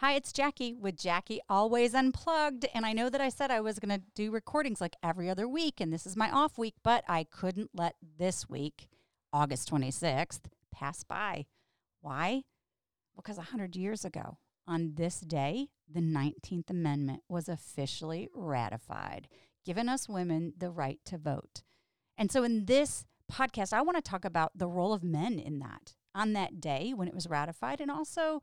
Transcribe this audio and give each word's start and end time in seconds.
Hi, 0.00 0.12
it's 0.12 0.32
Jackie 0.32 0.74
with 0.74 0.96
Jackie 0.96 1.40
Always 1.48 1.92
Unplugged. 1.92 2.66
And 2.72 2.86
I 2.86 2.92
know 2.92 3.10
that 3.10 3.20
I 3.20 3.30
said 3.30 3.50
I 3.50 3.60
was 3.60 3.80
going 3.80 3.98
to 3.98 4.06
do 4.14 4.30
recordings 4.30 4.80
like 4.80 4.94
every 5.02 5.28
other 5.28 5.48
week, 5.48 5.80
and 5.80 5.92
this 5.92 6.06
is 6.06 6.16
my 6.16 6.30
off 6.30 6.56
week, 6.56 6.74
but 6.84 7.02
I 7.08 7.24
couldn't 7.24 7.70
let 7.74 7.96
this 8.16 8.48
week, 8.48 8.86
August 9.32 9.68
26th, 9.72 10.42
pass 10.70 11.02
by. 11.02 11.46
Why? 12.00 12.44
Because 13.16 13.38
100 13.38 13.74
years 13.74 14.04
ago, 14.04 14.38
on 14.68 14.92
this 14.94 15.18
day, 15.18 15.66
the 15.92 15.98
19th 15.98 16.70
Amendment 16.70 17.24
was 17.28 17.48
officially 17.48 18.28
ratified, 18.32 19.26
giving 19.66 19.88
us 19.88 20.08
women 20.08 20.52
the 20.56 20.70
right 20.70 21.00
to 21.06 21.18
vote. 21.18 21.64
And 22.16 22.30
so 22.30 22.44
in 22.44 22.66
this 22.66 23.04
podcast, 23.28 23.72
I 23.72 23.82
want 23.82 23.96
to 23.96 24.08
talk 24.08 24.24
about 24.24 24.52
the 24.54 24.68
role 24.68 24.92
of 24.92 25.02
men 25.02 25.40
in 25.40 25.58
that 25.58 25.96
on 26.14 26.34
that 26.34 26.60
day 26.60 26.92
when 26.94 27.08
it 27.08 27.14
was 27.14 27.28
ratified 27.28 27.80
and 27.80 27.90
also 27.90 28.42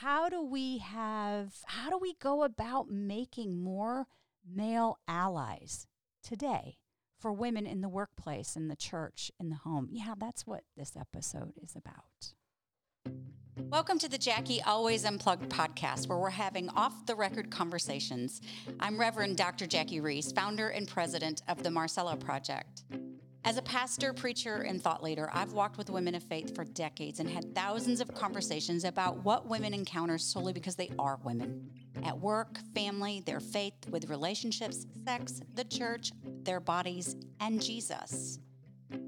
how 0.00 0.28
do 0.28 0.42
we 0.42 0.78
have 0.78 1.54
how 1.66 1.88
do 1.88 1.96
we 1.96 2.14
go 2.14 2.42
about 2.42 2.90
making 2.90 3.62
more 3.62 4.06
male 4.44 4.98
allies 5.06 5.86
today 6.20 6.78
for 7.16 7.32
women 7.32 7.64
in 7.64 7.80
the 7.80 7.88
workplace 7.88 8.56
in 8.56 8.66
the 8.66 8.74
church 8.74 9.30
in 9.38 9.50
the 9.50 9.56
home 9.56 9.88
yeah 9.92 10.14
that's 10.18 10.44
what 10.44 10.64
this 10.76 10.96
episode 10.96 11.52
is 11.62 11.76
about 11.76 12.34
Welcome 13.70 14.00
to 14.00 14.08
the 14.08 14.18
Jackie 14.18 14.60
Always 14.62 15.04
Unplugged 15.04 15.48
podcast, 15.48 16.08
where 16.08 16.18
we're 16.18 16.30
having 16.30 16.68
off 16.70 17.06
the 17.06 17.14
record 17.14 17.50
conversations. 17.50 18.40
I'm 18.80 18.98
Reverend 18.98 19.36
Dr. 19.36 19.68
Jackie 19.68 20.00
Roese, 20.00 20.32
founder 20.32 20.70
and 20.70 20.88
president 20.88 21.42
of 21.46 21.62
the 21.62 21.70
Marcella 21.70 22.16
Project. 22.16 22.82
As 23.46 23.58
a 23.58 23.62
pastor, 23.62 24.14
preacher, 24.14 24.62
and 24.62 24.82
thought 24.82 25.02
leader, 25.02 25.28
I've 25.30 25.52
walked 25.52 25.76
with 25.76 25.90
women 25.90 26.14
of 26.14 26.22
faith 26.22 26.54
for 26.54 26.64
decades 26.64 27.20
and 27.20 27.28
had 27.28 27.54
thousands 27.54 28.00
of 28.00 28.14
conversations 28.14 28.84
about 28.84 29.22
what 29.22 29.46
women 29.46 29.74
encounter 29.74 30.16
solely 30.16 30.54
because 30.54 30.76
they 30.76 30.90
are 30.98 31.18
women. 31.24 31.68
At 32.04 32.18
work, 32.18 32.58
family, 32.74 33.22
their 33.26 33.40
faith, 33.40 33.74
with 33.90 34.08
relationships, 34.08 34.86
sex, 35.04 35.42
the 35.56 35.64
church, 35.64 36.12
their 36.42 36.58
bodies, 36.58 37.16
and 37.38 37.60
Jesus. 37.60 38.38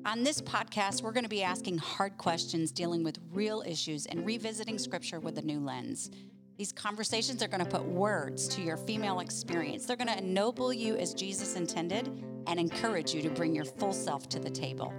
On 0.05 0.23
this 0.23 0.43
podcast, 0.43 1.03
we're 1.03 1.13
going 1.13 1.25
to 1.25 1.31
be 1.31 1.43
asking 1.43 1.79
hard 1.79 2.19
questions, 2.19 2.71
dealing 2.73 3.03
with 3.03 3.19
real 3.33 3.63
issues, 3.67 4.05
and 4.05 4.27
revisiting 4.27 4.79
scripture 4.79 5.19
with 5.19 5.39
a 5.39 5.43
new 5.43 5.61
lens. 5.61 6.11
These 6.59 6.73
conversations 6.73 7.43
are 7.43 7.49
going 7.49 7.65
to 7.65 7.71
put 7.71 7.87
words 7.87 8.49
to 8.49 8.61
your 8.61 8.77
female 8.77 9.21
experience. 9.21 9.87
They're 9.87 9.97
going 9.97 10.09
to 10.09 10.19
ennoble 10.19 10.75
you 10.75 10.97
as 10.97 11.15
Jesus 11.15 11.57
intended 11.57 12.36
and 12.47 12.61
encourage 12.61 13.15
you 13.15 13.23
to 13.23 13.31
bring 13.31 13.55
your 13.55 13.65
full 13.65 13.93
self 13.93 14.29
to 14.31 14.39
the 14.39 14.51
table. 14.51 14.93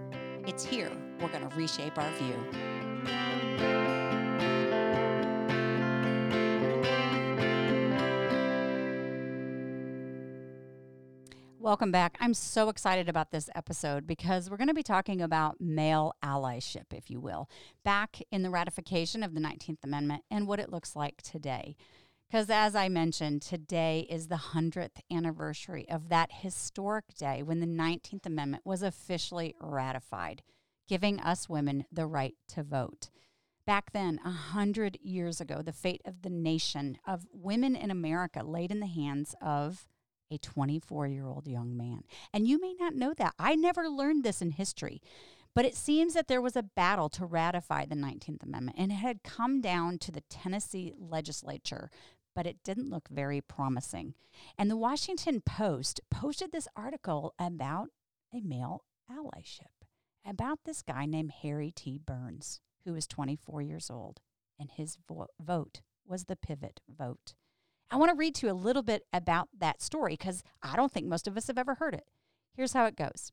It's 0.45 0.63
here 0.63 0.91
we're 1.21 1.29
going 1.29 1.47
to 1.47 1.55
reshape 1.55 1.97
our 1.97 2.11
view. 2.11 2.35
Welcome 11.67 11.91
back. 11.91 12.17
I'm 12.21 12.33
so 12.33 12.69
excited 12.69 13.09
about 13.09 13.31
this 13.31 13.49
episode 13.53 14.07
because 14.07 14.49
we're 14.49 14.55
going 14.55 14.69
to 14.69 14.73
be 14.73 14.83
talking 14.83 15.21
about 15.21 15.59
male 15.59 16.13
allyship, 16.23 16.93
if 16.93 17.09
you 17.09 17.19
will, 17.19 17.49
back 17.83 18.21
in 18.31 18.41
the 18.43 18.49
ratification 18.49 19.21
of 19.21 19.33
the 19.33 19.41
19th 19.41 19.83
Amendment 19.83 20.23
and 20.31 20.47
what 20.47 20.61
it 20.61 20.71
looks 20.71 20.95
like 20.95 21.21
today. 21.21 21.75
Because 22.29 22.49
as 22.49 22.75
I 22.75 22.89
mentioned, 22.89 23.41
today 23.41 24.05
is 24.09 24.27
the 24.27 24.35
100th 24.35 24.99
anniversary 25.09 25.87
of 25.89 26.09
that 26.09 26.29
historic 26.41 27.15
day 27.17 27.41
when 27.41 27.61
the 27.61 27.65
19th 27.65 28.25
Amendment 28.25 28.65
was 28.65 28.83
officially 28.83 29.55
ratified, 29.61 30.43
giving 30.89 31.21
us 31.21 31.47
women 31.47 31.85
the 31.89 32.05
right 32.05 32.35
to 32.49 32.63
vote. 32.63 33.09
Back 33.65 33.91
then, 33.93 34.19
a 34.25 34.31
hundred 34.31 34.97
years 35.01 35.39
ago, 35.39 35.61
the 35.61 35.71
fate 35.71 36.01
of 36.03 36.21
the 36.21 36.29
nation 36.29 36.97
of 37.07 37.27
women 37.31 37.77
in 37.77 37.91
America 37.91 38.43
laid 38.43 38.71
in 38.71 38.81
the 38.81 38.87
hands 38.87 39.33
of 39.41 39.87
a 40.29 40.37
24 40.37 41.07
year 41.07 41.27
old 41.27 41.47
young 41.47 41.77
man. 41.77 42.03
And 42.33 42.45
you 42.45 42.59
may 42.59 42.73
not 42.73 42.93
know 42.93 43.13
that. 43.13 43.35
I 43.39 43.55
never 43.55 43.87
learned 43.87 44.25
this 44.25 44.41
in 44.41 44.51
history. 44.51 45.01
But 45.57 45.65
it 45.65 45.75
seems 45.75 46.13
that 46.13 46.27
there 46.27 46.39
was 46.39 46.55
a 46.55 46.61
battle 46.61 47.09
to 47.09 47.25
ratify 47.25 47.85
the 47.85 47.95
19th 47.95 48.43
Amendment, 48.43 48.77
and 48.77 48.91
it 48.91 48.95
had 48.95 49.23
come 49.23 49.59
down 49.59 49.97
to 49.97 50.11
the 50.11 50.21
Tennessee 50.29 50.93
legislature, 50.95 51.89
but 52.37 52.45
it 52.45 52.63
didn't 52.63 52.91
look 52.91 53.09
very 53.09 53.41
promising. 53.41 54.13
And 54.59 54.69
the 54.69 54.77
Washington 54.77 55.41
Post 55.41 56.01
posted 56.11 56.51
this 56.51 56.67
article 56.75 57.33
about 57.39 57.87
a 58.31 58.41
male 58.41 58.83
allyship, 59.11 59.87
about 60.23 60.59
this 60.63 60.83
guy 60.83 61.07
named 61.07 61.31
Harry 61.41 61.71
T. 61.75 61.97
Burns, 61.97 62.61
who 62.85 62.93
was 62.93 63.07
24 63.07 63.63
years 63.63 63.89
old, 63.89 64.19
and 64.59 64.69
his 64.69 64.99
vo- 65.07 65.29
vote 65.39 65.81
was 66.05 66.25
the 66.25 66.35
pivot 66.35 66.79
vote. 66.87 67.33
I 67.89 67.95
want 67.95 68.11
to 68.11 68.15
read 68.15 68.35
to 68.35 68.45
you 68.45 68.53
a 68.53 68.53
little 68.53 68.83
bit 68.83 69.01
about 69.11 69.49
that 69.57 69.81
story 69.81 70.13
because 70.13 70.43
I 70.61 70.75
don't 70.75 70.91
think 70.91 71.07
most 71.07 71.27
of 71.27 71.37
us 71.37 71.47
have 71.47 71.57
ever 71.57 71.73
heard 71.73 71.95
it. 71.95 72.05
Here's 72.53 72.73
how 72.73 72.85
it 72.85 72.95
goes 72.95 73.31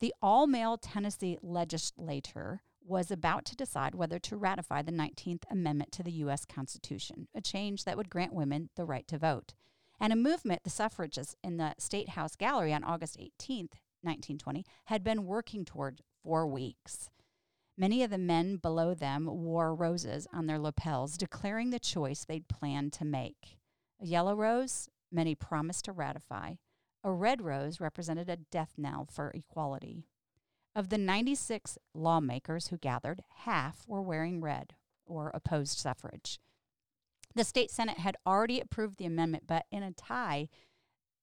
The 0.00 0.12
all 0.20 0.46
male 0.46 0.76
Tennessee 0.76 1.38
legislature 1.40 2.60
was 2.84 3.10
about 3.10 3.44
to 3.46 3.56
decide 3.56 3.94
whether 3.94 4.18
to 4.18 4.36
ratify 4.36 4.82
the 4.82 4.92
19th 4.92 5.44
Amendment 5.50 5.90
to 5.92 6.02
the 6.02 6.12
U.S. 6.12 6.44
Constitution, 6.44 7.28
a 7.34 7.40
change 7.40 7.84
that 7.84 7.96
would 7.96 8.10
grant 8.10 8.34
women 8.34 8.70
the 8.76 8.84
right 8.84 9.06
to 9.08 9.18
vote. 9.18 9.54
And 10.00 10.12
a 10.12 10.16
movement 10.16 10.64
the 10.64 10.70
suffragists 10.70 11.36
in 11.42 11.56
the 11.56 11.74
State 11.78 12.10
House 12.10 12.36
Gallery 12.36 12.74
on 12.74 12.84
August 12.84 13.18
18th, 13.18 13.78
1920, 14.02 14.64
had 14.86 15.02
been 15.02 15.24
working 15.24 15.64
toward 15.64 16.00
for 16.22 16.46
weeks. 16.46 17.08
Many 17.76 18.02
of 18.02 18.10
the 18.10 18.18
men 18.18 18.56
below 18.56 18.94
them 18.94 19.26
wore 19.26 19.74
roses 19.74 20.28
on 20.32 20.46
their 20.46 20.58
lapels, 20.58 21.16
declaring 21.16 21.70
the 21.70 21.80
choice 21.80 22.24
they'd 22.24 22.48
planned 22.48 22.92
to 22.94 23.04
make. 23.04 23.58
A 24.00 24.06
yellow 24.06 24.34
rose, 24.34 24.88
many 25.10 25.34
promised 25.34 25.86
to 25.86 25.92
ratify. 25.92 26.54
A 27.02 27.12
red 27.12 27.42
rose 27.42 27.80
represented 27.80 28.28
a 28.30 28.36
death 28.36 28.74
knell 28.76 29.06
for 29.10 29.30
equality. 29.30 30.04
Of 30.74 30.88
the 30.88 30.98
96 30.98 31.78
lawmakers 31.94 32.68
who 32.68 32.78
gathered, 32.78 33.22
half 33.44 33.84
were 33.86 34.02
wearing 34.02 34.40
red 34.40 34.74
or 35.06 35.30
opposed 35.32 35.78
suffrage. 35.78 36.40
The 37.34 37.44
state 37.44 37.70
senate 37.70 37.98
had 37.98 38.16
already 38.26 38.60
approved 38.60 38.98
the 38.98 39.06
amendment, 39.06 39.44
but 39.46 39.66
in 39.70 39.82
a 39.82 39.92
tie, 39.92 40.48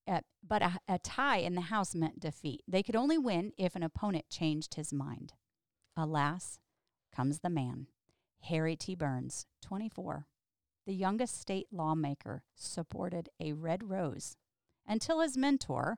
uh, 0.08 0.22
but 0.46 0.62
a, 0.62 0.80
a 0.88 1.00
tie 1.00 1.38
in 1.38 1.56
the 1.56 1.62
House 1.62 1.96
meant 1.96 2.20
defeat. 2.20 2.64
They 2.68 2.84
could 2.84 2.96
only 2.96 3.18
win 3.18 3.52
if 3.58 3.76
an 3.76 3.84
opponent 3.84 4.30
changed 4.30 4.76
his 4.76 4.94
mind. 4.94 5.34
Alas, 5.98 6.60
comes 7.14 7.40
the 7.40 7.50
man, 7.50 7.88
Harry 8.42 8.76
T. 8.76 8.96
Burns, 8.96 9.46
24 9.62 10.28
the 10.86 10.94
youngest 10.94 11.40
state 11.40 11.68
lawmaker, 11.72 12.44
supported 12.56 13.30
a 13.40 13.54
red 13.54 13.90
rose 13.90 14.36
until 14.88 15.20
his 15.20 15.38
mentor, 15.38 15.98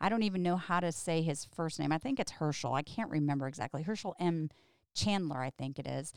I 0.00 0.08
don't 0.08 0.22
even 0.22 0.42
know 0.42 0.56
how 0.56 0.80
to 0.80 0.92
say 0.92 1.22
his 1.22 1.44
first 1.44 1.78
name. 1.78 1.92
I 1.92 1.98
think 1.98 2.18
it's 2.18 2.32
Herschel. 2.32 2.74
I 2.74 2.82
can't 2.82 3.10
remember 3.10 3.46
exactly. 3.46 3.82
Herschel 3.82 4.16
M. 4.18 4.50
Chandler, 4.94 5.40
I 5.40 5.50
think 5.50 5.78
it 5.78 5.86
is, 5.86 6.12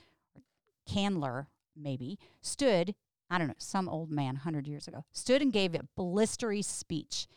Candler, 0.87 1.47
maybe, 1.75 2.17
stood, 2.41 2.95
I 3.29 3.37
don't 3.37 3.47
know, 3.47 3.53
some 3.57 3.87
old 3.87 4.09
man 4.09 4.35
100 4.35 4.67
years 4.67 4.87
ago, 4.87 5.05
stood 5.11 5.41
and 5.41 5.53
gave 5.53 5.75
a 5.75 5.87
blistery 5.97 6.63
speech. 6.63 7.27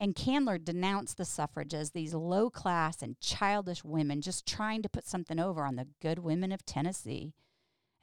And 0.00 0.14
Candler 0.14 0.58
denounced 0.58 1.16
the 1.16 1.24
suffrage 1.24 1.72
as 1.74 1.90
these 1.90 2.14
low 2.14 2.50
class 2.50 3.00
and 3.02 3.18
childish 3.20 3.84
women 3.84 4.20
just 4.20 4.46
trying 4.46 4.82
to 4.82 4.88
put 4.88 5.06
something 5.06 5.38
over 5.38 5.64
on 5.64 5.76
the 5.76 5.88
good 6.00 6.18
women 6.18 6.52
of 6.52 6.66
Tennessee. 6.66 7.32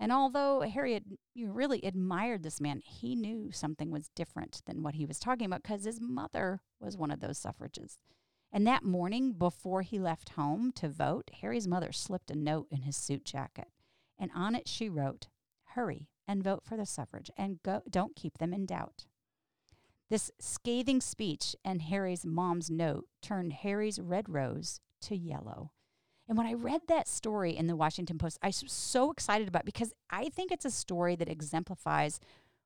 And 0.01 0.11
although 0.11 0.61
Harry 0.61 0.99
you 1.35 1.51
really 1.51 1.79
admired 1.83 2.41
this 2.41 2.59
man, 2.59 2.81
he 2.83 3.15
knew 3.15 3.51
something 3.51 3.91
was 3.91 4.09
different 4.15 4.63
than 4.65 4.81
what 4.81 4.95
he 4.95 5.05
was 5.05 5.19
talking 5.19 5.45
about 5.45 5.61
because 5.61 5.85
his 5.85 6.01
mother 6.01 6.61
was 6.79 6.97
one 6.97 7.11
of 7.11 7.19
those 7.19 7.37
suffragists. 7.37 8.01
And 8.51 8.65
that 8.65 8.83
morning, 8.83 9.33
before 9.33 9.83
he 9.83 9.99
left 9.99 10.29
home 10.29 10.71
to 10.73 10.89
vote, 10.89 11.29
Harry's 11.41 11.67
mother 11.67 11.91
slipped 11.91 12.31
a 12.31 12.35
note 12.35 12.65
in 12.71 12.81
his 12.81 12.97
suit 12.97 13.23
jacket. 13.23 13.67
And 14.17 14.31
on 14.33 14.55
it, 14.55 14.67
she 14.67 14.89
wrote, 14.89 15.27
Hurry 15.75 16.09
and 16.27 16.43
vote 16.43 16.63
for 16.63 16.75
the 16.75 16.85
suffrage 16.87 17.29
and 17.37 17.61
go, 17.61 17.83
don't 17.87 18.15
keep 18.15 18.39
them 18.39 18.53
in 18.53 18.65
doubt. 18.65 19.05
This 20.09 20.31
scathing 20.39 20.99
speech 20.99 21.55
and 21.63 21.83
Harry's 21.83 22.25
mom's 22.25 22.71
note 22.71 23.05
turned 23.21 23.53
Harry's 23.53 23.99
red 23.99 24.27
rose 24.27 24.79
to 25.01 25.15
yellow. 25.15 25.71
And 26.31 26.37
when 26.37 26.47
I 26.47 26.53
read 26.53 26.83
that 26.87 27.09
story 27.09 27.57
in 27.57 27.67
the 27.67 27.75
Washington 27.75 28.17
Post, 28.17 28.39
I 28.41 28.47
was 28.47 28.63
so 28.67 29.11
excited 29.11 29.49
about 29.49 29.65
because 29.65 29.91
I 30.09 30.29
think 30.29 30.49
it's 30.49 30.63
a 30.63 30.71
story 30.71 31.13
that 31.17 31.27
exemplifies 31.27 32.21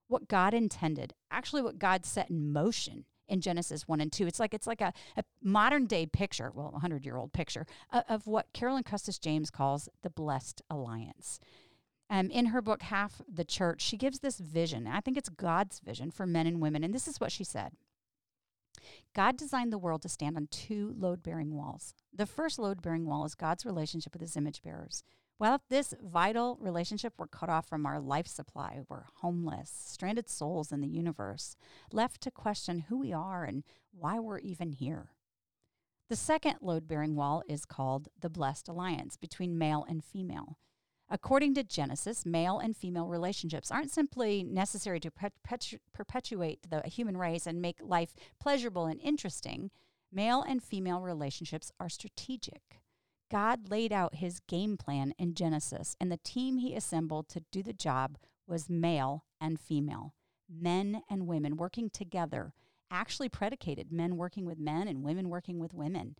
what 0.07 0.27
God 0.27 0.53
intended, 0.53 1.15
actually 1.31 1.63
what 1.63 1.79
God 1.79 2.05
set 2.05 2.29
in 2.29 2.53
motion 2.53 3.05
in 3.27 3.41
Genesis 3.41 3.87
1 3.87 4.01
and 4.01 4.11
2. 4.11 4.27
It's 4.27 4.39
like 4.39 4.53
it's 4.53 4.67
like 4.67 4.81
a, 4.81 4.93
a 5.17 5.23
modern 5.41 5.87
day 5.87 6.05
picture, 6.05 6.51
well, 6.53 6.75
a 6.75 6.87
100-year-old 6.87 7.33
picture 7.33 7.65
uh, 7.91 8.03
of 8.07 8.27
what 8.27 8.53
Carolyn 8.53 8.83
Custis 8.83 9.17
James 9.17 9.49
calls 9.49 9.89
the 10.03 10.11
blessed 10.11 10.61
alliance. 10.69 11.39
Um, 12.07 12.29
in 12.29 12.45
her 12.47 12.61
book 12.61 12.83
Half 12.83 13.23
the 13.27 13.43
Church, 13.43 13.81
she 13.81 13.97
gives 13.97 14.19
this 14.19 14.37
vision. 14.37 14.85
I 14.85 14.99
think 14.99 15.17
it's 15.17 15.29
God's 15.29 15.79
vision 15.79 16.11
for 16.11 16.27
men 16.27 16.45
and 16.45 16.61
women, 16.61 16.83
and 16.83 16.93
this 16.93 17.07
is 17.07 17.19
what 17.19 17.31
she 17.31 17.43
said. 17.43 17.71
God 19.15 19.37
designed 19.37 19.71
the 19.71 19.77
world 19.77 20.01
to 20.01 20.09
stand 20.09 20.35
on 20.35 20.47
two 20.51 20.93
load 20.97 21.23
bearing 21.23 21.55
walls. 21.55 21.93
The 22.13 22.25
first 22.25 22.59
load 22.59 22.81
bearing 22.81 23.05
wall 23.05 23.23
is 23.23 23.33
God's 23.33 23.65
relationship 23.65 24.11
with 24.11 24.21
his 24.21 24.35
image 24.35 24.61
bearers. 24.61 25.03
Well, 25.39 25.55
if 25.55 25.61
this 25.69 25.93
vital 26.01 26.57
relationship 26.59 27.13
were 27.17 27.27
cut 27.27 27.49
off 27.49 27.65
from 27.65 27.85
our 27.85 28.01
life 28.01 28.27
supply, 28.27 28.81
we're 28.89 29.05
homeless, 29.21 29.71
stranded 29.73 30.29
souls 30.29 30.71
in 30.73 30.81
the 30.81 30.87
universe, 30.87 31.55
left 31.93 32.19
to 32.21 32.31
question 32.31 32.85
who 32.89 32.99
we 32.99 33.13
are 33.13 33.45
and 33.45 33.63
why 33.91 34.19
we're 34.19 34.39
even 34.39 34.73
here. 34.73 35.11
The 36.09 36.17
second 36.17 36.57
load 36.61 36.85
bearing 36.85 37.15
wall 37.15 37.41
is 37.47 37.65
called 37.65 38.09
the 38.19 38.29
blessed 38.29 38.67
alliance 38.67 39.15
between 39.15 39.57
male 39.57 39.85
and 39.87 40.03
female. 40.03 40.57
According 41.09 41.53
to 41.55 41.63
Genesis, 41.63 42.25
male 42.25 42.57
and 42.57 42.75
female 42.75 43.07
relationships 43.07 43.69
aren't 43.69 43.91
simply 43.91 44.43
necessary 44.43 44.99
to 45.01 45.11
perpetu- 45.11 45.79
perpetuate 45.93 46.67
the 46.69 46.81
human 46.81 47.15
race 47.15 47.45
and 47.45 47.61
make 47.61 47.79
life 47.81 48.15
pleasurable 48.39 48.87
and 48.87 48.99
interesting. 49.01 49.69
Male 50.11 50.41
and 50.41 50.63
female 50.63 51.01
relationships 51.01 51.71
are 51.79 51.89
strategic. 51.89 52.81
God 53.29 53.69
laid 53.69 53.91
out 53.91 54.15
his 54.15 54.39
game 54.47 54.77
plan 54.77 55.13
in 55.17 55.35
Genesis, 55.35 55.95
and 55.99 56.11
the 56.11 56.17
team 56.17 56.57
he 56.57 56.75
assembled 56.75 57.27
to 57.29 57.43
do 57.51 57.61
the 57.61 57.73
job 57.73 58.17
was 58.47 58.69
male 58.69 59.25
and 59.41 59.59
female, 59.59 60.13
men 60.49 61.01
and 61.09 61.27
women 61.27 61.57
working 61.57 61.89
together, 61.89 62.53
actually 62.89 63.29
predicated 63.29 63.91
men 63.91 64.17
working 64.17 64.45
with 64.45 64.59
men 64.59 64.87
and 64.87 65.03
women 65.03 65.29
working 65.29 65.59
with 65.59 65.73
women. 65.73 66.15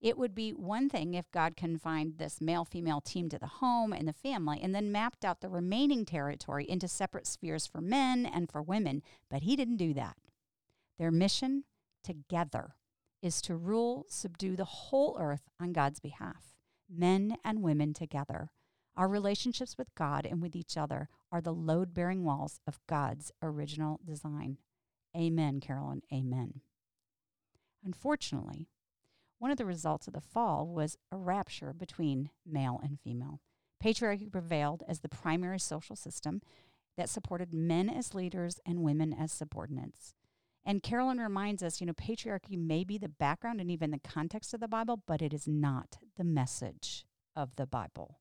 It 0.00 0.16
would 0.16 0.34
be 0.34 0.52
one 0.52 0.88
thing 0.88 1.12
if 1.12 1.30
God 1.30 1.56
confined 1.56 2.14
this 2.16 2.40
male 2.40 2.64
female 2.64 3.02
team 3.02 3.28
to 3.28 3.38
the 3.38 3.46
home 3.46 3.92
and 3.92 4.08
the 4.08 4.14
family 4.14 4.58
and 4.62 4.74
then 4.74 4.90
mapped 4.90 5.24
out 5.24 5.40
the 5.40 5.50
remaining 5.50 6.06
territory 6.06 6.68
into 6.68 6.88
separate 6.88 7.26
spheres 7.26 7.66
for 7.66 7.82
men 7.82 8.24
and 8.24 8.50
for 8.50 8.62
women, 8.62 9.02
but 9.30 9.42
he 9.42 9.56
didn't 9.56 9.76
do 9.76 9.92
that. 9.94 10.16
Their 10.98 11.10
mission 11.10 11.64
together 12.02 12.76
is 13.20 13.42
to 13.42 13.56
rule, 13.56 14.06
subdue 14.08 14.56
the 14.56 14.64
whole 14.64 15.18
earth 15.20 15.50
on 15.60 15.74
God's 15.74 16.00
behalf, 16.00 16.54
men 16.88 17.36
and 17.44 17.62
women 17.62 17.92
together. 17.92 18.50
Our 18.96 19.08
relationships 19.08 19.76
with 19.76 19.94
God 19.94 20.26
and 20.26 20.40
with 20.40 20.56
each 20.56 20.76
other 20.78 21.08
are 21.30 21.42
the 21.42 21.52
load 21.52 21.92
bearing 21.92 22.24
walls 22.24 22.60
of 22.66 22.80
God's 22.86 23.30
original 23.42 24.00
design. 24.04 24.56
Amen, 25.16 25.60
Carolyn. 25.60 26.02
Amen. 26.12 26.60
Unfortunately, 27.84 28.68
one 29.40 29.50
of 29.50 29.56
the 29.56 29.64
results 29.64 30.06
of 30.06 30.12
the 30.12 30.20
fall 30.20 30.66
was 30.66 30.96
a 31.10 31.16
rupture 31.16 31.72
between 31.72 32.30
male 32.46 32.78
and 32.82 33.00
female. 33.00 33.40
Patriarchy 33.82 34.30
prevailed 34.30 34.82
as 34.86 35.00
the 35.00 35.08
primary 35.08 35.58
social 35.58 35.96
system 35.96 36.42
that 36.98 37.08
supported 37.08 37.54
men 37.54 37.88
as 37.88 38.14
leaders 38.14 38.60
and 38.66 38.82
women 38.82 39.14
as 39.14 39.32
subordinates. 39.32 40.12
And 40.62 40.82
Carolyn 40.82 41.18
reminds 41.18 41.62
us, 41.62 41.80
you 41.80 41.86
know, 41.86 41.94
patriarchy 41.94 42.58
may 42.58 42.84
be 42.84 42.98
the 42.98 43.08
background 43.08 43.62
and 43.62 43.70
even 43.70 43.90
the 43.90 43.98
context 43.98 44.52
of 44.52 44.60
the 44.60 44.68
Bible, 44.68 45.02
but 45.06 45.22
it 45.22 45.32
is 45.32 45.48
not 45.48 45.96
the 46.18 46.24
message 46.24 47.06
of 47.34 47.56
the 47.56 47.66
Bible. 47.66 48.18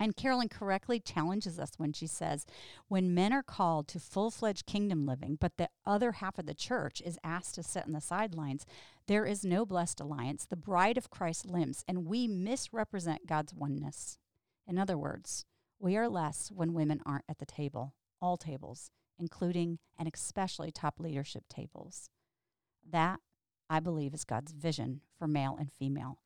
And 0.00 0.16
Carolyn 0.16 0.48
correctly 0.48 0.98
challenges 0.98 1.58
us 1.58 1.72
when 1.76 1.92
she 1.92 2.08
says, 2.08 2.46
when 2.88 3.14
men 3.14 3.32
are 3.32 3.44
called 3.44 3.86
to 3.88 4.00
full 4.00 4.30
fledged 4.30 4.66
kingdom 4.66 5.06
living, 5.06 5.36
but 5.40 5.56
the 5.56 5.68
other 5.86 6.12
half 6.12 6.38
of 6.38 6.46
the 6.46 6.54
church 6.54 7.00
is 7.04 7.18
asked 7.22 7.54
to 7.54 7.62
sit 7.62 7.84
on 7.86 7.92
the 7.92 8.00
sidelines, 8.00 8.66
there 9.06 9.24
is 9.24 9.44
no 9.44 9.64
blessed 9.64 10.00
alliance. 10.00 10.46
The 10.46 10.56
bride 10.56 10.98
of 10.98 11.10
Christ 11.10 11.46
limps, 11.46 11.84
and 11.86 12.06
we 12.06 12.26
misrepresent 12.26 13.28
God's 13.28 13.54
oneness. 13.54 14.18
In 14.66 14.78
other 14.78 14.98
words, 14.98 15.44
we 15.78 15.96
are 15.96 16.08
less 16.08 16.50
when 16.52 16.74
women 16.74 17.00
aren't 17.06 17.26
at 17.28 17.38
the 17.38 17.46
table, 17.46 17.94
all 18.20 18.36
tables, 18.36 18.90
including 19.18 19.78
and 19.96 20.10
especially 20.12 20.72
top 20.72 20.98
leadership 20.98 21.44
tables. 21.48 22.10
That, 22.90 23.20
I 23.70 23.78
believe, 23.78 24.12
is 24.12 24.24
God's 24.24 24.52
vision 24.52 25.02
for 25.16 25.28
male 25.28 25.56
and 25.58 25.70
female. 25.70 26.18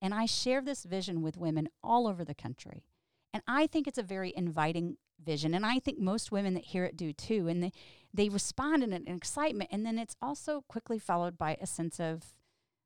And 0.00 0.14
I 0.14 0.26
share 0.26 0.62
this 0.62 0.84
vision 0.84 1.20
with 1.20 1.36
women 1.36 1.68
all 1.82 2.08
over 2.08 2.24
the 2.24 2.34
country. 2.34 2.84
And 3.32 3.42
I 3.46 3.66
think 3.66 3.86
it's 3.86 3.98
a 3.98 4.02
very 4.02 4.32
inviting 4.36 4.96
vision. 5.24 5.54
And 5.54 5.64
I 5.64 5.78
think 5.78 5.98
most 5.98 6.32
women 6.32 6.54
that 6.54 6.64
hear 6.64 6.84
it 6.84 6.96
do 6.96 7.12
too. 7.12 7.48
And 7.48 7.62
they, 7.62 7.72
they 8.12 8.28
respond 8.28 8.82
in 8.82 8.92
an 8.92 9.08
excitement. 9.08 9.70
And 9.72 9.86
then 9.86 9.98
it's 9.98 10.16
also 10.20 10.64
quickly 10.68 10.98
followed 10.98 11.38
by 11.38 11.56
a 11.60 11.66
sense 11.66 11.98
of, 11.98 12.34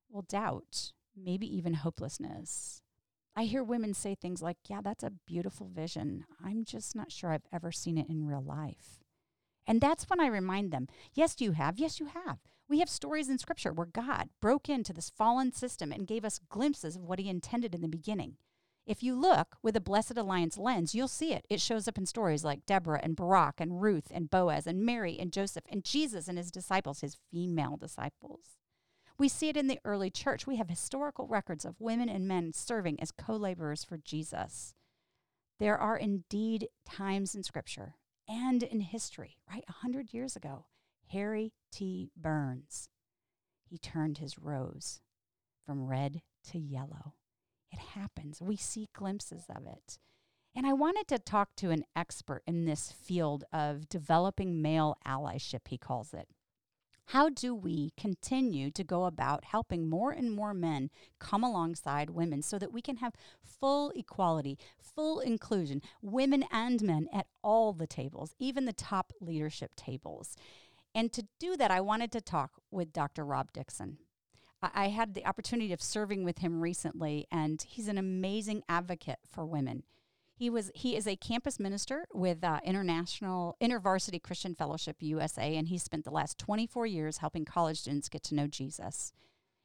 well, 0.09 0.25
doubt, 0.29 0.93
maybe 1.17 1.47
even 1.57 1.75
hopelessness. 1.75 2.83
I 3.35 3.45
hear 3.45 3.63
women 3.63 3.93
say 3.93 4.15
things 4.15 4.41
like, 4.41 4.57
Yeah, 4.69 4.81
that's 4.83 5.05
a 5.05 5.13
beautiful 5.27 5.69
vision. 5.69 6.25
I'm 6.43 6.65
just 6.65 6.97
not 6.97 7.13
sure 7.13 7.33
I've 7.33 7.47
ever 7.53 7.71
seen 7.71 7.99
it 7.99 8.09
in 8.09 8.27
real 8.27 8.43
life. 8.43 9.05
And 9.67 9.81
that's 9.81 10.09
when 10.09 10.21
I 10.21 10.29
remind 10.29 10.71
them 10.71 10.89
yes, 11.13 11.37
you 11.41 11.53
have. 11.53 11.79
Yes, 11.79 12.01
you 12.01 12.07
have. 12.07 12.39
We 12.69 12.79
have 12.81 12.89
stories 12.89 13.29
in 13.29 13.39
Scripture 13.39 13.73
where 13.73 13.87
God 13.87 14.31
broke 14.41 14.69
into 14.69 14.93
this 14.93 15.11
fallen 15.11 15.53
system 15.53 15.93
and 15.93 16.07
gave 16.07 16.25
us 16.25 16.41
glimpses 16.49 16.97
of 16.97 17.03
what 17.03 17.19
He 17.19 17.29
intended 17.29 17.75
in 17.75 17.83
the 17.83 17.89
beginning. 17.89 18.37
If 18.87 19.03
you 19.03 19.17
look 19.17 19.57
with 19.63 19.75
a 19.75 19.81
Blessed 19.81 20.17
Alliance 20.17 20.57
lens, 20.57 20.95
you'll 20.95 21.09
see 21.09 21.33
it. 21.33 21.45
It 21.51 21.61
shows 21.61 21.89
up 21.89 21.99
in 21.99 22.07
stories 22.07 22.45
like 22.45 22.67
Deborah 22.67 23.01
and 23.03 23.17
Barak 23.17 23.61
and 23.61 23.83
Ruth 23.83 24.13
and 24.13 24.31
Boaz 24.31 24.65
and 24.65 24.87
Mary 24.87 25.19
and 25.19 25.33
Joseph 25.33 25.65
and 25.69 25.85
Jesus 25.85 26.29
and 26.29 26.39
his 26.39 26.53
disciples, 26.53 27.01
his 27.01 27.17
female 27.33 27.77
disciples. 27.77 28.57
We 29.19 29.29
see 29.29 29.49
it 29.49 29.57
in 29.57 29.67
the 29.67 29.81
early 29.85 30.11
church. 30.11 30.47
We 30.47 30.57
have 30.57 30.69
historical 30.69 31.27
records 31.27 31.65
of 31.65 31.81
women 31.81 32.09
and 32.09 32.29
men 32.29 32.53
serving 32.53 33.01
as 33.01 33.11
co 33.11 33.35
laborers 33.35 33.83
for 33.83 33.97
Jesus. 33.97 34.75
There 35.59 35.79
are 35.79 35.97
indeed 35.97 36.69
times 36.89 37.35
in 37.35 37.43
Scripture 37.43 37.95
and 38.29 38.63
in 38.63 38.81
history, 38.81 39.39
right? 39.51 39.65
A 39.69 39.73
hundred 39.73 40.13
years 40.13 40.37
ago, 40.37 40.67
Harry 41.09 41.55
T. 41.73 42.11
Burns, 42.17 42.89
he 43.65 43.79
turned 43.79 44.19
his 44.19 44.39
rose 44.39 45.01
from 45.65 45.87
red 45.87 46.23
to 46.51 46.59
yellow. 46.59 47.15
It 47.77 47.99
happens. 47.99 48.41
We 48.41 48.57
see 48.57 48.89
glimpses 48.95 49.45
of 49.49 49.67
it. 49.67 49.99
And 50.55 50.67
I 50.67 50.73
wanted 50.73 51.07
to 51.09 51.19
talk 51.19 51.55
to 51.57 51.71
an 51.71 51.85
expert 51.95 52.43
in 52.47 52.65
this 52.65 52.91
field 52.91 53.45
of 53.53 53.91
developing 53.91 54.63
male 54.63 54.97
allyship, 55.07 55.69
he 55.69 55.77
calls 55.77 56.15
it. 56.15 56.29
How 57.11 57.29
do 57.29 57.55
we 57.55 57.93
continue 57.97 58.71
to 58.71 58.83
go 58.83 59.05
about 59.05 59.45
helping 59.45 59.89
more 59.89 60.11
and 60.11 60.33
more 60.33 60.55
men 60.55 60.91
come 61.21 61.45
alongside 61.45 62.11
women 62.11 62.43
so 62.43 62.59
that 62.59 62.73
we 62.73 62.81
can 62.81 62.97
have 62.97 63.13
full 63.45 63.93
equality, 63.95 64.59
full 64.81 65.21
inclusion, 65.21 65.83
women 66.01 66.45
and 66.51 66.83
men 66.83 67.09
at 67.13 67.27
all 67.43 67.75
the 67.75 67.87
tables, 67.87 68.35
even 68.39 68.65
the 68.65 68.73
top 68.73 69.13
leadership 69.21 69.77
tables? 69.77 70.37
And 70.95 71.13
to 71.13 71.29
do 71.39 71.57
that, 71.59 71.71
I 71.71 71.83
wanted 71.83 72.11
to 72.13 72.23
talk 72.23 72.53
with 72.71 72.95
Dr. 72.95 73.25
Rob 73.25 73.53
Dixon. 73.53 73.99
I 74.75 74.89
had 74.89 75.15
the 75.15 75.27
opportunity 75.27 75.73
of 75.73 75.83
serving 75.83 76.25
with 76.25 76.39
him 76.39 76.61
recently, 76.61 77.27
and 77.31 77.63
he's 77.63 77.89
an 77.89 77.99
amazing 77.99 78.63
advocate 78.69 79.19
for 79.31 79.45
women. 79.45 79.83
He 80.35 80.51
was 80.51 80.71
he 80.75 80.97
is 80.97 81.07
a 81.07 81.17
campus 81.17 81.59
minister 81.59 82.07
with 82.13 82.45
uh, 82.45 82.61
International 82.63 83.57
InterVarsity 83.61 84.23
Christian 84.23 84.55
Fellowship 84.55 84.97
USA, 85.01 85.57
and 85.57 85.69
he 85.69 85.79
spent 85.79 86.05
the 86.05 86.11
last 86.11 86.39
24 86.39 86.87
years 86.87 87.19
helping 87.19 87.45
college 87.45 87.81
students 87.81 88.11
get 88.11 88.23
to 88.25 88.35
know 88.35 88.47
Jesus. 88.47 89.13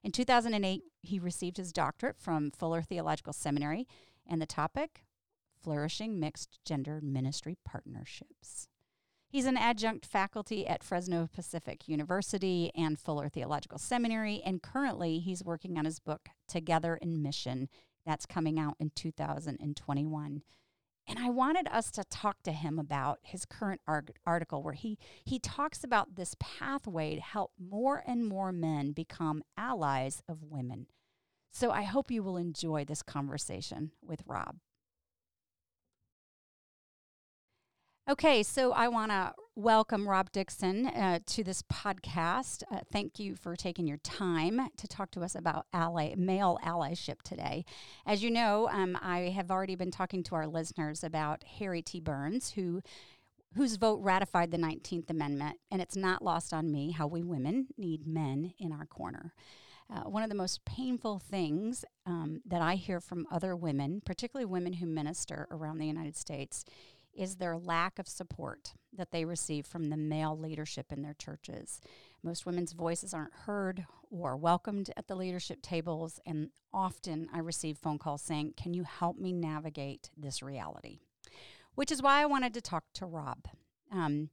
In 0.03 0.11
2008, 0.11 0.83
he 1.01 1.19
received 1.19 1.57
his 1.57 1.73
doctorate 1.73 2.17
from 2.17 2.51
Fuller 2.51 2.81
Theological 2.81 3.33
Seminary, 3.33 3.85
and 4.25 4.41
the 4.41 4.45
topic: 4.45 5.03
flourishing 5.61 6.19
mixed 6.19 6.59
gender 6.63 7.01
ministry 7.03 7.57
partnerships. 7.65 8.69
He's 9.31 9.45
an 9.45 9.55
adjunct 9.55 10.05
faculty 10.05 10.67
at 10.67 10.83
Fresno 10.83 11.29
Pacific 11.33 11.87
University 11.87 12.69
and 12.75 12.99
Fuller 12.99 13.29
Theological 13.29 13.77
Seminary, 13.77 14.41
and 14.45 14.61
currently 14.61 15.19
he's 15.19 15.41
working 15.41 15.77
on 15.77 15.85
his 15.85 15.99
book, 15.99 16.27
Together 16.49 16.97
in 17.01 17.23
Mission. 17.23 17.69
That's 18.05 18.25
coming 18.25 18.59
out 18.59 18.75
in 18.77 18.91
2021. 18.93 20.41
And 21.07 21.19
I 21.19 21.29
wanted 21.29 21.69
us 21.69 21.91
to 21.91 22.03
talk 22.03 22.43
to 22.43 22.51
him 22.51 22.77
about 22.77 23.19
his 23.23 23.45
current 23.45 23.79
article 24.25 24.61
where 24.61 24.73
he, 24.73 24.97
he 25.23 25.39
talks 25.39 25.81
about 25.81 26.15
this 26.15 26.35
pathway 26.37 27.15
to 27.15 27.21
help 27.21 27.53
more 27.57 28.03
and 28.05 28.25
more 28.25 28.51
men 28.51 28.91
become 28.91 29.43
allies 29.55 30.21
of 30.27 30.43
women. 30.43 30.87
So 31.51 31.71
I 31.71 31.83
hope 31.83 32.11
you 32.11 32.21
will 32.21 32.35
enjoy 32.35 32.83
this 32.83 33.01
conversation 33.01 33.91
with 34.01 34.23
Rob. 34.25 34.57
Okay, 38.09 38.41
so 38.41 38.71
I 38.71 38.87
want 38.87 39.11
to 39.11 39.33
welcome 39.55 40.09
Rob 40.09 40.31
Dixon 40.31 40.87
uh, 40.87 41.19
to 41.27 41.43
this 41.43 41.61
podcast. 41.61 42.63
Uh, 42.71 42.79
thank 42.91 43.19
you 43.19 43.35
for 43.35 43.55
taking 43.55 43.85
your 43.85 43.99
time 43.99 44.59
to 44.77 44.87
talk 44.87 45.11
to 45.11 45.21
us 45.21 45.35
about 45.35 45.67
ally, 45.71 46.15
male 46.17 46.57
allyship 46.65 47.21
today. 47.21 47.63
As 48.03 48.23
you 48.23 48.31
know, 48.31 48.67
um, 48.69 48.97
I 49.03 49.31
have 49.35 49.51
already 49.51 49.75
been 49.75 49.91
talking 49.91 50.23
to 50.23 50.35
our 50.35 50.47
listeners 50.47 51.03
about 51.03 51.43
Harry 51.59 51.83
T. 51.83 51.99
Burns, 51.99 52.51
who 52.51 52.81
whose 53.53 53.75
vote 53.75 53.99
ratified 54.01 54.49
the 54.49 54.57
19th 54.57 55.09
Amendment, 55.09 55.57
and 55.69 55.81
it's 55.81 55.95
not 55.95 56.23
lost 56.23 56.53
on 56.53 56.71
me 56.71 56.91
how 56.91 57.05
we 57.05 57.21
women 57.21 57.67
need 57.77 58.07
men 58.07 58.53
in 58.57 58.71
our 58.71 58.85
corner. 58.85 59.33
Uh, 59.93 60.09
one 60.09 60.23
of 60.23 60.29
the 60.29 60.35
most 60.35 60.63
painful 60.63 61.19
things 61.19 61.83
um, 62.05 62.41
that 62.45 62.61
I 62.61 62.75
hear 62.75 63.01
from 63.01 63.27
other 63.29 63.55
women, 63.55 64.01
particularly 64.05 64.45
women 64.45 64.73
who 64.73 64.85
minister 64.85 65.47
around 65.51 65.79
the 65.79 65.85
United 65.85 66.15
States, 66.15 66.63
is 67.15 67.35
their 67.35 67.57
lack 67.57 67.99
of 67.99 68.07
support 68.07 68.73
that 68.93 69.11
they 69.11 69.25
receive 69.25 69.65
from 69.65 69.89
the 69.89 69.97
male 69.97 70.37
leadership 70.37 70.91
in 70.91 71.01
their 71.01 71.13
churches. 71.13 71.79
Most 72.23 72.45
women's 72.45 72.73
voices 72.73 73.13
aren't 73.13 73.33
heard 73.45 73.85
or 74.09 74.35
welcomed 74.37 74.91
at 74.95 75.07
the 75.07 75.15
leadership 75.15 75.61
tables, 75.61 76.19
and 76.25 76.49
often 76.73 77.29
I 77.33 77.39
receive 77.39 77.77
phone 77.77 77.97
calls 77.97 78.21
saying, 78.21 78.53
Can 78.57 78.73
you 78.73 78.83
help 78.83 79.17
me 79.17 79.31
navigate 79.33 80.09
this 80.17 80.43
reality? 80.43 80.99
Which 81.75 81.91
is 81.91 82.01
why 82.01 82.21
I 82.21 82.25
wanted 82.25 82.53
to 82.53 82.61
talk 82.61 82.83
to 82.95 83.05
Rob. 83.05 83.47
Um, 83.91 84.29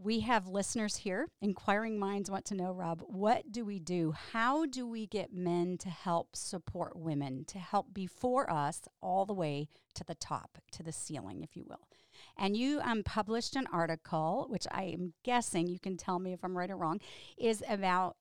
we 0.00 0.20
have 0.20 0.46
listeners 0.46 0.98
here. 0.98 1.28
Inquiring 1.42 1.98
minds 1.98 2.30
want 2.30 2.44
to 2.46 2.54
know, 2.54 2.70
Rob, 2.70 3.02
what 3.06 3.50
do 3.50 3.64
we 3.64 3.80
do? 3.80 4.14
How 4.32 4.64
do 4.64 4.86
we 4.86 5.08
get 5.08 5.32
men 5.32 5.76
to 5.78 5.88
help 5.88 6.36
support 6.36 6.96
women, 6.96 7.44
to 7.46 7.58
help 7.58 7.92
before 7.92 8.50
us 8.50 8.82
all 9.02 9.26
the 9.26 9.34
way 9.34 9.68
to 9.94 10.04
the 10.04 10.14
top, 10.14 10.58
to 10.72 10.84
the 10.84 10.92
ceiling, 10.92 11.42
if 11.42 11.56
you 11.56 11.64
will? 11.68 11.88
And 12.36 12.56
you 12.56 12.80
um, 12.82 13.02
published 13.02 13.56
an 13.56 13.66
article, 13.72 14.46
which 14.48 14.66
I 14.70 14.84
am 14.84 15.14
guessing 15.24 15.66
you 15.66 15.80
can 15.80 15.96
tell 15.96 16.20
me 16.20 16.32
if 16.32 16.44
I'm 16.44 16.56
right 16.56 16.70
or 16.70 16.76
wrong, 16.76 17.00
is 17.36 17.64
about, 17.68 18.16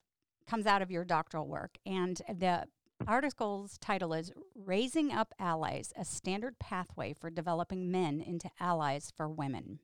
comes 0.47 0.65
out 0.65 0.81
of 0.81 0.89
your 0.89 1.05
doctoral 1.05 1.47
work. 1.47 1.77
And 1.85 2.19
the 2.27 2.65
article's 3.05 3.77
title 3.77 4.13
is 4.13 4.31
Raising 4.55 5.11
Up 5.11 5.31
Allies, 5.39 5.93
a 5.95 6.03
Standard 6.03 6.57
Pathway 6.57 7.13
for 7.13 7.29
Developing 7.29 7.91
Men 7.91 8.19
into 8.19 8.49
Allies 8.59 9.13
for 9.15 9.29
Women. 9.29 9.79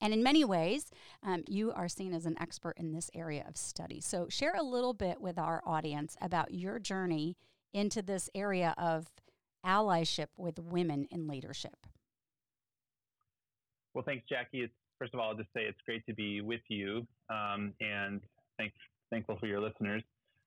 And 0.00 0.12
in 0.12 0.22
many 0.22 0.44
ways, 0.44 0.90
um, 1.22 1.44
you 1.46 1.72
are 1.72 1.88
seen 1.88 2.12
as 2.12 2.26
an 2.26 2.36
expert 2.40 2.76
in 2.76 2.92
this 2.92 3.10
area 3.14 3.44
of 3.48 3.56
study. 3.56 4.00
So, 4.00 4.28
share 4.28 4.54
a 4.56 4.62
little 4.62 4.94
bit 4.94 5.20
with 5.20 5.38
our 5.38 5.62
audience 5.64 6.16
about 6.20 6.54
your 6.54 6.78
journey 6.78 7.36
into 7.72 8.02
this 8.02 8.28
area 8.34 8.74
of 8.76 9.10
allyship 9.64 10.28
with 10.36 10.58
women 10.58 11.06
in 11.10 11.26
leadership. 11.26 11.86
Well, 13.94 14.04
thanks, 14.04 14.24
Jackie. 14.28 14.62
It's, 14.62 14.74
first 14.98 15.14
of 15.14 15.20
all, 15.20 15.30
I'll 15.30 15.36
just 15.36 15.52
say 15.54 15.62
it's 15.62 15.80
great 15.86 16.04
to 16.06 16.14
be 16.14 16.40
with 16.40 16.62
you 16.68 17.06
um, 17.30 17.72
and 17.80 18.20
thank, 18.58 18.72
thankful 19.10 19.36
for 19.38 19.46
your 19.46 19.60
listeners. 19.60 20.02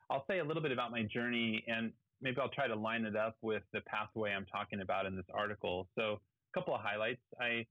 I'll 0.09 0.25
say 0.29 0.39
a 0.39 0.43
little 0.43 0.61
bit 0.61 0.71
about 0.71 0.91
my 0.91 1.03
journey 1.03 1.63
and 1.67 1.91
maybe 2.21 2.37
I'll 2.41 2.49
try 2.49 2.67
to 2.67 2.75
line 2.75 3.05
it 3.05 3.15
up 3.15 3.35
with 3.41 3.63
the 3.73 3.81
pathway 3.81 4.31
I'm 4.31 4.45
talking 4.45 4.81
about 4.81 5.05
in 5.05 5.15
this 5.15 5.25
article. 5.33 5.87
So, 5.95 6.19
a 6.53 6.59
couple 6.59 6.73
of 6.73 6.81
highlights. 6.81 7.21
I 7.39 7.65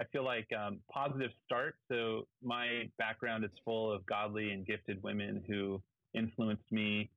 I 0.00 0.04
feel 0.12 0.24
like 0.24 0.46
um, 0.52 0.80
positive 0.92 1.30
start. 1.44 1.76
So 1.90 2.26
my 2.42 2.90
background 2.98 3.44
is 3.44 3.50
full 3.64 3.92
of 3.92 4.04
godly 4.06 4.50
and 4.50 4.66
gifted 4.66 5.02
women 5.02 5.42
who 5.46 5.80
influenced 6.14 6.70
me. 6.70 7.10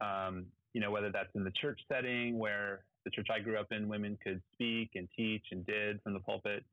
Um, 0.00 0.46
you 0.72 0.80
know, 0.80 0.90
whether 0.90 1.10
that's 1.12 1.28
in 1.36 1.44
the 1.44 1.52
church 1.52 1.80
setting 1.88 2.36
where 2.38 2.84
the 3.04 3.10
church 3.10 3.28
I 3.32 3.38
grew 3.38 3.56
up 3.58 3.68
in, 3.70 3.88
women 3.88 4.18
could 4.22 4.42
speak 4.52 4.90
and 4.94 5.08
teach 5.16 5.44
and 5.52 5.64
did 5.66 6.02
from 6.02 6.14
the 6.14 6.20
pulpit, 6.20 6.64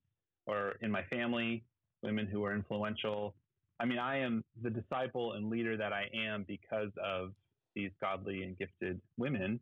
or 0.47 0.75
in 0.81 0.89
my 0.89 1.03
family, 1.03 1.63
women 2.01 2.25
who 2.25 2.39
were 2.39 2.55
influential. 2.55 3.35
I 3.79 3.85
mean, 3.85 3.99
I 3.99 4.17
am 4.17 4.43
the 4.61 4.69
disciple 4.69 5.33
and 5.33 5.49
leader 5.49 5.77
that 5.77 5.93
I 5.93 6.05
am 6.15 6.45
because 6.47 6.89
of 7.03 7.31
these 7.75 7.91
godly 7.99 8.43
and 8.43 8.57
gifted 8.57 8.99
women. 9.17 9.59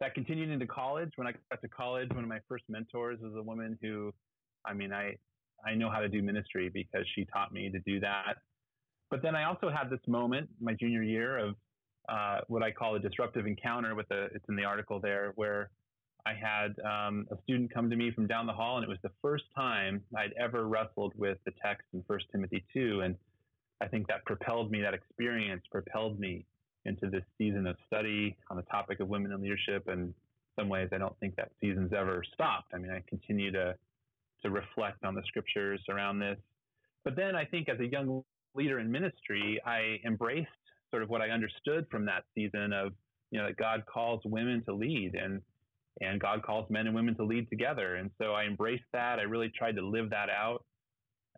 That 0.00 0.14
continued 0.14 0.50
into 0.50 0.66
college. 0.66 1.12
When 1.16 1.26
I 1.26 1.32
got 1.50 1.60
to 1.62 1.68
college, 1.68 2.08
one 2.10 2.24
of 2.24 2.28
my 2.28 2.40
first 2.48 2.64
mentors 2.68 3.18
was 3.22 3.32
a 3.36 3.42
woman 3.42 3.78
who, 3.82 4.12
I 4.66 4.74
mean, 4.74 4.92
I 4.92 5.16
I 5.66 5.74
know 5.74 5.90
how 5.90 6.00
to 6.00 6.08
do 6.08 6.22
ministry 6.22 6.68
because 6.68 7.04
she 7.14 7.24
taught 7.24 7.52
me 7.52 7.70
to 7.70 7.78
do 7.80 8.00
that. 8.00 8.36
But 9.10 9.22
then 9.22 9.34
I 9.34 9.44
also 9.44 9.70
had 9.70 9.90
this 9.90 10.00
moment, 10.06 10.48
my 10.60 10.72
junior 10.74 11.02
year, 11.02 11.38
of 11.38 11.54
uh, 12.08 12.40
what 12.48 12.62
I 12.62 12.70
call 12.70 12.94
a 12.94 13.00
disruptive 13.00 13.46
encounter 13.46 13.94
with 13.94 14.10
a, 14.10 14.26
it's 14.34 14.44
in 14.48 14.56
the 14.56 14.64
article 14.64 15.00
there, 15.00 15.32
where 15.34 15.70
I 16.26 16.34
had 16.34 16.74
um, 16.84 17.26
a 17.30 17.40
student 17.42 17.72
come 17.72 17.90
to 17.90 17.96
me 17.96 18.10
from 18.10 18.26
down 18.26 18.46
the 18.46 18.52
hall, 18.52 18.76
and 18.76 18.84
it 18.84 18.88
was 18.88 18.98
the 19.02 19.10
first 19.22 19.44
time 19.56 20.02
I'd 20.16 20.32
ever 20.38 20.66
wrestled 20.66 21.12
with 21.16 21.38
the 21.44 21.52
text 21.62 21.86
in 21.92 22.04
First 22.06 22.26
Timothy 22.32 22.64
2. 22.72 23.00
And 23.00 23.16
I 23.80 23.88
think 23.88 24.06
that 24.08 24.24
propelled 24.26 24.70
me, 24.70 24.80
that 24.82 24.94
experience 24.94 25.62
propelled 25.70 26.20
me 26.20 26.46
into 26.84 27.08
this 27.08 27.22
season 27.38 27.66
of 27.66 27.76
study 27.86 28.36
on 28.50 28.56
the 28.56 28.62
topic 28.64 29.00
of 29.00 29.08
women 29.08 29.32
in 29.32 29.40
leadership. 29.40 29.88
And 29.88 30.00
in 30.00 30.14
some 30.58 30.68
ways, 30.68 30.88
I 30.92 30.98
don't 30.98 31.18
think 31.20 31.36
that 31.36 31.50
season's 31.60 31.92
ever 31.92 32.22
stopped. 32.34 32.72
I 32.74 32.78
mean, 32.78 32.90
I 32.90 33.02
continue 33.08 33.50
to 33.52 33.74
to 34.42 34.50
reflect 34.50 35.04
on 35.04 35.14
the 35.14 35.22
scriptures 35.26 35.80
around 35.88 36.18
this. 36.18 36.38
But 37.04 37.16
then 37.16 37.34
I 37.34 37.44
think 37.44 37.68
as 37.68 37.78
a 37.80 37.86
young 37.86 38.22
leader 38.54 38.78
in 38.78 38.90
ministry, 38.90 39.60
I 39.64 39.98
embraced 40.06 40.48
sort 40.90 41.02
of 41.02 41.08
what 41.08 41.20
I 41.20 41.30
understood 41.30 41.86
from 41.90 42.04
that 42.06 42.24
season 42.34 42.72
of, 42.72 42.92
you 43.30 43.38
know, 43.38 43.46
that 43.46 43.56
God 43.56 43.84
calls 43.86 44.20
women 44.24 44.62
to 44.66 44.74
lead 44.74 45.14
and 45.14 45.40
and 46.00 46.20
God 46.20 46.42
calls 46.42 46.70
men 46.70 46.86
and 46.86 46.94
women 46.94 47.14
to 47.16 47.24
lead 47.24 47.50
together. 47.50 47.96
And 47.96 48.10
so 48.16 48.32
I 48.32 48.44
embraced 48.44 48.84
that. 48.92 49.18
I 49.18 49.22
really 49.22 49.50
tried 49.54 49.76
to 49.76 49.86
live 49.86 50.08
that 50.10 50.30
out, 50.30 50.64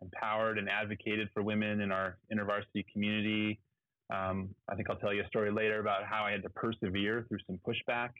empowered 0.01 0.57
and 0.57 0.69
advocated 0.69 1.29
for 1.33 1.43
women 1.43 1.81
in 1.81 1.91
our 1.91 2.17
intervarsity 2.31 2.85
community. 2.93 3.59
Um, 4.13 4.49
I 4.69 4.75
think 4.75 4.89
I'll 4.89 4.97
tell 4.97 5.13
you 5.13 5.23
a 5.23 5.27
story 5.27 5.51
later 5.51 5.79
about 5.79 6.05
how 6.05 6.23
I 6.23 6.31
had 6.31 6.43
to 6.43 6.49
persevere 6.49 7.25
through 7.27 7.39
some 7.47 7.59
pushback 7.67 8.11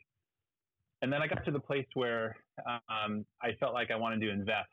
and 1.04 1.12
then 1.12 1.20
I 1.20 1.26
got 1.26 1.44
to 1.44 1.50
the 1.50 1.60
place 1.60 1.86
where 1.92 2.34
um, 2.66 3.26
I 3.42 3.50
felt 3.60 3.74
like 3.74 3.90
I 3.90 3.96
wanted 3.96 4.22
to 4.22 4.30
invest 4.30 4.70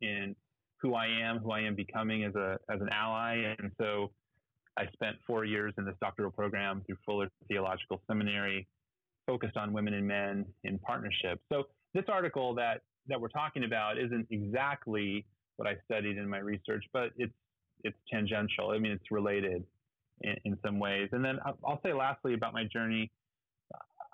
in 0.00 0.34
who 0.82 0.94
I 0.94 1.06
am, 1.06 1.38
who 1.38 1.52
I 1.52 1.60
am 1.60 1.76
becoming 1.76 2.24
as 2.24 2.34
a 2.34 2.58
as 2.68 2.80
an 2.80 2.88
ally, 2.92 3.54
and 3.60 3.70
so 3.80 4.10
I 4.76 4.86
spent 4.92 5.16
four 5.24 5.44
years 5.44 5.72
in 5.78 5.84
this 5.84 5.94
doctoral 6.00 6.32
program 6.32 6.82
through 6.84 6.96
Fuller 7.06 7.28
Theological 7.46 8.02
Seminary, 8.08 8.66
focused 9.24 9.56
on 9.56 9.72
women 9.72 9.94
and 9.94 10.04
men 10.04 10.46
in 10.64 10.80
partnership. 10.80 11.40
So 11.52 11.68
this 11.94 12.04
article 12.08 12.56
that 12.56 12.80
that 13.06 13.20
we're 13.20 13.28
talking 13.28 13.62
about 13.62 13.98
isn't 13.98 14.26
exactly 14.30 15.26
what 15.58 15.68
I 15.68 15.76
studied 15.84 16.18
in 16.18 16.28
my 16.28 16.38
research, 16.38 16.84
but 16.92 17.10
it's 17.18 17.32
it's 17.84 17.96
tangential. 18.12 18.70
I 18.70 18.78
mean, 18.78 18.90
it's 18.90 19.12
related 19.12 19.62
in, 20.22 20.34
in 20.44 20.58
some 20.64 20.80
ways. 20.80 21.08
And 21.12 21.24
then 21.24 21.38
I'll 21.64 21.80
say 21.84 21.92
lastly 21.92 22.34
about 22.34 22.52
my 22.52 22.64
journey 22.64 23.12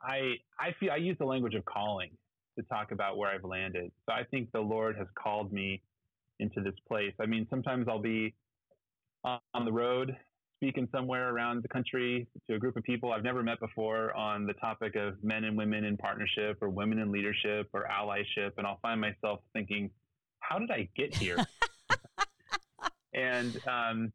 I 0.06 0.34
I 0.58 0.75
feel 0.78 0.90
I 0.92 0.96
use 0.96 1.16
the 1.18 1.25
language 1.25 1.54
of 1.54 1.64
calling 1.64 2.11
to 2.58 2.64
talk 2.64 2.92
about 2.92 3.16
where 3.16 3.30
I've 3.30 3.44
landed. 3.44 3.90
So 4.06 4.12
I 4.12 4.25
think 4.25 4.52
the 4.52 4.61
Lord 4.61 4.96
has 4.96 5.08
called 5.14 5.52
me 5.52 5.82
into 6.38 6.61
this 6.61 6.75
place. 6.87 7.12
I 7.20 7.26
mean, 7.26 7.46
sometimes 7.50 7.87
I'll 7.88 8.00
be 8.00 8.34
on 9.25 9.64
the 9.64 9.73
road 9.73 10.16
speaking 10.56 10.88
somewhere 10.92 11.30
around 11.30 11.62
the 11.62 11.68
country 11.68 12.26
to 12.49 12.56
a 12.56 12.58
group 12.58 12.76
of 12.76 12.82
people 12.84 13.12
I've 13.12 13.25
never 13.25 13.42
met 13.42 13.61
before 13.61 14.14
on 14.14 14.46
the 14.46 14.54
topic 14.54 14.96
of 14.96 15.23
men 15.23 15.44
and 15.44 15.56
women 15.56 15.84
in 15.84 15.96
partnership 15.96 16.58
or 16.62 16.68
women 16.68 16.99
in 16.99 17.11
leadership 17.11 17.68
or 17.73 17.87
allyship, 17.90 18.52
and 18.56 18.66
I'll 18.66 18.78
find 18.80 19.00
myself 19.00 19.40
thinking, 19.52 19.90
"How 20.40 20.58
did 20.58 20.70
I 20.70 20.88
get 20.96 21.14
here?" 21.14 21.37
and 23.14 23.61
um, 23.66 24.12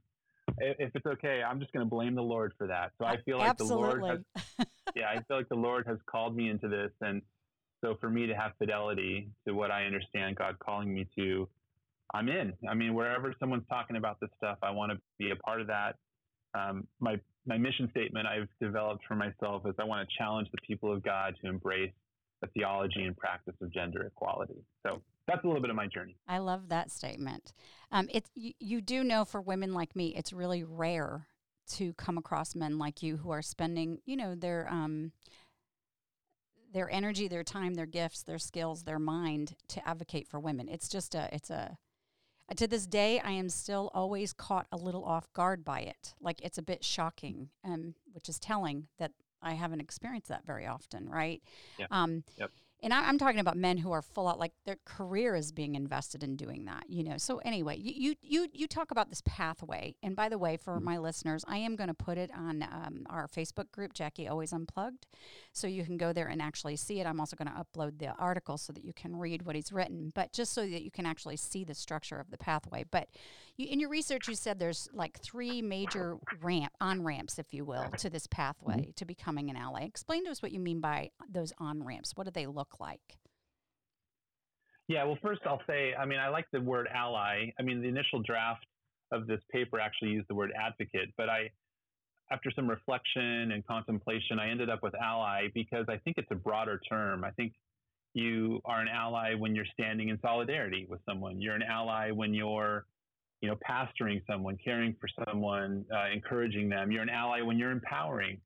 if 0.58 0.92
it's 0.96 1.06
okay, 1.06 1.42
I'm 1.44 1.60
just 1.60 1.72
going 1.72 1.86
to 1.86 1.90
blame 1.90 2.16
the 2.16 2.24
Lord 2.24 2.54
for 2.58 2.68
that. 2.68 2.92
So 2.98 3.06
I 3.06 3.18
feel 3.24 3.38
like 3.38 3.52
Absolutely. 3.52 3.78
the 3.78 4.10
Lord 4.10 4.24
has, 4.58 4.66
yeah, 4.96 5.10
I 5.10 5.22
feel 5.24 5.38
like 5.38 5.50
the 5.50 5.56
Lord 5.56 5.86
has 5.88 5.98
called 6.06 6.36
me 6.36 6.50
into 6.50 6.68
this. 6.68 6.92
And 7.02 7.22
so 7.82 7.96
for 8.00 8.10
me 8.10 8.28
to 8.28 8.34
have 8.34 8.52
fidelity 8.58 9.30
to 9.48 9.54
what 9.54 9.72
I 9.72 9.86
understand 9.86 10.36
God 10.36 10.58
calling 10.60 10.94
me 10.94 11.08
to, 11.18 11.48
I'm 12.14 12.28
in. 12.30 12.54
I 12.70 12.74
mean, 12.74 12.94
wherever 12.94 13.34
someone's 13.40 13.68
talking 13.70 13.96
about 13.96 14.20
this 14.20 14.30
stuff, 14.38 14.58
I 14.64 14.72
want 14.72 14.92
to 14.92 15.00
be 15.18 15.32
a 15.32 15.36
part 15.36 15.62
of 15.62 15.68
that. 15.68 15.96
Um, 16.54 16.88
my, 17.00 17.20
my 17.46 17.58
mission 17.58 17.90
statement 17.92 18.28
I've 18.28 18.48
developed 18.60 19.06
for 19.08 19.16
myself 19.16 19.64
is 19.66 19.76
I 19.80 19.84
want 19.84 20.08
to 20.08 20.16
challenge 20.18 20.50
the 20.52 20.58
people 20.66 20.92
of 20.92 21.04
God 21.04 21.36
to 21.42 21.50
embrace 21.50 21.94
the 22.42 22.48
theology 22.48 23.04
and 23.04 23.16
practice 23.16 23.56
of 23.62 23.72
gender 23.72 24.04
equality. 24.04 24.64
So 24.86 25.02
that's 25.28 25.44
a 25.44 25.48
little 25.48 25.62
bit 25.62 25.70
of 25.70 25.76
my 25.76 25.88
journey. 25.88 26.16
I 26.28 26.40
love 26.40 26.70
that 26.70 26.90
statement. 26.90 27.54
Um, 27.92 28.10
you, 28.34 28.54
you 28.60 28.82
do 28.82 29.04
know 29.04 29.26
for 29.26 29.42
women 29.42 29.74
like 29.74 29.96
me, 29.96 30.16
it's 30.16 30.34
really 30.34 30.64
rare 30.64 31.28
to 31.70 31.94
come 31.94 32.18
across 32.18 32.56
men 32.56 32.78
like 32.78 33.02
you 33.02 33.18
who 33.18 33.32
are 33.32 33.42
spending, 33.42 34.00
you 34.06 34.16
know, 34.16 34.36
their 34.36 34.68
um, 34.70 35.12
their 36.72 36.90
energy, 36.90 37.28
their 37.28 37.44
time, 37.44 37.74
their 37.74 37.86
gifts, 37.86 38.24
their 38.24 38.38
skills, 38.38 38.84
their 38.84 39.00
mind 39.00 39.56
to 39.70 39.88
advocate 39.88 40.28
for 40.28 40.40
women. 40.40 40.68
It's 40.70 40.88
just 40.88 41.16
a, 41.16 41.30
it's 41.34 41.50
a. 41.50 41.78
To 42.58 42.68
this 42.68 42.88
day, 42.88 43.20
I 43.20 43.32
am 43.32 43.50
still 43.50 43.92
always 43.94 44.34
caught 44.34 44.68
a 44.72 44.78
little 44.78 45.06
off 45.06 45.32
guard 45.34 45.64
by 45.64 45.82
it. 45.82 46.16
Like 46.20 46.42
it's 46.42 46.58
a 46.58 46.64
bit 46.64 46.84
shocking, 46.84 47.50
um, 47.64 47.94
which 48.12 48.28
is 48.28 48.40
telling 48.40 48.88
that 48.98 49.12
I 49.42 49.54
haven't 49.54 49.82
experienced 49.82 50.30
that 50.30 50.46
very 50.46 50.66
often, 50.66 51.08
right? 51.10 51.42
Yeah. 51.78 51.86
Um, 51.92 52.24
yep 52.38 52.52
and 52.82 52.94
I, 52.94 53.10
am 53.10 53.18
talking 53.18 53.40
about 53.40 53.58
men 53.58 53.78
who 53.78 53.92
are 53.92 54.02
full 54.02 54.28
out 54.28 54.40
like 54.40 54.54
their 54.66 54.78
career 54.86 55.36
is 55.36 55.52
being 55.52 55.76
invested 55.76 56.24
in 56.24 56.36
doing 56.36 56.66
that 56.66 56.84
you 56.88 57.04
know? 57.04 57.18
So 57.18 57.38
anyway 57.40 57.78
you 57.78 58.16
you 58.22 58.48
you, 58.54 58.68
talk 58.68 58.92
about 58.92 59.10
this 59.10 59.22
pathway. 59.26 59.96
And 60.04 60.16
by 60.16 60.30
the 60.30 60.38
way 60.38 60.58
for 60.58 60.76
mm-hmm. 60.76 60.86
my 60.86 60.98
listeners 60.98 61.44
i 61.48 61.58
am 61.58 61.76
going 61.76 61.88
to 61.88 61.94
put 61.94 62.18
it 62.18 62.30
on 62.36 62.64
um, 62.64 63.06
our 63.10 63.28
facebook 63.28 63.72
group 63.72 63.94
jackie 63.94 64.28
always 64.28 64.54
unplugged. 64.54 65.08
So 65.54 65.68
you 65.68 65.84
can 65.84 65.98
go 65.98 66.14
there 66.14 66.28
and 66.28 66.42
actually 66.42 66.76
see 66.76 67.00
it. 67.00 67.08
I'm 67.08 67.20
also 67.20 67.36
going 67.36 67.50
to 67.50 67.66
upload 67.66 68.00
the 68.00 68.14
article 68.18 68.58
so 68.58 68.74
that 68.74 68.84
you 68.84 68.94
can 68.94 69.16
read 69.16 69.44
what 69.44 69.56
he's 69.56 69.72
written 69.72 70.12
but 70.14 70.32
just 70.32 70.54
so 70.54 70.62
that 70.62 70.84
you 70.84 70.92
can 70.92 71.06
actually 71.06 71.38
see 71.38 71.64
the 71.64 71.76
structure 71.76 72.20
of 72.20 72.32
the 72.32 72.38
pathway. 72.38 72.86
But 72.90 73.10
you, 73.60 73.68
in 73.70 73.80
your 73.80 73.90
research 73.90 74.28
you 74.28 74.36
said 74.36 74.60
there's 74.60 74.88
like 74.94 75.20
three 75.20 75.62
major 75.62 76.18
ramp 76.42 76.74
on 76.80 77.04
ramps 77.04 77.40
if 77.40 77.54
you 77.54 77.66
will 77.66 77.90
to 77.98 78.10
this 78.10 78.28
pathway 78.28 78.76
mm-hmm. 78.76 78.92
to 78.96 79.06
becoming 79.06 79.50
an 79.50 79.56
ally 79.56 79.84
explain 79.84 80.24
to 80.24 80.32
us 80.32 80.42
what 80.42 80.52
you 80.52 80.60
mean 80.60 80.80
by 80.80 81.10
those 81.30 81.52
on 81.58 81.84
ramps 81.84 82.14
what 82.16 82.26
do 82.26 82.32
they 82.32 82.46
look 82.46 82.60
look 82.60 82.80
like? 82.80 83.18
Yeah, 84.88 85.04
well, 85.04 85.18
first 85.22 85.42
I'll 85.46 85.62
say, 85.68 85.94
I 85.94 86.06
mean, 86.06 86.20
I 86.20 86.30
like 86.30 86.46
the 86.52 86.62
word 86.62 86.88
ally. 86.94 87.52
I 87.60 87.64
mean, 87.64 87.82
the 87.82 87.88
initial 87.88 88.22
draft 88.22 88.66
of 89.12 89.28
this 89.28 89.40
paper 89.52 89.80
actually 89.80 90.12
used 90.12 90.28
the 90.28 90.36
word 90.36 90.52
advocate, 90.60 91.10
but 91.16 91.30
I, 91.30 91.50
after 92.32 92.52
some 92.56 92.68
reflection 92.68 93.52
and 93.52 93.66
contemplation, 93.66 94.40
I 94.40 94.50
ended 94.50 94.70
up 94.70 94.82
with 94.84 94.94
ally 94.96 95.48
because 95.54 95.86
I 95.90 95.98
think 95.98 96.18
it's 96.18 96.32
a 96.32 96.36
broader 96.36 96.80
term. 96.90 97.24
I 97.24 97.32
think 97.32 97.54
you 98.14 98.62
are 98.66 98.82
an 98.82 98.88
ally 98.88 99.36
when 99.36 99.56
you're 99.56 99.72
standing 99.74 100.10
in 100.10 100.20
solidarity 100.22 100.88
with 100.90 101.00
someone. 101.08 101.40
You're 101.40 101.56
an 101.56 101.64
ally 101.64 102.12
when 102.12 102.34
you're, 102.34 102.86
you 103.42 103.50
know, 103.50 103.56
pastoring 103.68 104.22
someone, 104.30 104.58
caring 104.64 104.96
for 105.00 105.08
someone, 105.26 105.86
uh, 105.94 106.12
encouraging 106.14 106.70
them. 106.70 106.92
You're 106.92 107.04
an 107.04 107.10
ally 107.10 107.42
when 107.42 107.58
you're 107.58 107.72
empowering 107.72 108.40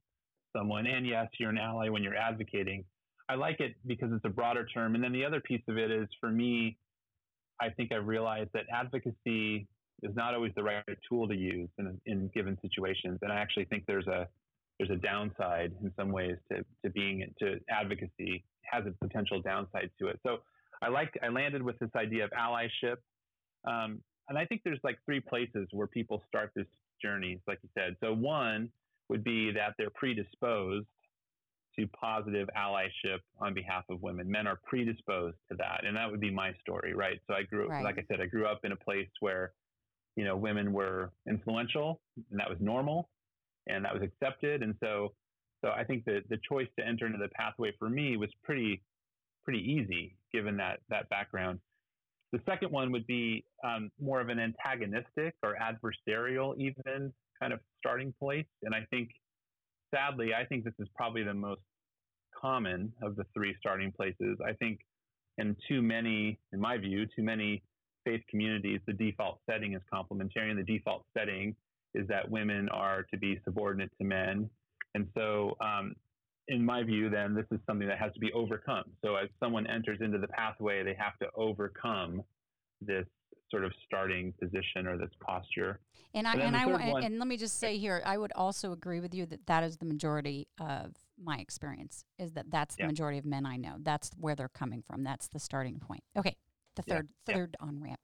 someone. 0.56 0.86
And 0.86 1.06
yes, 1.08 1.28
you're 1.40 1.50
an 1.50 1.58
ally 1.58 1.90
when 1.90 2.04
you're 2.04 2.16
advocating. 2.16 2.86
I 3.30 3.36
like 3.36 3.60
it 3.60 3.76
because 3.88 4.12
it's 4.12 4.26
a 4.26 4.30
broader 4.30 4.66
term. 4.66 4.96
And 4.96 5.04
then 5.04 5.12
the 5.12 5.26
other 5.26 5.42
piece 5.42 5.64
of 5.68 5.78
it 5.78 5.90
is 5.90 6.08
for 6.20 6.30
me, 6.30 6.78
I 7.62 7.70
think 7.70 7.92
I've 7.92 8.06
realized 8.06 8.50
that 8.54 8.66
advocacy 8.72 9.68
is 10.04 10.16
not 10.16 10.34
always 10.34 10.52
the 10.56 10.64
right 10.64 10.84
tool 11.10 11.28
to 11.28 11.36
use 11.36 11.70
in, 11.80 12.00
in 12.06 12.30
given 12.34 12.58
situations. 12.62 13.20
And 13.22 13.32
I 13.32 13.38
actually 13.38 13.66
think 13.66 13.86
there's 13.88 14.08
a 14.08 14.28
there's 14.80 14.90
a 14.90 14.96
downside 14.96 15.72
in 15.84 15.92
some 15.96 16.12
ways 16.12 16.36
to, 16.52 16.66
to 16.84 16.90
being 16.92 17.32
to 17.40 17.60
advocacy 17.70 18.44
has 18.64 18.84
a 18.88 19.06
potential 19.06 19.40
downside 19.42 19.90
to 20.00 20.08
it. 20.08 20.20
So 20.26 20.38
I 20.82 20.90
like 20.90 21.18
I 21.24 21.30
landed 21.30 21.62
with 21.62 21.78
this 21.80 21.92
idea 21.96 22.26
of 22.26 22.32
allyship, 22.32 22.98
um, 23.66 24.02
and 24.30 24.38
I 24.38 24.46
think 24.46 24.62
there's 24.64 24.80
like 24.84 24.98
three 25.06 25.20
places 25.20 25.68
where 25.72 25.88
people 25.88 26.22
start 26.28 26.52
this 26.56 26.68
journey, 27.02 27.40
like 27.48 27.60
you 27.64 27.70
said. 27.78 27.96
So 28.02 28.14
one 28.14 28.70
would 29.10 29.24
be 29.24 29.52
that 29.52 29.76
they're 29.78 29.90
predisposed 29.94 30.88
to 31.78 31.88
positive 31.88 32.50
allyship 32.58 33.20
on 33.40 33.54
behalf 33.54 33.84
of 33.90 34.02
women. 34.02 34.30
Men 34.30 34.48
are 34.48 34.60
predisposed 34.66 35.38
to 35.52 35.58
that, 35.58 35.82
and 35.86 35.96
that 35.98 36.10
would 36.10 36.22
be 36.22 36.32
my 36.32 36.54
story, 36.62 36.94
right? 36.94 37.20
So 37.28 37.34
I 37.34 37.44
grew, 37.44 37.68
right. 37.68 37.84
like 37.84 37.98
I 37.98 38.04
said, 38.08 38.22
I 38.22 38.28
grew 38.28 38.46
up 38.46 38.62
in 38.64 38.72
a 38.72 38.76
place 38.76 39.10
where 39.20 39.54
you 40.16 40.24
know 40.24 40.38
women 40.38 40.72
were 40.72 41.12
influential, 41.28 42.00
and 42.30 42.40
that 42.40 42.50
was 42.50 42.60
normal, 42.62 43.10
and 43.68 43.84
that 43.86 43.94
was 43.94 44.04
accepted, 44.04 44.62
and 44.62 44.76
so 44.80 45.14
so 45.64 45.72
I 45.72 45.84
think 45.84 46.06
that 46.06 46.24
the 46.30 46.38
choice 46.48 46.68
to 46.78 46.86
enter 46.86 47.06
into 47.06 47.18
the 47.18 47.30
pathway 47.30 47.72
for 47.80 47.90
me 47.90 48.18
was 48.18 48.30
pretty 48.44 48.82
pretty 49.44 49.60
easy 49.60 50.16
given 50.32 50.58
that 50.58 50.80
that 50.90 51.10
background. 51.10 51.60
The 52.34 52.42
second 52.46 52.72
one 52.72 52.92
would 52.92 53.08
be 53.08 53.46
um, 53.64 53.90
more 54.02 54.20
of 54.20 54.28
an 54.28 54.40
antagonistic 54.40 55.36
or 55.42 55.56
adversarial, 55.56 56.58
even 56.58 57.14
kind 57.40 57.54
of 57.54 57.60
starting 57.80 58.14
place. 58.20 58.46
And 58.64 58.76
I 58.76 58.86
think, 58.90 59.12
sadly, 59.94 60.34
I 60.34 60.44
think 60.44 60.66
this 60.66 60.74
is 60.80 60.88
probably 60.96 61.24
the 61.24 61.34
most 61.34 61.62
common 62.40 62.92
of 63.02 63.16
the 63.16 63.24
three 63.34 63.56
starting 63.60 63.92
places. 63.92 64.38
I 64.46 64.54
think 64.54 64.80
in 65.38 65.56
too 65.70 65.82
many, 65.82 66.38
in 66.52 66.60
my 66.60 66.78
view, 66.78 67.06
too 67.16 67.24
many 67.24 67.64
faith 68.04 68.22
communities, 68.30 68.82
the 68.86 68.94
default 68.94 69.40
setting 69.50 69.74
is 69.74 69.82
complementarian. 69.94 70.58
The 70.58 70.64
default 70.64 71.06
setting 71.18 71.56
is 71.94 72.06
that 72.10 72.30
women 72.30 72.68
are 72.70 73.06
to 73.14 73.18
be 73.18 73.40
subordinate 73.46 73.92
to 74.00 74.04
men 74.04 74.50
and 74.96 75.08
so, 75.16 75.56
um, 75.60 75.96
in 76.48 76.64
my 76.64 76.84
view, 76.84 77.10
then 77.10 77.34
this 77.34 77.46
is 77.52 77.60
something 77.66 77.88
that 77.88 78.00
has 78.00 78.14
to 78.14 78.20
be 78.20 78.32
overcome. 78.34 78.86
So, 79.04 79.16
as 79.16 79.30
someone 79.40 79.68
enters 79.68 80.00
into 80.02 80.18
the 80.18 80.28
pathway, 80.28 80.84
they 80.84 80.96
have 81.00 81.18
to 81.20 81.28
overcome 81.36 82.22
this 82.82 83.06
sort 83.50 83.64
of 83.64 83.72
starting 83.86 84.34
position 84.42 84.88
or 84.88 84.98
this 84.98 85.12
posture. 85.22 85.80
And 86.16 86.28
I 86.28 86.34
and, 86.34 86.42
and 86.42 86.58
I 86.58 86.66
one, 86.66 87.04
and 87.04 87.20
let 87.20 87.28
me 87.28 87.38
just 87.38 87.60
say 87.60 87.78
here, 87.78 88.02
I 88.06 88.18
would 88.18 88.32
also 88.36 88.72
agree 88.72 89.00
with 89.00 89.14
you 89.14 89.26
that 89.28 89.46
that 89.48 89.64
is 89.64 89.78
the 89.78 89.86
majority 89.86 90.48
of 90.60 90.96
my 91.22 91.38
experience. 91.38 92.06
Is 92.20 92.34
that 92.34 92.52
that's 92.52 92.76
the 92.76 92.84
yeah. 92.84 92.88
majority 92.88 93.18
of 93.18 93.26
men 93.26 93.46
I 93.46 93.58
know. 93.58 93.76
That's 93.80 94.12
where 94.18 94.36
they're 94.36 94.50
coming 94.50 94.84
from. 94.86 95.04
That's 95.04 95.28
the 95.28 95.40
starting 95.40 95.80
point. 95.80 96.04
Okay, 96.18 96.36
the 96.76 96.84
third 96.84 97.10
yeah. 97.28 97.36
third 97.36 97.56
yeah. 97.60 97.68
on 97.68 97.82
ramp. 97.82 98.02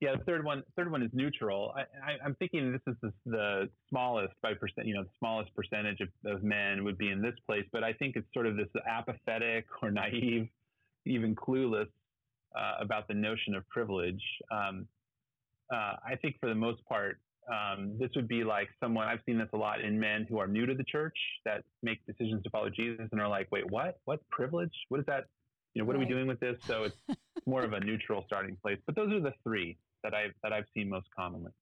Yeah, 0.00 0.16
the 0.16 0.24
third 0.24 0.44
one, 0.44 0.62
third 0.76 0.90
one 0.90 1.02
is 1.02 1.10
neutral. 1.12 1.72
I, 1.76 2.24
am 2.24 2.34
thinking 2.34 2.72
this 2.72 2.80
is 2.86 2.96
the, 3.00 3.12
the, 3.26 3.68
smallest 3.88 4.34
by 4.42 4.52
percent, 4.54 4.86
you 4.86 4.94
know, 4.94 5.04
the 5.04 5.10
smallest 5.18 5.54
percentage 5.54 6.00
of, 6.00 6.08
of, 6.26 6.42
men 6.42 6.84
would 6.84 6.98
be 6.98 7.10
in 7.10 7.22
this 7.22 7.34
place, 7.46 7.64
but 7.72 7.84
I 7.84 7.92
think 7.92 8.16
it's 8.16 8.26
sort 8.34 8.46
of 8.46 8.56
this 8.56 8.68
apathetic 8.86 9.66
or 9.82 9.90
naive, 9.90 10.48
even 11.06 11.34
clueless 11.34 11.86
uh, 12.58 12.74
about 12.80 13.08
the 13.08 13.14
notion 13.14 13.54
of 13.54 13.66
privilege. 13.68 14.22
Um, 14.50 14.86
uh, 15.72 15.96
I 16.06 16.16
think 16.20 16.36
for 16.40 16.48
the 16.48 16.54
most 16.54 16.84
part, 16.86 17.18
um, 17.50 17.96
this 17.98 18.10
would 18.16 18.28
be 18.28 18.42
like 18.42 18.68
someone 18.82 19.06
I've 19.06 19.20
seen 19.26 19.38
this 19.38 19.48
a 19.52 19.56
lot 19.56 19.80
in 19.80 19.98
men 19.98 20.26
who 20.28 20.38
are 20.38 20.46
new 20.46 20.66
to 20.66 20.74
the 20.74 20.84
church 20.84 21.16
that 21.44 21.62
make 21.82 22.04
decisions 22.06 22.42
to 22.44 22.50
follow 22.50 22.70
Jesus 22.70 23.06
and 23.12 23.20
are 23.20 23.28
like, 23.28 23.48
wait, 23.50 23.70
what? 23.70 23.98
What 24.06 24.20
privilege? 24.30 24.72
What 24.88 25.00
is 25.00 25.06
that? 25.06 25.24
You 25.74 25.82
know, 25.82 25.86
what 25.86 25.96
right. 25.96 26.02
are 26.02 26.06
we 26.06 26.12
doing 26.12 26.26
with 26.26 26.40
this? 26.40 26.56
So 26.66 26.84
it's 26.84 27.18
more 27.46 27.62
of 27.62 27.72
a 27.72 27.80
neutral 27.80 28.24
starting 28.26 28.56
place. 28.62 28.78
But 28.86 28.96
those 28.96 29.12
are 29.12 29.20
the 29.20 29.34
three 29.42 29.76
that 30.02 30.14
I've 30.14 30.32
that 30.42 30.52
I've 30.52 30.66
seen 30.74 30.88
most 30.88 31.06
commonly. 31.16 31.52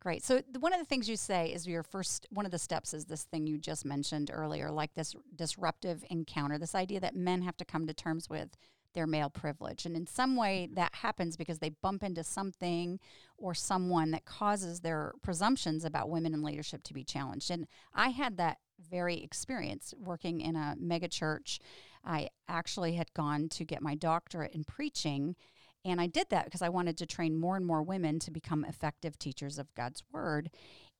Great. 0.00 0.22
So 0.22 0.42
one 0.60 0.72
of 0.72 0.78
the 0.78 0.84
things 0.84 1.08
you 1.08 1.16
say 1.16 1.52
is 1.52 1.66
your 1.66 1.82
first 1.82 2.26
one 2.30 2.46
of 2.46 2.52
the 2.52 2.58
steps 2.58 2.94
is 2.94 3.06
this 3.06 3.24
thing 3.24 3.46
you 3.46 3.58
just 3.58 3.84
mentioned 3.84 4.30
earlier, 4.32 4.70
like 4.70 4.94
this 4.94 5.14
disruptive 5.34 6.04
encounter, 6.08 6.56
this 6.56 6.74
idea 6.74 7.00
that 7.00 7.16
men 7.16 7.42
have 7.42 7.56
to 7.56 7.64
come 7.64 7.86
to 7.88 7.94
terms 7.94 8.28
with 8.30 8.56
their 8.94 9.06
male 9.06 9.30
privilege. 9.30 9.86
And 9.86 9.96
in 9.96 10.06
some 10.06 10.36
way 10.36 10.66
mm-hmm. 10.66 10.74
that 10.74 10.94
happens 10.94 11.36
because 11.36 11.58
they 11.58 11.70
bump 11.70 12.02
into 12.02 12.24
something 12.24 13.00
or 13.36 13.54
someone 13.54 14.10
that 14.12 14.24
causes 14.24 14.80
their 14.80 15.12
presumptions 15.22 15.84
about 15.84 16.08
women 16.08 16.32
in 16.32 16.42
leadership 16.42 16.82
to 16.84 16.94
be 16.94 17.04
challenged. 17.04 17.50
And 17.50 17.66
I 17.94 18.10
had 18.10 18.36
that 18.36 18.58
very 18.90 19.22
experience 19.22 19.94
working 19.98 20.40
in 20.40 20.56
a 20.56 20.76
megachurch. 20.80 21.58
I 22.04 22.28
actually 22.48 22.94
had 22.94 23.12
gone 23.14 23.48
to 23.50 23.64
get 23.64 23.82
my 23.82 23.94
doctorate 23.94 24.52
in 24.52 24.64
preaching 24.64 25.36
and 25.84 26.00
I 26.00 26.06
did 26.06 26.28
that 26.30 26.44
because 26.44 26.62
I 26.62 26.68
wanted 26.68 26.98
to 26.98 27.06
train 27.06 27.38
more 27.38 27.56
and 27.56 27.64
more 27.64 27.82
women 27.82 28.18
to 28.20 28.30
become 28.30 28.64
effective 28.64 29.18
teachers 29.18 29.58
of 29.58 29.74
God's 29.74 30.02
word. 30.12 30.50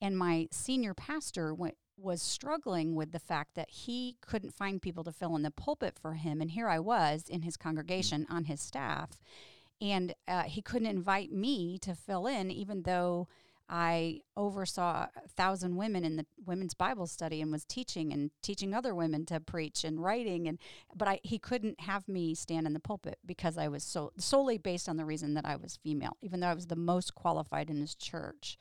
And 0.01 0.17
my 0.17 0.49
senior 0.51 0.95
pastor 0.95 1.53
went, 1.53 1.77
was 1.97 2.23
struggling 2.23 2.95
with 2.95 3.13
the 3.13 3.19
fact 3.19 3.55
that 3.55 3.71
he 3.71 4.17
couldn't 4.21 4.55
find 4.55 4.81
people 4.81 5.05
to 5.05 5.13
fill 5.13 5.35
in 5.37 5.43
the 5.43 5.51
pulpit 5.51 5.99
for 6.01 6.15
him. 6.15 6.41
And 6.41 6.53
here 6.53 6.69
I 6.69 6.79
was 6.79 7.25
in 7.29 7.43
his 7.43 7.57
congregation 7.57 8.27
on 8.31 8.45
his 8.45 8.61
staff. 8.61 9.21
And 9.81 10.15
uh, 10.27 10.45
he 10.45 10.63
couldn't 10.63 10.89
invite 10.89 11.33
me 11.33 11.79
to 11.81 11.95
fill 11.95 12.27
in, 12.27 12.51
even 12.51 12.83
though 12.83 13.29
I 13.69 14.21
oversaw 14.37 15.09
a 15.15 15.29
thousand 15.29 15.77
women 15.77 16.05
in 16.05 16.17
the 16.17 16.27
women's 16.47 16.75
Bible 16.75 17.07
study 17.07 17.43
and 17.43 17.53
was 17.53 17.65
teaching 17.65 18.13
and 18.13 18.31
teaching 18.43 18.73
other 18.73 18.95
women 18.95 19.27
to 19.27 19.41
preach 19.41 19.85
and 19.85 20.03
writing 20.03 20.49
and 20.49 20.59
but 20.95 21.09
I 21.09 21.21
he 21.23 21.39
couldn't 21.39 21.81
have 21.81 22.09
me 22.09 22.35
stand 22.35 22.67
in 22.67 22.73
the 22.73 22.81
pulpit 22.81 23.19
because 23.27 23.59
I 23.59 23.69
was 23.69 23.85
so 23.85 24.13
solely 24.17 24.57
based 24.57 24.89
on 24.89 24.97
the 24.97 25.05
reason 25.05 25.35
that 25.35 25.45
I 25.45 25.57
was 25.57 25.79
female, 25.83 26.17
even 26.23 26.41
though 26.41 26.49
I 26.49 26.55
was 26.55 26.69
the 26.69 26.77
most 26.77 27.15
qualified 27.15 27.69
in 27.69 27.81
his 27.81 27.95
church. 27.95 28.57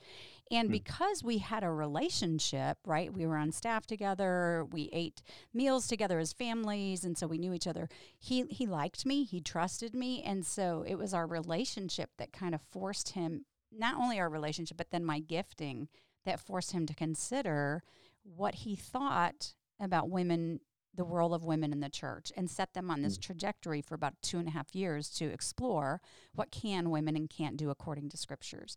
And 0.50 0.68
hmm. 0.68 0.72
because 0.72 1.22
we 1.22 1.38
had 1.38 1.64
a 1.64 1.70
relationship, 1.70 2.78
right? 2.84 3.12
We 3.12 3.26
were 3.26 3.36
on 3.36 3.52
staff 3.52 3.86
together, 3.86 4.66
we 4.70 4.90
ate 4.92 5.22
meals 5.54 5.86
together 5.86 6.18
as 6.18 6.32
families, 6.32 7.04
and 7.04 7.16
so 7.16 7.26
we 7.26 7.38
knew 7.38 7.54
each 7.54 7.66
other. 7.66 7.88
He 8.18 8.44
he 8.50 8.66
liked 8.66 9.06
me, 9.06 9.24
he 9.24 9.40
trusted 9.40 9.94
me, 9.94 10.22
and 10.22 10.44
so 10.44 10.84
it 10.86 10.96
was 10.96 11.14
our 11.14 11.26
relationship 11.26 12.10
that 12.18 12.32
kind 12.32 12.54
of 12.54 12.60
forced 12.60 13.10
him 13.10 13.46
not 13.72 13.96
only 13.96 14.18
our 14.18 14.28
relationship, 14.28 14.76
but 14.76 14.90
then 14.90 15.04
my 15.04 15.20
gifting 15.20 15.88
that 16.24 16.40
forced 16.40 16.72
him 16.72 16.86
to 16.86 16.94
consider 16.94 17.82
what 18.22 18.56
he 18.56 18.76
thought 18.76 19.54
about 19.80 20.10
women, 20.10 20.60
the 20.94 21.04
role 21.04 21.34
of 21.34 21.44
women 21.44 21.72
in 21.72 21.80
the 21.80 21.88
church, 21.88 22.32
and 22.36 22.50
set 22.50 22.74
them 22.74 22.90
on 22.90 23.02
this 23.02 23.16
mm. 23.16 23.22
trajectory 23.22 23.80
for 23.80 23.94
about 23.94 24.14
two 24.22 24.38
and 24.38 24.48
a 24.48 24.52
half 24.52 24.74
years 24.74 25.08
to 25.10 25.26
explore 25.26 26.00
what 26.34 26.50
can 26.50 26.90
women 26.90 27.16
and 27.16 27.30
can't 27.30 27.56
do 27.56 27.70
according 27.70 28.08
to 28.10 28.16
scriptures. 28.16 28.76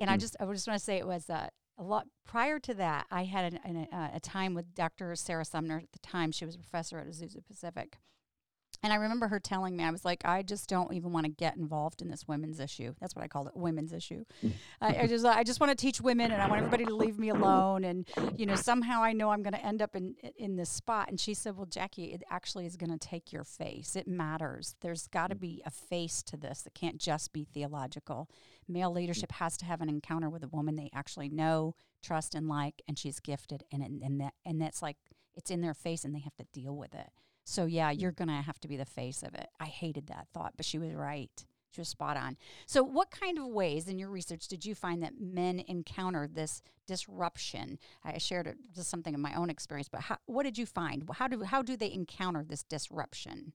And 0.00 0.08
mm. 0.08 0.14
I 0.14 0.16
just, 0.16 0.36
I 0.40 0.46
just 0.46 0.66
want 0.66 0.78
to 0.78 0.84
say 0.84 0.96
it 0.96 1.06
was 1.06 1.28
uh, 1.28 1.48
a 1.78 1.82
lot 1.82 2.06
prior 2.24 2.58
to 2.60 2.74
that. 2.74 3.06
I 3.10 3.24
had 3.24 3.52
an, 3.52 3.60
an, 3.64 3.88
a, 3.92 4.10
a 4.14 4.20
time 4.20 4.54
with 4.54 4.74
Dr. 4.74 5.14
Sarah 5.16 5.44
Sumner 5.44 5.78
at 5.78 5.92
the 5.92 5.98
time. 5.98 6.32
She 6.32 6.44
was 6.46 6.54
a 6.54 6.58
professor 6.58 6.98
at 6.98 7.08
Azusa 7.08 7.44
Pacific 7.46 7.98
and 8.82 8.92
I 8.92 8.96
remember 8.96 9.28
her 9.28 9.40
telling 9.40 9.76
me, 9.76 9.84
I 9.84 9.90
was 9.90 10.04
like, 10.04 10.22
I 10.24 10.42
just 10.42 10.68
don't 10.68 10.92
even 10.92 11.12
want 11.12 11.24
to 11.24 11.30
get 11.30 11.56
involved 11.56 12.02
in 12.02 12.08
this 12.08 12.26
women's 12.28 12.60
issue. 12.60 12.94
That's 13.00 13.14
what 13.14 13.24
I 13.24 13.28
called 13.28 13.48
it, 13.48 13.56
women's 13.56 13.92
issue. 13.92 14.24
I, 14.80 15.02
I, 15.02 15.06
just, 15.06 15.24
I 15.24 15.42
just 15.42 15.60
want 15.60 15.70
to 15.70 15.76
teach 15.76 16.00
women, 16.00 16.30
and 16.30 16.42
I 16.42 16.48
want 16.48 16.58
everybody 16.58 16.84
to 16.84 16.94
leave 16.94 17.18
me 17.18 17.30
alone. 17.30 17.84
And 17.84 18.06
you 18.36 18.46
know, 18.46 18.56
somehow 18.56 19.02
I 19.02 19.12
know 19.12 19.30
I'm 19.30 19.42
going 19.42 19.54
to 19.54 19.64
end 19.64 19.82
up 19.82 19.96
in 19.96 20.14
in 20.36 20.56
this 20.56 20.70
spot. 20.70 21.08
And 21.08 21.18
she 21.18 21.34
said, 21.34 21.56
Well, 21.56 21.66
Jackie, 21.66 22.12
it 22.12 22.22
actually 22.30 22.66
is 22.66 22.76
going 22.76 22.96
to 22.96 22.98
take 22.98 23.32
your 23.32 23.44
face. 23.44 23.96
It 23.96 24.06
matters. 24.06 24.76
There's 24.80 25.06
got 25.06 25.28
to 25.28 25.36
be 25.36 25.62
a 25.64 25.70
face 25.70 26.22
to 26.24 26.36
this. 26.36 26.64
It 26.66 26.74
can't 26.74 26.98
just 26.98 27.32
be 27.32 27.44
theological. 27.44 28.28
Male 28.68 28.92
leadership 28.92 29.32
has 29.32 29.56
to 29.58 29.64
have 29.64 29.80
an 29.80 29.88
encounter 29.88 30.28
with 30.28 30.42
a 30.42 30.48
woman 30.48 30.76
they 30.76 30.90
actually 30.92 31.28
know, 31.28 31.74
trust, 32.02 32.34
and 32.34 32.48
like, 32.48 32.82
and 32.88 32.98
she's 32.98 33.20
gifted, 33.20 33.64
and 33.72 33.82
and 33.82 34.20
that 34.20 34.34
and 34.44 34.60
that's 34.60 34.82
like 34.82 34.96
it's 35.34 35.50
in 35.50 35.60
their 35.60 35.74
face, 35.74 36.04
and 36.04 36.14
they 36.14 36.20
have 36.20 36.36
to 36.36 36.46
deal 36.52 36.76
with 36.76 36.94
it. 36.94 37.10
So 37.46 37.64
yeah, 37.64 37.90
you're 37.92 38.12
going 38.12 38.28
to 38.28 38.34
have 38.34 38.58
to 38.60 38.68
be 38.68 38.76
the 38.76 38.84
face 38.84 39.22
of 39.22 39.34
it. 39.34 39.48
I 39.60 39.66
hated 39.66 40.08
that 40.08 40.26
thought, 40.34 40.54
but 40.56 40.66
she 40.66 40.78
was 40.78 40.92
right. 40.92 41.46
She 41.70 41.80
was 41.80 41.88
spot 41.88 42.16
on. 42.16 42.36
So, 42.66 42.82
what 42.82 43.10
kind 43.10 43.38
of 43.38 43.46
ways 43.46 43.86
in 43.86 43.98
your 43.98 44.08
research 44.08 44.48
did 44.48 44.64
you 44.64 44.74
find 44.74 45.02
that 45.02 45.20
men 45.20 45.62
encounter 45.68 46.26
this 46.26 46.62
disruption? 46.86 47.78
I 48.02 48.18
shared 48.18 48.56
just 48.74 48.88
something 48.88 49.14
of 49.14 49.20
my 49.20 49.34
own 49.34 49.50
experience, 49.50 49.88
but 49.88 50.02
how, 50.02 50.16
what 50.24 50.44
did 50.44 50.56
you 50.56 50.64
find? 50.64 51.08
How 51.12 51.28
do 51.28 51.42
how 51.42 51.62
do 51.62 51.76
they 51.76 51.92
encounter 51.92 52.42
this 52.42 52.62
disruption? 52.62 53.52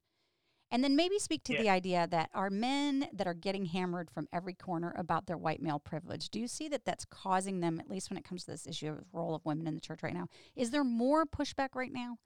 And 0.73 0.83
then 0.83 0.95
maybe 0.95 1.19
speak 1.19 1.43
to 1.45 1.53
yeah. 1.53 1.61
the 1.61 1.69
idea 1.69 2.07
that 2.11 2.29
are 2.33 2.49
men 2.49 3.09
that 3.11 3.27
are 3.27 3.33
getting 3.33 3.65
hammered 3.65 4.09
from 4.09 4.29
every 4.31 4.53
corner 4.53 4.93
about 4.95 5.25
their 5.25 5.37
white 5.37 5.61
male 5.61 5.79
privilege. 5.79 6.29
Do 6.29 6.39
you 6.39 6.47
see 6.47 6.69
that 6.69 6.85
that's 6.85 7.03
causing 7.03 7.59
them, 7.59 7.77
at 7.79 7.89
least 7.89 8.09
when 8.09 8.17
it 8.17 8.23
comes 8.23 8.45
to 8.45 8.51
this 8.51 8.65
issue 8.65 8.89
of 8.89 8.97
the 8.99 9.05
role 9.11 9.35
of 9.35 9.43
women 9.43 9.67
in 9.67 9.75
the 9.75 9.81
church 9.81 10.01
right 10.01 10.13
now? 10.13 10.27
Is 10.55 10.71
there 10.71 10.85
more 10.85 11.25
pushback 11.25 11.69
right 11.75 11.91
now 11.91 12.19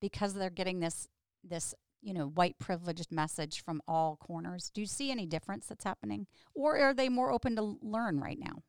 because 0.00 0.34
they're 0.34 0.50
getting 0.50 0.80
this 0.80 1.08
this 1.44 1.74
you 2.00 2.14
know 2.14 2.28
white 2.28 2.58
privileged 2.58 3.10
message 3.10 3.62
from 3.64 3.80
all 3.86 4.16
corners? 4.16 4.70
Do 4.72 4.80
you 4.80 4.86
see 4.86 5.10
any 5.10 5.26
difference 5.26 5.66
that's 5.66 5.84
happening, 5.84 6.26
or 6.54 6.78
are 6.78 6.94
they 6.94 7.08
more 7.08 7.32
open 7.32 7.56
to 7.56 7.76
learn 7.82 8.20
right 8.20 8.38
now? 8.38 8.62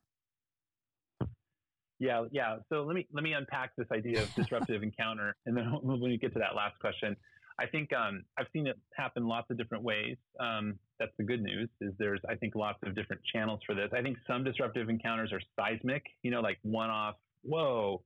Yeah, 2.00 2.24
yeah. 2.32 2.56
So 2.70 2.82
let 2.82 2.94
me 2.94 3.06
let 3.12 3.22
me 3.22 3.34
unpack 3.34 3.72
this 3.76 3.86
idea 3.92 4.22
of 4.22 4.34
disruptive 4.34 4.82
encounter, 4.84 5.36
and 5.46 5.56
then 5.56 5.64
when 5.82 6.00
we 6.00 6.16
get 6.16 6.32
to 6.32 6.38
that 6.38 6.56
last 6.56 6.78
question, 6.80 7.14
I 7.60 7.66
think 7.66 7.92
um, 7.92 8.24
I've 8.38 8.46
seen 8.54 8.66
it 8.66 8.78
happen 8.96 9.28
lots 9.28 9.50
of 9.50 9.58
different 9.58 9.84
ways. 9.84 10.16
Um, 10.40 10.78
that's 10.98 11.12
the 11.18 11.24
good 11.24 11.42
news. 11.42 11.68
Is 11.82 11.92
there's 11.98 12.20
I 12.28 12.34
think 12.34 12.54
lots 12.56 12.78
of 12.84 12.94
different 12.94 13.20
channels 13.30 13.60
for 13.66 13.74
this. 13.74 13.90
I 13.94 14.00
think 14.00 14.16
some 14.26 14.42
disruptive 14.42 14.88
encounters 14.88 15.30
are 15.30 15.40
seismic. 15.56 16.02
You 16.22 16.30
know, 16.30 16.40
like 16.40 16.58
one-off. 16.62 17.16
Whoa, 17.42 18.02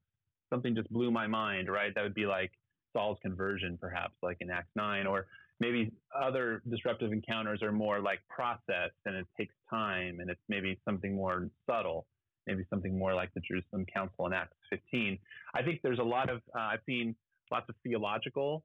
something 0.51 0.75
just 0.75 0.93
blew 0.93 1.13
my 1.13 1.29
mind. 1.29 1.71
Right? 1.71 1.95
That 1.95 2.03
would 2.03 2.15
be 2.15 2.27
like 2.27 2.51
Saul's 2.95 3.19
conversion, 3.21 3.77
perhaps, 3.79 4.15
like 4.23 4.39
in 4.41 4.51
Acts 4.51 4.71
nine, 4.75 5.07
or 5.07 5.27
maybe 5.61 5.93
other 6.19 6.63
disruptive 6.71 7.13
encounters 7.13 7.63
are 7.63 7.73
more 7.73 8.01
like 8.01 8.21
process 8.29 8.91
and 9.05 9.15
it 9.15 9.27
takes 9.39 9.55
time 9.69 10.21
and 10.21 10.31
it's 10.31 10.41
maybe 10.49 10.79
something 10.85 11.15
more 11.15 11.49
subtle 11.69 12.07
maybe 12.47 12.65
something 12.71 12.99
more 12.99 13.15
like 13.15 13.33
the 13.35 13.41
Jerusalem 13.41 13.87
Council 13.93 14.27
in 14.27 14.33
Acts 14.33 14.57
15. 14.71 15.19
I 15.55 15.63
think 15.63 15.81
there's 15.83 15.99
a 15.99 16.05
lot 16.05 16.31
of, 16.31 16.43
uh, 16.55 16.61
I've 16.61 16.81
seen 16.87 17.15
lots 17.51 17.69
of 17.69 17.75
theological 17.83 18.65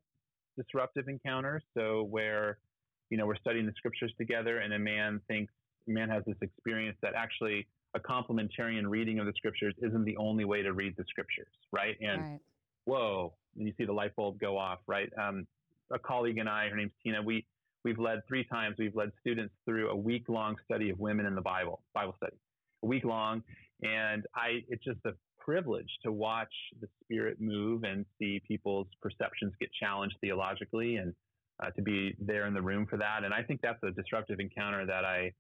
disruptive 0.57 1.07
encounters. 1.07 1.63
So 1.77 2.03
where, 2.03 2.57
you 3.09 3.17
know, 3.17 3.25
we're 3.25 3.37
studying 3.37 3.65
the 3.65 3.73
scriptures 3.77 4.13
together 4.17 4.59
and 4.59 4.73
a 4.73 4.79
man 4.79 5.21
thinks, 5.27 5.53
a 5.87 5.91
man 5.91 6.09
has 6.09 6.23
this 6.25 6.35
experience 6.41 6.97
that 7.01 7.13
actually 7.15 7.67
a 7.95 7.99
complementarian 7.99 8.87
reading 8.87 9.19
of 9.19 9.25
the 9.25 9.33
scriptures 9.35 9.73
isn't 9.81 10.05
the 10.05 10.17
only 10.17 10.45
way 10.45 10.61
to 10.61 10.73
read 10.73 10.95
the 10.97 11.05
scriptures, 11.09 11.47
right? 11.71 11.95
And 12.01 12.21
right. 12.21 12.39
whoa, 12.85 13.33
and 13.57 13.67
you 13.67 13.73
see 13.77 13.85
the 13.85 13.93
light 13.93 14.15
bulb 14.15 14.39
go 14.39 14.57
off, 14.57 14.79
right? 14.87 15.09
Um, 15.19 15.47
a 15.91 15.99
colleague 15.99 16.37
and 16.37 16.49
I, 16.49 16.69
her 16.69 16.75
name's 16.75 16.91
Tina, 17.03 17.21
we, 17.21 17.45
we've 17.83 17.99
led 17.99 18.21
three 18.27 18.43
times, 18.43 18.75
we've 18.77 18.95
led 18.95 19.11
students 19.19 19.53
through 19.65 19.89
a 19.89 19.95
week 19.95 20.29
long 20.29 20.55
study 20.65 20.89
of 20.89 20.99
women 20.99 21.25
in 21.25 21.35
the 21.35 21.41
Bible, 21.41 21.81
Bible 21.93 22.13
study, 22.17 22.37
a 22.83 22.87
week 22.87 23.05
long. 23.05 23.43
And 23.81 24.25
I, 24.35 24.59
it's 24.67 24.83
just 24.83 24.99
a 25.05 25.13
privilege 25.39 25.89
to 26.03 26.11
watch 26.11 26.53
the 26.81 26.87
spirit 27.03 27.37
move 27.39 27.83
and 27.83 28.05
see 28.19 28.41
people's 28.47 28.87
perceptions 29.01 29.53
get 29.59 29.69
challenged 29.79 30.15
theologically 30.21 30.97
and 30.97 31.13
uh, 31.63 31.71
to 31.71 31.81
be 31.81 32.15
there 32.19 32.45
in 32.45 32.53
the 32.53 32.61
room 32.61 32.85
for 32.89 32.97
that. 32.97 33.23
And 33.23 33.33
I 33.33 33.41
think 33.43 33.61
that's 33.61 33.81
a 33.83 33.91
disruptive 33.91 34.39
encounter 34.39 34.85
that 34.85 35.05
I, 35.05 35.31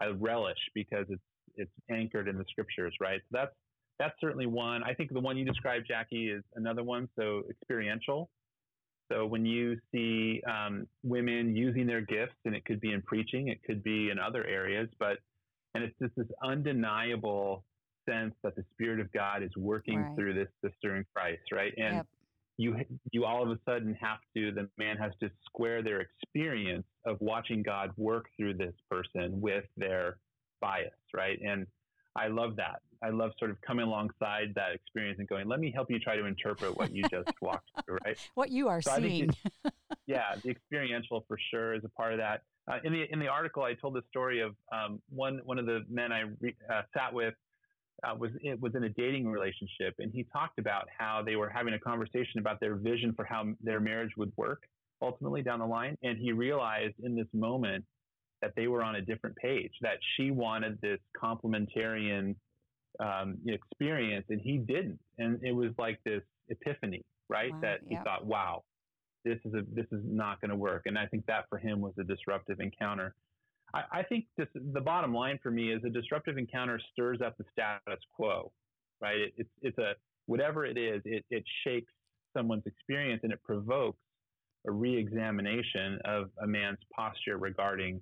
I 0.00 0.06
relish 0.06 0.58
because 0.74 1.06
it's, 1.10 1.22
it's 1.54 1.70
anchored 1.90 2.28
in 2.28 2.38
the 2.38 2.44
scriptures, 2.50 2.94
right? 3.00 3.20
So 3.30 3.38
that's, 3.38 3.54
that's 3.98 4.14
certainly 4.20 4.46
one. 4.46 4.82
I 4.82 4.94
think 4.94 5.12
the 5.12 5.20
one 5.20 5.36
you 5.36 5.44
described, 5.44 5.86
Jackie, 5.86 6.28
is 6.28 6.42
another 6.54 6.82
one. 6.82 7.08
So 7.16 7.42
experiential. 7.48 8.30
So 9.10 9.26
when 9.26 9.44
you 9.44 9.76
see 9.92 10.42
um, 10.48 10.86
women 11.02 11.54
using 11.54 11.86
their 11.86 12.00
gifts, 12.00 12.36
and 12.44 12.54
it 12.54 12.64
could 12.64 12.80
be 12.80 12.92
in 12.92 13.02
preaching, 13.02 13.48
it 13.48 13.62
could 13.64 13.82
be 13.82 14.10
in 14.10 14.18
other 14.18 14.44
areas, 14.46 14.88
but 14.98 15.18
and 15.74 15.84
it's 15.84 15.94
just 16.00 16.14
this 16.16 16.26
undeniable 16.42 17.64
sense 18.08 18.34
that 18.42 18.56
the 18.56 18.64
Spirit 18.72 19.00
of 19.00 19.12
God 19.12 19.42
is 19.42 19.50
working 19.56 20.02
right. 20.02 20.16
through 20.16 20.34
this 20.34 20.48
sister 20.64 20.96
in 20.96 21.04
Christ, 21.14 21.42
right? 21.52 21.72
And 21.76 21.96
yep. 21.96 22.06
you 22.58 22.76
you 23.10 23.24
all 23.24 23.42
of 23.42 23.50
a 23.50 23.58
sudden 23.68 23.96
have 24.00 24.18
to 24.36 24.52
the 24.52 24.68
man 24.78 24.96
has 24.96 25.12
to 25.20 25.30
square 25.46 25.82
their 25.82 26.00
experience 26.00 26.86
of 27.06 27.16
watching 27.20 27.62
God 27.62 27.90
work 27.96 28.26
through 28.36 28.54
this 28.54 28.74
person 28.90 29.40
with 29.40 29.64
their 29.76 30.18
bias, 30.60 30.90
right? 31.14 31.38
And 31.44 31.66
I 32.16 32.28
love 32.28 32.56
that. 32.56 32.80
I 33.02 33.10
love 33.10 33.32
sort 33.38 33.50
of 33.50 33.60
coming 33.62 33.86
alongside 33.86 34.52
that 34.54 34.72
experience 34.74 35.18
and 35.18 35.28
going, 35.28 35.48
let 35.48 35.58
me 35.58 35.72
help 35.74 35.90
you 35.90 35.98
try 35.98 36.16
to 36.16 36.24
interpret 36.24 36.76
what 36.76 36.94
you 36.94 37.02
just 37.10 37.30
walked 37.40 37.68
through, 37.84 37.98
right? 38.04 38.16
What 38.34 38.50
you 38.50 38.68
are 38.68 38.80
so 38.80 38.96
seeing. 38.96 39.30
yeah, 40.06 40.34
the 40.42 40.50
experiential 40.50 41.24
for 41.26 41.36
sure 41.50 41.74
is 41.74 41.82
a 41.84 41.88
part 41.88 42.12
of 42.12 42.18
that. 42.18 42.42
Uh, 42.70 42.78
in 42.84 42.92
the 42.92 43.12
in 43.12 43.18
the 43.18 43.26
article, 43.26 43.64
I 43.64 43.74
told 43.74 43.94
the 43.94 44.02
story 44.08 44.40
of 44.40 44.54
um, 44.72 45.00
one 45.08 45.40
one 45.44 45.58
of 45.58 45.66
the 45.66 45.80
men 45.90 46.12
I 46.12 46.22
re, 46.40 46.54
uh, 46.72 46.82
sat 46.94 47.12
with 47.12 47.34
uh, 48.04 48.14
was 48.16 48.30
it 48.40 48.60
was 48.60 48.76
in 48.76 48.84
a 48.84 48.88
dating 48.90 49.28
relationship, 49.28 49.94
and 49.98 50.12
he 50.12 50.24
talked 50.32 50.60
about 50.60 50.86
how 50.96 51.22
they 51.26 51.34
were 51.34 51.48
having 51.48 51.74
a 51.74 51.78
conversation 51.80 52.38
about 52.38 52.60
their 52.60 52.76
vision 52.76 53.14
for 53.16 53.24
how 53.24 53.46
their 53.60 53.80
marriage 53.80 54.12
would 54.16 54.32
work 54.36 54.62
ultimately 55.00 55.42
down 55.42 55.58
the 55.58 55.66
line, 55.66 55.96
and 56.04 56.18
he 56.18 56.30
realized 56.30 56.94
in 57.02 57.16
this 57.16 57.26
moment 57.32 57.84
that 58.42 58.52
they 58.56 58.66
were 58.66 58.82
on 58.82 58.96
a 58.96 59.00
different 59.00 59.36
page. 59.36 59.72
That 59.80 59.98
she 60.16 60.30
wanted 60.30 60.78
this 60.80 60.98
complementarian 61.20 62.34
um, 63.00 63.38
experience, 63.46 64.26
and 64.28 64.40
he 64.40 64.58
didn't, 64.58 64.98
and 65.18 65.40
it 65.42 65.52
was 65.52 65.70
like 65.78 65.98
this 66.04 66.22
epiphany, 66.48 67.02
right? 67.28 67.52
Wow, 67.52 67.60
that 67.62 67.80
he 67.88 67.94
yep. 67.94 68.04
thought, 68.04 68.26
"Wow, 68.26 68.64
this 69.24 69.38
is 69.44 69.54
a 69.54 69.62
this 69.72 69.86
is 69.90 70.02
not 70.04 70.40
going 70.40 70.50
to 70.50 70.56
work," 70.56 70.82
and 70.86 70.98
I 70.98 71.06
think 71.06 71.24
that 71.26 71.46
for 71.48 71.58
him 71.58 71.80
was 71.80 71.94
a 71.98 72.04
disruptive 72.04 72.60
encounter. 72.60 73.14
I, 73.74 73.82
I 73.92 74.02
think 74.02 74.26
this, 74.36 74.48
the 74.54 74.80
bottom 74.80 75.14
line 75.14 75.38
for 75.42 75.50
me 75.50 75.72
is 75.72 75.82
a 75.84 75.90
disruptive 75.90 76.38
encounter 76.38 76.80
stirs 76.92 77.20
up 77.24 77.36
the 77.38 77.44
status 77.52 78.02
quo, 78.14 78.52
right? 79.00 79.18
It, 79.18 79.32
it's, 79.36 79.50
it's 79.62 79.78
a, 79.78 79.92
whatever 80.26 80.64
it 80.64 80.76
is, 80.76 81.02
it, 81.04 81.24
it 81.30 81.44
shakes 81.64 81.92
someone's 82.36 82.66
experience 82.66 83.20
and 83.22 83.32
it 83.32 83.42
provokes 83.42 83.98
a 84.66 84.70
reexamination 84.70 85.98
of 86.04 86.30
a 86.42 86.46
man's 86.46 86.78
posture 86.94 87.38
regarding, 87.38 88.00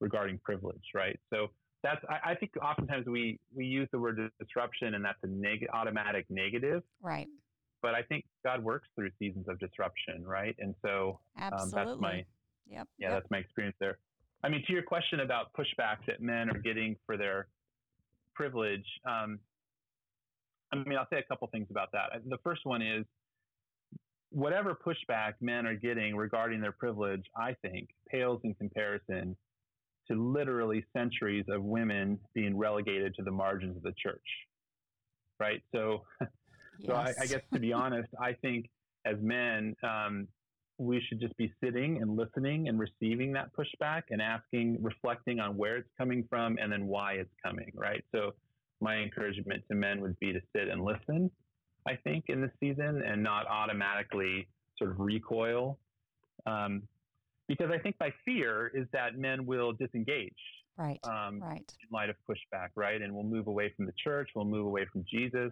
regarding 0.00 0.38
privilege, 0.44 0.82
right? 0.94 1.18
So 1.30 1.48
that's, 1.82 2.04
I, 2.08 2.32
I 2.32 2.34
think 2.34 2.52
oftentimes 2.62 3.06
we, 3.06 3.38
we 3.54 3.64
use 3.66 3.88
the 3.92 3.98
word 3.98 4.20
disruption 4.40 4.94
and 4.94 5.04
that's 5.04 5.18
a 5.22 5.28
neg- 5.28 5.68
automatic 5.72 6.26
negative. 6.28 6.82
Right. 7.00 7.28
But 7.82 7.94
I 7.94 8.02
think 8.02 8.24
God 8.44 8.62
works 8.62 8.88
through 8.96 9.10
seasons 9.18 9.46
of 9.48 9.58
disruption, 9.60 10.24
right? 10.26 10.56
And 10.58 10.74
so 10.84 11.20
um, 11.40 11.70
that's 11.72 12.00
my, 12.00 12.14
yep. 12.14 12.26
yeah, 12.68 12.84
yep. 12.98 13.10
that's 13.10 13.30
my 13.30 13.38
experience 13.38 13.76
there. 13.78 13.98
I 14.42 14.48
mean, 14.48 14.64
to 14.66 14.72
your 14.72 14.82
question 14.82 15.20
about 15.20 15.52
pushback 15.52 15.98
that 16.06 16.20
men 16.20 16.50
are 16.50 16.58
getting 16.58 16.96
for 17.06 17.16
their 17.16 17.48
privilege, 18.34 18.84
um, 19.04 19.38
I 20.72 20.76
mean, 20.76 20.98
I'll 20.98 21.08
say 21.10 21.18
a 21.18 21.22
couple 21.22 21.48
things 21.48 21.68
about 21.70 21.92
that. 21.92 22.20
The 22.28 22.38
first 22.44 22.60
one 22.64 22.82
is 22.82 23.04
whatever 24.30 24.76
pushback 24.76 25.34
men 25.40 25.66
are 25.66 25.74
getting 25.74 26.14
regarding 26.14 26.60
their 26.60 26.72
privilege, 26.72 27.24
I 27.36 27.54
think, 27.62 27.88
pales 28.10 28.40
in 28.44 28.54
comparison 28.54 29.36
to 30.10 30.20
literally 30.20 30.84
centuries 30.96 31.44
of 31.48 31.62
women 31.62 32.18
being 32.34 32.56
relegated 32.56 33.14
to 33.16 33.22
the 33.22 33.30
margins 33.30 33.76
of 33.76 33.82
the 33.82 33.92
church. 34.02 34.24
Right. 35.38 35.62
So, 35.74 36.04
yes. 36.20 36.30
so 36.86 36.92
I, 36.94 37.14
I, 37.20 37.26
guess 37.26 37.42
to 37.52 37.60
be 37.60 37.72
honest, 37.72 38.08
I 38.20 38.32
think 38.32 38.66
as 39.04 39.16
men, 39.20 39.74
um, 39.82 40.26
we 40.78 41.02
should 41.08 41.20
just 41.20 41.36
be 41.36 41.52
sitting 41.62 42.00
and 42.00 42.16
listening 42.16 42.68
and 42.68 42.78
receiving 42.78 43.32
that 43.32 43.50
pushback 43.52 44.02
and 44.10 44.22
asking, 44.22 44.78
reflecting 44.80 45.40
on 45.40 45.56
where 45.56 45.76
it's 45.76 45.88
coming 45.98 46.24
from 46.28 46.56
and 46.60 46.72
then 46.72 46.86
why 46.86 47.14
it's 47.14 47.32
coming, 47.44 47.72
right? 47.74 48.04
So, 48.14 48.34
my 48.80 48.96
encouragement 48.96 49.64
to 49.68 49.74
men 49.74 50.00
would 50.00 50.16
be 50.20 50.32
to 50.32 50.40
sit 50.54 50.68
and 50.68 50.84
listen, 50.84 51.30
I 51.88 51.96
think, 51.96 52.26
in 52.28 52.40
this 52.40 52.52
season 52.60 53.02
and 53.04 53.22
not 53.22 53.44
automatically 53.48 54.46
sort 54.78 54.92
of 54.92 55.00
recoil. 55.00 55.78
Um, 56.46 56.82
because 57.48 57.70
I 57.72 57.78
think 57.78 57.96
my 57.98 58.12
fear 58.24 58.70
is 58.74 58.86
that 58.92 59.16
men 59.16 59.46
will 59.46 59.72
disengage. 59.72 60.32
Right. 60.76 61.00
Um, 61.02 61.40
right. 61.40 61.64
In 61.82 61.88
light 61.92 62.08
of 62.08 62.16
pushback, 62.30 62.68
right? 62.76 63.02
And 63.02 63.12
we'll 63.12 63.24
move 63.24 63.48
away 63.48 63.72
from 63.76 63.86
the 63.86 63.92
church, 64.02 64.30
we'll 64.36 64.44
move 64.44 64.66
away 64.66 64.86
from 64.92 65.04
Jesus. 65.10 65.50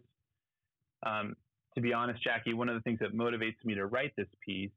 Um, 1.05 1.35
to 1.75 1.81
be 1.81 1.93
honest, 1.93 2.23
Jackie, 2.23 2.55
one 2.55 2.69
of 2.69 2.75
the 2.75 2.81
things 2.83 3.01
that 3.01 3.13
motivates 3.15 3.57
me 3.65 3.75
to 3.75 3.87
write 3.87 4.13
this 4.17 4.29
piece 4.45 4.71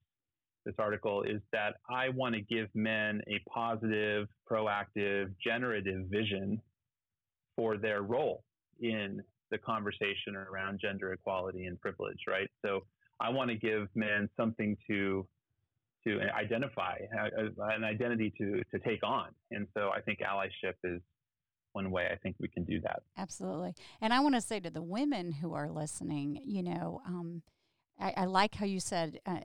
this 0.66 0.76
article 0.78 1.24
is 1.24 1.42
that 1.52 1.76
I 1.90 2.10
want 2.10 2.36
to 2.36 2.42
give 2.42 2.68
men 2.76 3.22
a 3.28 3.40
positive, 3.50 4.28
proactive, 4.50 5.34
generative 5.44 6.08
vision 6.08 6.62
for 7.56 7.78
their 7.78 8.02
role 8.02 8.44
in 8.82 9.22
the 9.52 9.58
conversation 9.58 10.36
around 10.36 10.80
gender 10.82 11.14
equality 11.14 11.66
and 11.66 11.80
privilege, 11.80 12.20
right? 12.28 12.50
So 12.64 12.82
I 13.20 13.30
want 13.30 13.50
to 13.50 13.56
give 13.56 13.88
men 13.96 14.30
something 14.38 14.78
to 14.88 15.28
to 16.06 16.20
identify, 16.38 16.98
an 17.12 17.84
identity 17.84 18.34
to 18.38 18.64
to 18.72 18.80
take 18.80 19.04
on, 19.04 19.30
and 19.52 19.68
so 19.74 19.90
I 19.90 20.02
think 20.02 20.20
allyship 20.20 20.76
is 20.84 21.02
one 21.74 21.92
way 21.92 22.10
I 22.12 22.16
think 22.18 22.36
we 22.40 22.48
can 22.48 22.64
do 22.64 22.82
that. 22.82 23.02
Absolutely, 23.18 23.74
and 24.02 24.14
I 24.14 24.20
want 24.20 24.36
to 24.36 24.42
say 24.42 24.60
to 24.60 24.70
the 24.70 24.82
women 24.82 25.32
who 25.32 25.54
are 25.54 25.70
listening, 25.70 26.42
you 26.46 26.64
know, 26.64 27.02
um, 27.06 27.44
I, 28.00 28.14
I, 28.18 28.26
like 28.26 28.56
how 28.56 28.66
you 28.66 28.80
said. 28.80 29.20
Uh, 29.26 29.40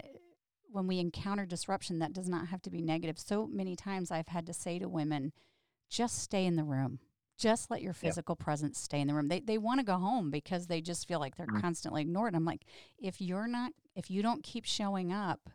when 0.70 0.88
we 0.88 0.98
encounter 0.98 1.46
disruption, 1.46 2.00
that 2.00 2.12
does 2.12 2.28
not 2.28 2.48
have 2.48 2.60
to 2.60 2.70
be 2.70 2.82
negative. 2.82 3.16
So 3.16 3.46
many 3.46 3.76
times 3.76 4.10
I've 4.10 4.26
had 4.26 4.44
to 4.46 4.52
say 4.52 4.80
to 4.80 4.88
women, 4.88 5.32
just 5.88 6.18
stay 6.18 6.44
in 6.46 6.56
the 6.56 6.64
room. 6.64 6.98
Just 7.38 7.70
let 7.70 7.82
your 7.82 7.92
physical 7.92 8.36
yep. 8.38 8.44
presence 8.44 8.78
stay 8.78 9.00
in 9.00 9.08
the 9.08 9.14
room. 9.14 9.28
They, 9.28 9.40
they 9.40 9.58
want 9.58 9.80
to 9.80 9.86
go 9.86 9.94
home 9.94 10.30
because 10.30 10.66
they 10.66 10.80
just 10.80 11.06
feel 11.08 11.18
like 11.20 11.36
they're 11.36 11.46
mm-hmm. 11.46 11.60
constantly 11.60 12.02
ignored. 12.02 12.34
I'm 12.34 12.44
like, 12.44 12.64
if 12.98 13.20
you're 13.20 13.48
not, 13.48 13.72
if 13.94 14.10
you 14.10 14.22
don't 14.22 14.42
keep 14.42 14.64
showing 14.64 15.12
up, 15.12 15.50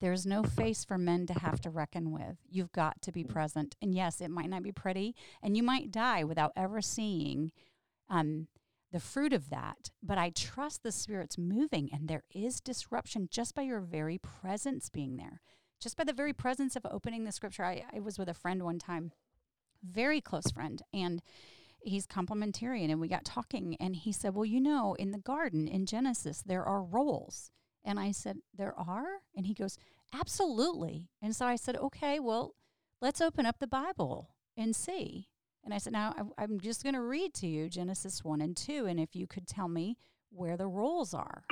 There's 0.00 0.24
no 0.24 0.42
face 0.42 0.84
for 0.84 0.96
men 0.96 1.26
to 1.26 1.34
have 1.34 1.60
to 1.60 1.70
reckon 1.70 2.10
with. 2.10 2.38
You've 2.48 2.72
got 2.72 3.02
to 3.02 3.12
be 3.12 3.22
present. 3.22 3.76
And 3.82 3.94
yes, 3.94 4.20
it 4.20 4.30
might 4.30 4.48
not 4.48 4.62
be 4.62 4.72
pretty, 4.72 5.14
and 5.42 5.56
you 5.56 5.62
might 5.62 5.92
die 5.92 6.24
without 6.24 6.52
ever 6.56 6.80
seeing 6.80 7.52
um, 8.08 8.48
the 8.92 9.00
fruit 9.00 9.32
of 9.32 9.50
that. 9.50 9.90
But 10.02 10.18
I 10.18 10.30
trust 10.30 10.82
the 10.82 10.92
Spirit's 10.92 11.36
moving, 11.36 11.90
and 11.92 12.08
there 12.08 12.24
is 12.34 12.60
disruption 12.60 13.28
just 13.30 13.54
by 13.54 13.62
your 13.62 13.80
very 13.80 14.18
presence 14.18 14.88
being 14.88 15.16
there. 15.16 15.42
Just 15.80 15.96
by 15.96 16.04
the 16.04 16.12
very 16.12 16.32
presence 16.32 16.76
of 16.76 16.86
opening 16.90 17.24
the 17.24 17.32
scripture. 17.32 17.64
I, 17.64 17.84
I 17.94 18.00
was 18.00 18.18
with 18.18 18.28
a 18.28 18.34
friend 18.34 18.62
one 18.62 18.78
time, 18.78 19.12
very 19.82 20.20
close 20.20 20.50
friend, 20.50 20.82
and 20.94 21.22
he's 21.82 22.06
complementarian 22.06 22.90
and 22.90 23.00
we 23.00 23.08
got 23.08 23.24
talking 23.24 23.76
and 23.80 23.96
he 23.96 24.12
said 24.12 24.34
well 24.34 24.44
you 24.44 24.60
know 24.60 24.94
in 24.98 25.12
the 25.12 25.18
garden 25.18 25.66
in 25.66 25.86
genesis 25.86 26.42
there 26.44 26.62
are 26.62 26.82
roles 26.82 27.50
and 27.84 27.98
i 27.98 28.10
said 28.12 28.38
there 28.56 28.78
are? 28.78 29.20
And 29.36 29.46
he 29.46 29.54
goes 29.54 29.78
absolutely. 30.12 31.08
And 31.22 31.34
so 31.34 31.46
i 31.46 31.56
said 31.56 31.76
okay 31.76 32.18
well 32.20 32.54
let's 33.00 33.20
open 33.20 33.46
up 33.46 33.58
the 33.58 33.66
bible 33.66 34.30
and 34.56 34.74
see. 34.74 35.28
And 35.64 35.74
i 35.74 35.78
said 35.78 35.92
now 35.92 36.32
i'm 36.38 36.60
just 36.60 36.82
going 36.82 36.94
to 36.94 37.02
read 37.02 37.34
to 37.34 37.46
you 37.46 37.68
genesis 37.68 38.24
1 38.24 38.40
and 38.40 38.56
2 38.56 38.86
and 38.86 38.98
if 38.98 39.14
you 39.14 39.26
could 39.26 39.46
tell 39.46 39.68
me 39.68 39.96
where 40.30 40.56
the 40.56 40.66
roles 40.66 41.12
are 41.12 41.44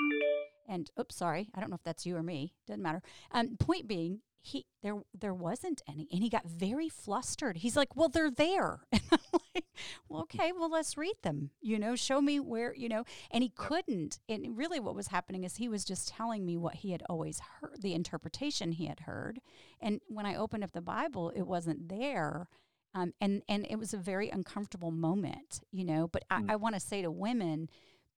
and 0.68 0.90
oops 1.00 1.16
sorry 1.16 1.48
i 1.54 1.61
don't 1.61 1.70
know 1.70 1.76
if 1.76 1.83
that's 1.83 2.07
you 2.07 2.16
or 2.16 2.22
me 2.22 2.52
doesn't 2.66 2.83
matter. 2.83 3.02
Um, 3.33 3.57
point 3.57 3.88
being 3.88 4.20
he 4.40 4.66
there 4.83 5.02
there 5.18 5.35
wasn't 5.35 5.83
any 5.88 6.09
and 6.12 6.22
he 6.22 6.28
got 6.28 6.46
very 6.46 6.88
flustered. 6.88 7.59
He's 7.59 7.76
like 7.76 7.96
well 7.96 8.09
they're 8.09 8.31
there. 8.31 8.81
And 8.92 9.02
i'm 9.12 9.40
like 9.54 9.64
well 10.09 10.22
okay 10.22 10.50
well 10.52 10.70
let's 10.70 10.96
read 10.96 11.14
them 11.22 11.50
you 11.61 11.78
know 11.78 11.94
show 11.94 12.20
me 12.20 12.40
where 12.40 12.74
you 12.74 12.88
know 12.88 13.04
and 13.31 13.44
he 13.44 13.52
couldn't 13.57 14.18
and 14.28 14.57
really 14.57 14.81
what 14.81 14.96
was 14.96 15.09
happening 15.09 15.44
is 15.44 15.57
he 15.57 15.68
was 15.68 15.85
just 15.85 16.09
telling 16.09 16.44
me 16.44 16.57
what 16.57 16.76
he 16.76 16.90
had 16.90 17.02
always 17.09 17.40
heard 17.61 17.81
the 17.81 17.94
interpretation 17.94 18.72
he 18.72 18.87
had 18.87 19.00
heard 19.00 19.40
and 19.81 20.00
when 20.09 20.26
i 20.26 20.35
opened 20.35 20.64
up 20.64 20.72
the 20.72 20.81
bible 20.81 21.31
it 21.31 21.42
wasn't 21.42 21.88
there 21.88 22.48
um, 22.94 23.12
and 23.20 23.42
and 23.48 23.66
it 23.70 23.78
was 23.78 23.94
a 23.94 23.98
very 23.98 24.31
uncomfortable 24.31 24.90
moment 24.90 25.61
you 25.70 25.85
know 25.85 26.09
but 26.09 26.24
mm. 26.28 26.50
i, 26.50 26.54
I 26.54 26.57
want 26.57 26.74
to 26.74 26.81
say 26.81 27.00
to 27.02 27.11
women 27.11 27.68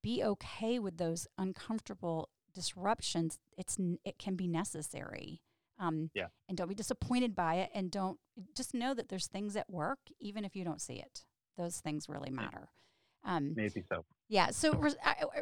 be 0.01 0.23
okay 0.23 0.79
with 0.79 0.97
those 0.97 1.27
uncomfortable 1.37 2.29
disruptions 2.53 3.39
it's 3.57 3.77
it 4.03 4.17
can 4.17 4.35
be 4.35 4.47
necessary 4.47 5.41
um, 5.81 6.11
yeah. 6.13 6.27
And 6.47 6.57
don't 6.57 6.69
be 6.69 6.75
disappointed 6.75 7.35
by 7.35 7.55
it. 7.55 7.71
And 7.73 7.89
don't 7.91 8.19
just 8.55 8.73
know 8.73 8.93
that 8.93 9.09
there's 9.09 9.27
things 9.27 9.55
at 9.55 9.69
work, 9.69 9.99
even 10.19 10.45
if 10.45 10.55
you 10.55 10.63
don't 10.63 10.79
see 10.79 10.93
it. 10.93 11.25
Those 11.57 11.79
things 11.79 12.07
really 12.07 12.29
matter. 12.29 12.69
Um, 13.25 13.53
Maybe 13.55 13.83
so. 13.89 14.05
Yeah. 14.29 14.51
So 14.51 14.73
re- 14.73 14.93
I, 15.03 15.15
I, 15.21 15.41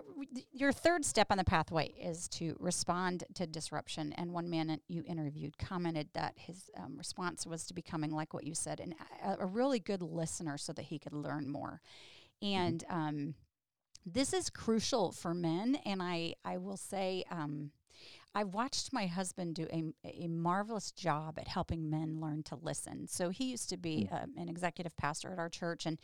your 0.52 0.72
third 0.72 1.06
step 1.06 1.28
on 1.30 1.38
the 1.38 1.44
pathway 1.44 1.90
is 1.90 2.28
to 2.30 2.56
respond 2.60 3.26
to 3.36 3.46
disruption. 3.46 4.14
And 4.14 4.32
one 4.32 4.50
man 4.50 4.80
you 4.88 5.04
interviewed 5.06 5.58
commented 5.58 6.08
that 6.14 6.34
his 6.38 6.70
um, 6.78 6.98
response 6.98 7.46
was 7.46 7.66
to 7.68 7.74
becoming 7.74 8.12
like 8.12 8.34
what 8.34 8.46
you 8.46 8.56
said, 8.56 8.80
and 8.80 8.96
a, 9.24 9.44
a, 9.44 9.46
really 9.46 9.80
good 9.80 10.02
listener, 10.02 10.58
so 10.58 10.74
that 10.74 10.86
he 10.86 11.00
could 11.00 11.14
learn 11.14 11.50
more. 11.50 11.82
Mm-hmm. 12.44 12.56
And 12.56 12.84
mm-hmm. 12.90 13.00
um, 13.00 13.36
this 14.06 14.34
is 14.34 14.50
crucial 14.50 15.12
for 15.12 15.34
men. 15.34 15.78
And 15.86 16.02
I 16.02 16.36
I 16.46 16.58
will 16.58 16.78
say. 16.78 17.24
Um, 17.32 17.72
I 18.36 18.44
watched 18.44 18.94
my 18.94 19.08
husband 19.08 19.56
do 19.56 19.68
a, 19.74 19.84
a 20.06 20.28
marvelous 20.28 20.92
job 20.92 21.40
at 21.40 21.48
helping 21.48 21.90
men 21.90 22.22
learn 22.22 22.44
to 22.44 22.56
listen. 22.56 23.08
So 23.08 23.32
he 23.32 23.46
used 23.46 23.70
to 23.70 23.78
be 23.78 24.08
mm. 24.10 24.24
um, 24.24 24.34
an 24.38 24.48
executive 24.50 24.96
pastor 24.98 25.32
at 25.32 25.40
our 25.40 25.50
church, 25.50 25.88
and 25.88 25.98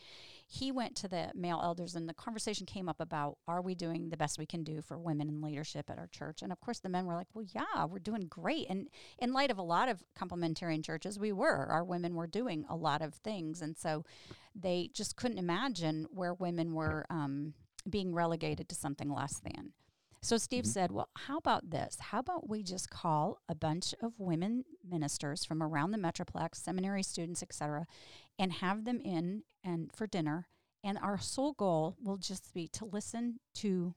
he 0.44 0.72
went 0.72 0.96
to 0.96 1.08
the 1.08 1.30
male 1.34 1.60
elders, 1.62 1.94
and 1.94 2.08
the 2.08 2.14
conversation 2.14 2.66
came 2.66 2.88
up 2.88 3.00
about 3.00 3.38
are 3.46 3.62
we 3.62 3.76
doing 3.76 4.08
the 4.08 4.16
best 4.16 4.38
we 4.38 4.46
can 4.46 4.64
do 4.64 4.82
for 4.82 4.98
women 4.98 5.28
in 5.28 5.40
leadership 5.40 5.88
at 5.88 5.98
our 5.98 6.08
church? 6.08 6.42
And 6.42 6.50
of 6.50 6.60
course, 6.60 6.80
the 6.80 6.88
men 6.88 7.06
were 7.06 7.14
like, 7.14 7.28
well, 7.32 7.46
yeah, 7.54 7.84
we're 7.84 8.00
doing 8.00 8.26
great. 8.26 8.66
And 8.68 8.88
in 9.20 9.32
light 9.32 9.52
of 9.52 9.58
a 9.58 9.62
lot 9.62 9.88
of 9.88 10.02
complementarian 10.18 10.84
churches, 10.84 11.20
we 11.20 11.32
were. 11.32 11.66
Our 11.66 11.84
women 11.84 12.16
were 12.16 12.26
doing 12.26 12.64
a 12.68 12.76
lot 12.76 13.02
of 13.02 13.14
things. 13.14 13.62
And 13.62 13.76
so 13.76 14.04
they 14.52 14.90
just 14.92 15.14
couldn't 15.14 15.38
imagine 15.38 16.06
where 16.10 16.34
women 16.34 16.74
were 16.74 17.06
um, 17.08 17.54
being 17.88 18.14
relegated 18.14 18.68
to 18.68 18.74
something 18.74 19.10
less 19.10 19.38
than. 19.38 19.72
So 20.22 20.38
Steve 20.38 20.64
mm-hmm. 20.64 20.70
said, 20.70 20.90
Well, 20.90 21.08
how 21.16 21.38
about 21.38 21.70
this? 21.70 21.98
How 22.00 22.18
about 22.18 22.48
we 22.48 22.62
just 22.62 22.90
call 22.90 23.40
a 23.48 23.54
bunch 23.54 23.94
of 24.02 24.18
women 24.18 24.64
ministers 24.88 25.44
from 25.44 25.62
around 25.62 25.92
the 25.92 25.98
Metroplex, 25.98 26.56
seminary 26.56 27.02
students, 27.02 27.42
etc., 27.42 27.86
and 28.38 28.54
have 28.54 28.84
them 28.84 29.00
in 29.00 29.42
and 29.62 29.90
for 29.94 30.06
dinner. 30.06 30.48
And 30.82 30.98
our 30.98 31.18
sole 31.18 31.52
goal 31.52 31.96
will 32.02 32.16
just 32.16 32.52
be 32.54 32.68
to 32.68 32.84
listen 32.84 33.40
to 33.56 33.94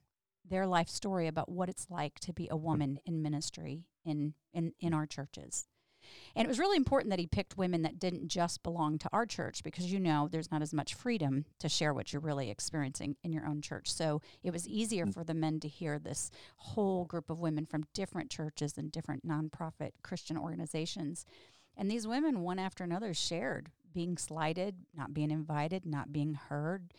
their 0.48 0.66
life 0.66 0.88
story 0.88 1.26
about 1.26 1.48
what 1.48 1.68
it's 1.68 1.86
like 1.90 2.18
to 2.20 2.32
be 2.32 2.48
a 2.50 2.56
woman 2.56 2.98
in 3.04 3.22
ministry 3.22 3.86
in, 4.04 4.34
in, 4.52 4.72
in 4.80 4.94
our 4.94 5.06
churches. 5.06 5.66
And 6.34 6.44
it 6.44 6.48
was 6.48 6.58
really 6.58 6.76
important 6.76 7.10
that 7.10 7.18
he 7.18 7.26
picked 7.26 7.56
women 7.56 7.82
that 7.82 7.98
didn't 7.98 8.28
just 8.28 8.62
belong 8.62 8.98
to 8.98 9.08
our 9.12 9.26
church 9.26 9.62
because 9.62 9.92
you 9.92 9.98
know 9.98 10.28
there's 10.30 10.50
not 10.50 10.62
as 10.62 10.72
much 10.72 10.94
freedom 10.94 11.44
to 11.58 11.68
share 11.68 11.92
what 11.92 12.12
you're 12.12 12.20
really 12.20 12.50
experiencing 12.50 13.16
in 13.22 13.32
your 13.32 13.46
own 13.46 13.60
church. 13.60 13.92
So 13.92 14.22
it 14.42 14.52
was 14.52 14.68
easier 14.68 15.06
mm. 15.06 15.14
for 15.14 15.24
the 15.24 15.34
men 15.34 15.60
to 15.60 15.68
hear 15.68 15.98
this 15.98 16.30
whole 16.56 17.04
group 17.04 17.30
of 17.30 17.40
women 17.40 17.66
from 17.66 17.84
different 17.94 18.30
churches 18.30 18.78
and 18.78 18.92
different 18.92 19.26
nonprofit 19.26 19.90
Christian 20.02 20.36
organizations. 20.36 21.26
And 21.76 21.90
these 21.90 22.06
women, 22.06 22.40
one 22.40 22.58
after 22.58 22.84
another, 22.84 23.14
shared 23.14 23.70
being 23.92 24.16
slighted, 24.16 24.76
not 24.94 25.14
being 25.14 25.30
invited, 25.30 25.84
not 25.86 26.12
being 26.12 26.34
heard. 26.34 26.92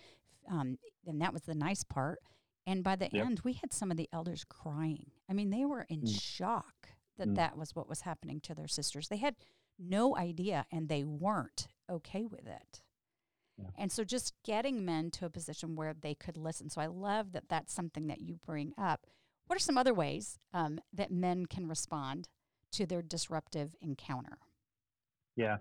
Um, 0.49 0.77
and 1.07 1.21
that 1.21 1.33
was 1.33 1.43
the 1.43 1.55
nice 1.55 1.83
part. 1.83 2.19
And 2.67 2.83
by 2.83 2.95
the 2.95 3.09
yep. 3.11 3.25
end, 3.25 3.41
we 3.43 3.53
had 3.53 3.73
some 3.73 3.91
of 3.91 3.97
the 3.97 4.09
elders 4.13 4.45
crying. 4.47 5.11
I 5.29 5.33
mean, 5.33 5.49
they 5.49 5.65
were 5.65 5.85
in 5.89 6.01
mm. 6.01 6.21
shock 6.21 6.89
that 7.21 7.29
mm. 7.29 7.35
that 7.35 7.57
was 7.57 7.75
what 7.75 7.87
was 7.87 8.01
happening 8.01 8.41
to 8.41 8.55
their 8.55 8.67
sisters. 8.67 9.07
They 9.07 9.17
had 9.17 9.35
no 9.79 10.17
idea 10.17 10.65
and 10.71 10.89
they 10.89 11.03
weren't 11.03 11.67
okay 11.89 12.25
with 12.25 12.47
it. 12.47 12.81
Yeah. 13.57 13.69
And 13.77 13.91
so 13.91 14.03
just 14.03 14.33
getting 14.43 14.83
men 14.83 15.11
to 15.11 15.25
a 15.25 15.29
position 15.29 15.75
where 15.75 15.93
they 15.93 16.15
could 16.15 16.37
listen. 16.37 16.69
So 16.69 16.81
I 16.81 16.87
love 16.87 17.31
that 17.33 17.47
that's 17.47 17.73
something 17.73 18.07
that 18.07 18.21
you 18.21 18.39
bring 18.45 18.73
up. 18.77 19.05
What 19.45 19.55
are 19.55 19.59
some 19.59 19.77
other 19.77 19.93
ways 19.93 20.39
um, 20.53 20.79
that 20.93 21.11
men 21.11 21.45
can 21.45 21.67
respond 21.67 22.27
to 22.71 22.85
their 22.85 23.01
disruptive 23.01 23.75
encounter? 23.81 24.39
Yeah. 25.35 25.57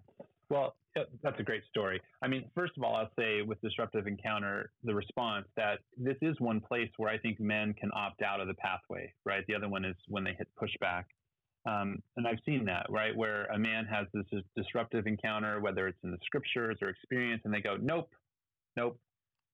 Well, 0.48 0.76
that's 1.22 1.38
a 1.38 1.42
great 1.42 1.62
story. 1.68 2.00
I 2.22 2.28
mean, 2.28 2.50
first 2.54 2.72
of 2.76 2.82
all, 2.82 2.96
I'll 2.96 3.10
say 3.18 3.42
with 3.42 3.60
disruptive 3.60 4.06
encounter, 4.06 4.72
the 4.82 4.94
response 4.94 5.46
that 5.56 5.80
this 5.96 6.16
is 6.22 6.34
one 6.40 6.60
place 6.60 6.90
where 6.96 7.10
I 7.10 7.18
think 7.18 7.38
men 7.38 7.74
can 7.74 7.90
opt 7.94 8.22
out 8.22 8.40
of 8.40 8.48
the 8.48 8.54
pathway, 8.54 9.12
right? 9.24 9.44
The 9.46 9.54
other 9.54 9.68
one 9.68 9.84
is 9.84 9.94
when 10.08 10.24
they 10.24 10.34
hit 10.36 10.48
pushback. 10.60 11.04
Um, 11.66 12.02
and 12.16 12.26
I've 12.26 12.38
seen 12.46 12.64
that, 12.66 12.86
right, 12.88 13.14
where 13.14 13.44
a 13.46 13.58
man 13.58 13.84
has 13.84 14.06
this 14.14 14.42
disruptive 14.56 15.06
encounter, 15.06 15.60
whether 15.60 15.88
it's 15.88 15.98
in 16.02 16.10
the 16.10 16.18
scriptures 16.24 16.78
or 16.80 16.88
experience, 16.88 17.42
and 17.44 17.52
they 17.52 17.60
go, 17.60 17.76
nope, 17.80 18.10
nope, 18.76 18.98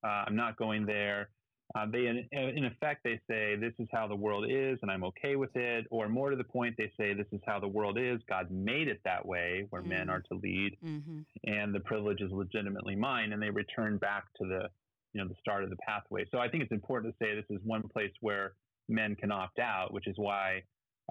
uh, 0.05 0.25
I'm 0.27 0.37
not 0.37 0.57
going 0.57 0.87
there. 0.87 1.31
Uh, 1.75 1.85
they, 1.91 2.07
in, 2.07 2.29
in, 2.33 2.65
effect, 2.65 3.03
they 3.03 3.21
say, 3.29 3.57
this 3.57 3.73
is 3.81 3.89
how 3.93 4.07
the 4.07 4.15
world 4.15 4.47
is, 4.49 4.79
and 4.83 4.91
I'm 4.91 5.03
okay 5.03 5.35
with 5.35 5.55
it. 5.57 5.85
Or 5.91 6.09
more 6.09 6.31
to 6.31 6.37
the 6.37 6.45
point, 6.45 6.77
they 6.79 6.93
say, 6.97 7.13
this 7.13 7.27
is 7.33 7.41
how 7.45 7.59
the 7.59 7.67
world 7.67 7.99
is. 7.99 8.21
God 8.29 8.53
made 8.53 8.87
it 8.87 9.01
that 9.05 9.27
way, 9.27 9.67
where 9.71 9.83
mm 9.83 9.89
men 9.89 10.09
are 10.09 10.21
to 10.21 10.35
lead, 10.35 10.77
mm-hmm. 10.85 11.21
and 11.45 11.75
the 11.75 11.81
privilege 11.81 12.21
is 12.21 12.31
legitimately 12.31 12.95
mine. 12.95 13.33
And 13.33 13.43
they 13.43 13.51
return 13.51 13.99
back 13.99 14.27
to 14.41 14.47
the, 14.47 14.69
you 15.13 15.21
know, 15.21 15.29
the 15.29 15.35
start 15.41 15.65
of 15.65 15.71
the 15.71 15.77
pathway. 15.77 16.25
So 16.31 16.39
I 16.39 16.49
think 16.49 16.63
it's 16.63 16.73
important 16.73 17.15
to 17.19 17.25
say 17.25 17.35
this 17.35 17.45
is 17.51 17.61
one 17.65 17.83
place 17.83 18.13
where 18.21 18.55
men 18.89 19.17
can 19.17 19.33
opt 19.33 19.59
out, 19.59 19.93
which 19.93 20.07
is 20.07 20.15
why 20.17 20.63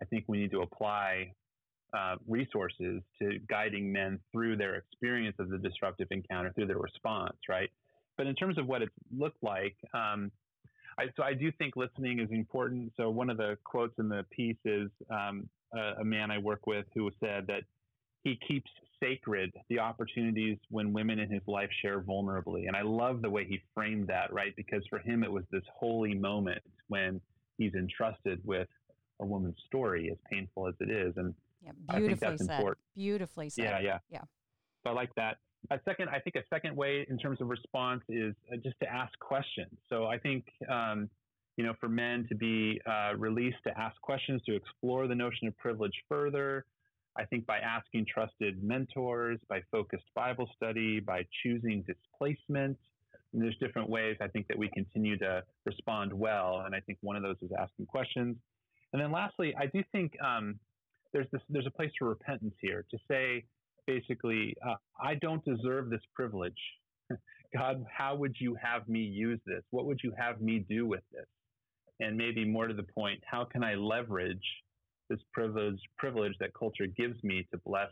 I 0.02 0.06
think 0.06 0.26
we 0.28 0.38
need 0.38 0.52
to 0.52 0.62
apply 0.62 1.32
uh, 1.96 2.16
resources 2.28 3.02
to 3.20 3.40
guiding 3.50 3.92
men 3.92 4.20
through 4.32 4.58
their 4.58 4.76
experience 4.76 5.36
of 5.40 5.50
the 5.50 5.58
disruptive 5.58 6.08
encounter, 6.12 6.52
through 6.54 6.68
their 6.68 6.80
response, 6.80 7.38
right? 7.48 7.70
But 8.18 8.28
in 8.28 8.36
terms 8.36 8.58
of 8.58 8.68
what 8.68 8.82
it's 8.82 8.94
looked 9.16 9.42
like, 9.42 9.76
um, 9.94 10.32
I, 10.98 11.06
so 11.16 11.24
I 11.24 11.34
do 11.34 11.52
think 11.58 11.76
listening 11.76 12.20
is 12.20 12.30
important. 12.32 12.94
So 12.98 13.10
one 13.10 13.30
of 13.30 13.38
the 13.38 13.58
quotes 13.64 13.98
in 14.00 14.10
the 14.10 14.26
piece 14.32 14.58
is 14.66 14.90
um, 15.10 15.50
a, 15.74 16.02
a 16.02 16.06
man 16.06 16.32
I 16.32 16.38
work 16.38 16.68
with 16.68 16.86
who 16.94 17.10
said 17.20 17.48
that 17.48 17.64
he 18.24 18.40
keeps 18.48 18.70
sacred 19.02 19.52
the 19.70 19.80
opportunities 19.80 20.58
when 20.70 20.94
women 20.94 21.20
in 21.20 21.30
his 21.30 21.42
life 21.48 21.70
share 21.82 22.02
vulnerably. 22.02 22.68
And 22.68 22.76
I 22.76 22.82
love 22.82 23.22
the 23.22 23.30
way 23.30 23.46
he 23.46 23.62
framed 23.74 24.08
that, 24.08 24.32
right? 24.34 24.56
Because 24.56 24.84
for 24.90 25.00
him, 25.00 25.24
it 25.24 25.32
was 25.32 25.44
this 25.52 25.64
holy 25.74 26.14
moment 26.14 26.62
when 26.88 27.20
he's 27.58 27.74
entrusted 27.74 28.40
with 28.46 28.68
a 29.22 29.26
woman's 29.26 29.58
story, 29.66 30.10
as 30.12 30.18
painful 30.32 30.68
as 30.68 30.76
it 30.80 30.90
is. 30.90 31.14
And 31.18 31.34
yeah, 31.64 31.72
beautifully 31.98 32.38
said. 32.38 32.60
Important. 32.60 32.78
Beautifully 32.96 33.50
said. 33.50 33.64
Yeah, 33.64 33.80
yeah, 33.80 33.98
yeah. 34.10 34.22
So 34.84 34.92
I 34.92 34.94
like 34.94 35.14
that. 35.16 35.38
A 35.72 35.80
second, 35.84 36.10
I 36.10 36.20
think 36.20 36.36
a 36.36 36.44
second 36.54 36.76
way 36.76 37.08
in 37.10 37.18
terms 37.18 37.42
of 37.42 37.48
response 37.48 38.04
is 38.08 38.36
uh, 38.52 38.58
just 38.64 38.76
to 38.84 38.92
ask 38.92 39.18
questions. 39.20 39.72
So 39.90 40.06
I 40.06 40.20
think, 40.20 40.46
um, 40.70 41.10
you 41.58 41.66
know, 41.66 41.74
for 41.80 41.90
men 41.90 42.28
to 42.30 42.36
be 42.36 42.80
uh, 42.86 43.14
released 43.18 43.58
to 43.66 43.80
ask 43.80 44.00
questions, 44.02 44.44
to 44.46 44.56
explore 44.56 45.08
the 45.08 45.16
notion 45.16 45.48
of 45.48 45.58
privilege 45.58 45.94
further. 46.08 46.66
I 47.18 47.26
think 47.26 47.46
by 47.48 47.60
asking 47.60 48.06
trusted 48.14 48.62
mentors, 48.62 49.40
by 49.50 49.62
focused 49.72 50.04
Bible 50.14 50.48
study, 50.56 51.00
by 51.00 51.26
choosing 51.42 51.84
displacement, 51.88 52.78
and 53.34 53.42
there's 53.42 53.58
different 53.58 53.90
ways 53.90 54.18
I 54.22 54.28
think 54.28 54.48
that 54.50 54.58
we 54.58 54.70
continue 54.70 55.18
to 55.20 55.44
respond 55.66 56.14
well. 56.14 56.64
And 56.66 56.76
I 56.76 56.80
think 56.82 57.00
one 57.02 57.16
of 57.16 57.24
those 57.24 57.38
is 57.42 57.52
asking 57.58 57.86
questions. 57.88 58.36
And 58.94 59.02
then 59.02 59.12
lastly, 59.12 59.54
I 59.60 59.66
do 59.68 59.84
think 59.92 60.14
um, 60.24 60.60
there's 61.14 61.28
this 61.32 61.42
there's 61.50 61.68
a 61.68 61.72
place 61.72 61.92
for 61.98 62.10
repentance 62.10 62.56
here 62.62 62.86
to 62.92 62.98
say 63.10 63.46
basically 63.88 64.56
uh, 64.68 64.76
I 65.02 65.16
don't 65.16 65.44
deserve 65.46 65.90
this 65.90 66.02
privilege. 66.14 66.54
God, 67.56 67.86
how 67.96 68.16
would 68.16 68.36
you 68.40 68.56
have 68.62 68.88
me 68.88 69.00
use 69.00 69.40
this? 69.46 69.64
What 69.72 69.86
would 69.86 70.00
you 70.04 70.14
have 70.18 70.42
me 70.42 70.66
do 70.68 70.86
with 70.86 71.04
this? 71.12 71.28
And 72.00 72.18
maybe 72.18 72.44
more 72.44 72.68
to 72.68 72.74
the 72.74 72.84
point, 72.84 73.22
how 73.26 73.46
can 73.46 73.64
I 73.64 73.76
leverage 73.76 74.44
this 75.10 75.20
privilege 75.34 75.80
privilege 75.98 76.34
that 76.40 76.52
culture 76.58 76.88
gives 76.88 77.24
me 77.24 77.48
to 77.52 77.60
bless 77.66 77.92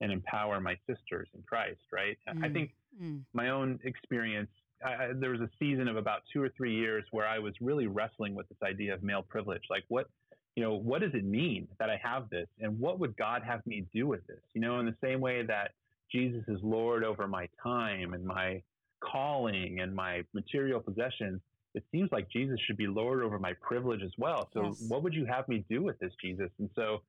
and 0.00 0.10
empower 0.10 0.60
my 0.60 0.74
sisters 0.88 1.28
in 1.34 1.42
Christ, 1.48 1.80
right? 1.92 2.18
Mm. 2.28 2.44
I 2.44 2.52
think 2.52 2.72
mm. 3.00 3.20
my 3.32 3.50
own 3.50 3.78
experience, 3.84 4.50
I, 4.84 5.12
there 5.14 5.30
was 5.30 5.40
a 5.40 5.50
season 5.58 5.88
of 5.88 5.96
about 5.96 6.20
two 6.32 6.42
or 6.42 6.50
three 6.56 6.74
years 6.74 7.04
where 7.10 7.26
I 7.26 7.38
was 7.38 7.54
really 7.60 7.86
wrestling 7.86 8.34
with 8.34 8.48
this 8.48 8.58
idea 8.62 8.94
of 8.94 9.02
male 9.02 9.22
privilege. 9.22 9.62
Like, 9.70 9.84
what, 9.88 10.08
you 10.56 10.62
know, 10.62 10.74
what 10.74 11.00
does 11.00 11.14
it 11.14 11.24
mean 11.24 11.68
that 11.78 11.90
I 11.90 12.00
have 12.02 12.28
this? 12.30 12.46
And 12.60 12.78
what 12.78 12.98
would 12.98 13.16
God 13.16 13.42
have 13.42 13.66
me 13.66 13.86
do 13.94 14.06
with 14.06 14.26
this? 14.26 14.40
You 14.54 14.60
know, 14.60 14.80
in 14.80 14.86
the 14.86 14.96
same 15.02 15.20
way 15.20 15.44
that 15.46 15.72
Jesus 16.10 16.42
is 16.48 16.58
Lord 16.62 17.04
over 17.04 17.26
my 17.26 17.48
time 17.62 18.12
and 18.12 18.24
my 18.24 18.62
calling 19.00 19.80
and 19.80 19.94
my 19.94 20.22
material 20.34 20.80
possessions, 20.80 21.40
it 21.74 21.84
seems 21.90 22.10
like 22.12 22.28
Jesus 22.28 22.58
should 22.66 22.76
be 22.76 22.86
Lord 22.86 23.22
over 23.22 23.38
my 23.38 23.54
privilege 23.60 24.02
as 24.02 24.12
well. 24.18 24.50
So, 24.52 24.66
yes. 24.66 24.84
what 24.88 25.02
would 25.02 25.14
you 25.14 25.24
have 25.24 25.48
me 25.48 25.64
do 25.70 25.82
with 25.82 25.98
this, 25.98 26.12
Jesus? 26.22 26.50
And 26.58 26.68
so, 26.74 27.02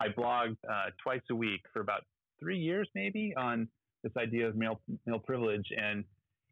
I 0.00 0.08
blogged 0.08 0.56
uh, 0.68 0.90
twice 1.02 1.22
a 1.30 1.34
week 1.34 1.62
for 1.72 1.80
about 1.80 2.02
three 2.38 2.58
years, 2.58 2.88
maybe, 2.94 3.34
on 3.36 3.68
this 4.02 4.12
idea 4.16 4.46
of 4.48 4.56
male 4.56 4.80
male 5.06 5.18
privilege, 5.18 5.66
and 5.76 6.04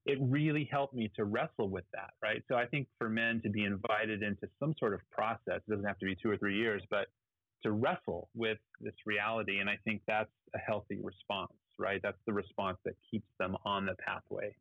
it 0.07 0.19
really 0.21 0.69
helped 0.71 0.95
me 0.95 1.11
to 1.17 1.25
wrestle 1.25 1.69
with 1.69 1.85
that. 1.93 2.11
Right. 2.23 2.43
So, 2.49 2.57
I 2.57 2.67
think 2.67 2.88
for 2.99 3.09
men 3.09 3.40
to 3.43 3.51
be 3.51 3.64
invited 3.64 4.23
into 4.23 4.49
some 4.61 4.75
sort 4.79 4.95
of 4.95 5.01
process, 5.11 5.62
it 5.67 5.71
doesn't 5.71 5.87
have 5.87 5.99
to 5.99 6.07
be 6.07 6.17
two 6.21 6.31
or 6.31 6.37
three 6.37 6.57
years, 6.57 6.83
but 6.90 7.07
to 7.64 7.73
wrestle 7.73 8.29
with 8.35 8.59
this 8.81 8.95
reality, 9.07 9.59
and 9.59 9.71
I 9.71 9.79
think 9.85 10.03
that's 10.07 10.31
a 10.55 10.59
healthy 10.59 10.99
response. 11.03 11.53
Right. 11.79 12.01
That's 12.03 12.19
the 12.27 12.33
response 12.33 12.79
that 12.85 12.95
keeps 13.11 13.29
them 13.38 13.57
on 13.64 13.87
the 13.87 13.95
pathway 14.07 14.55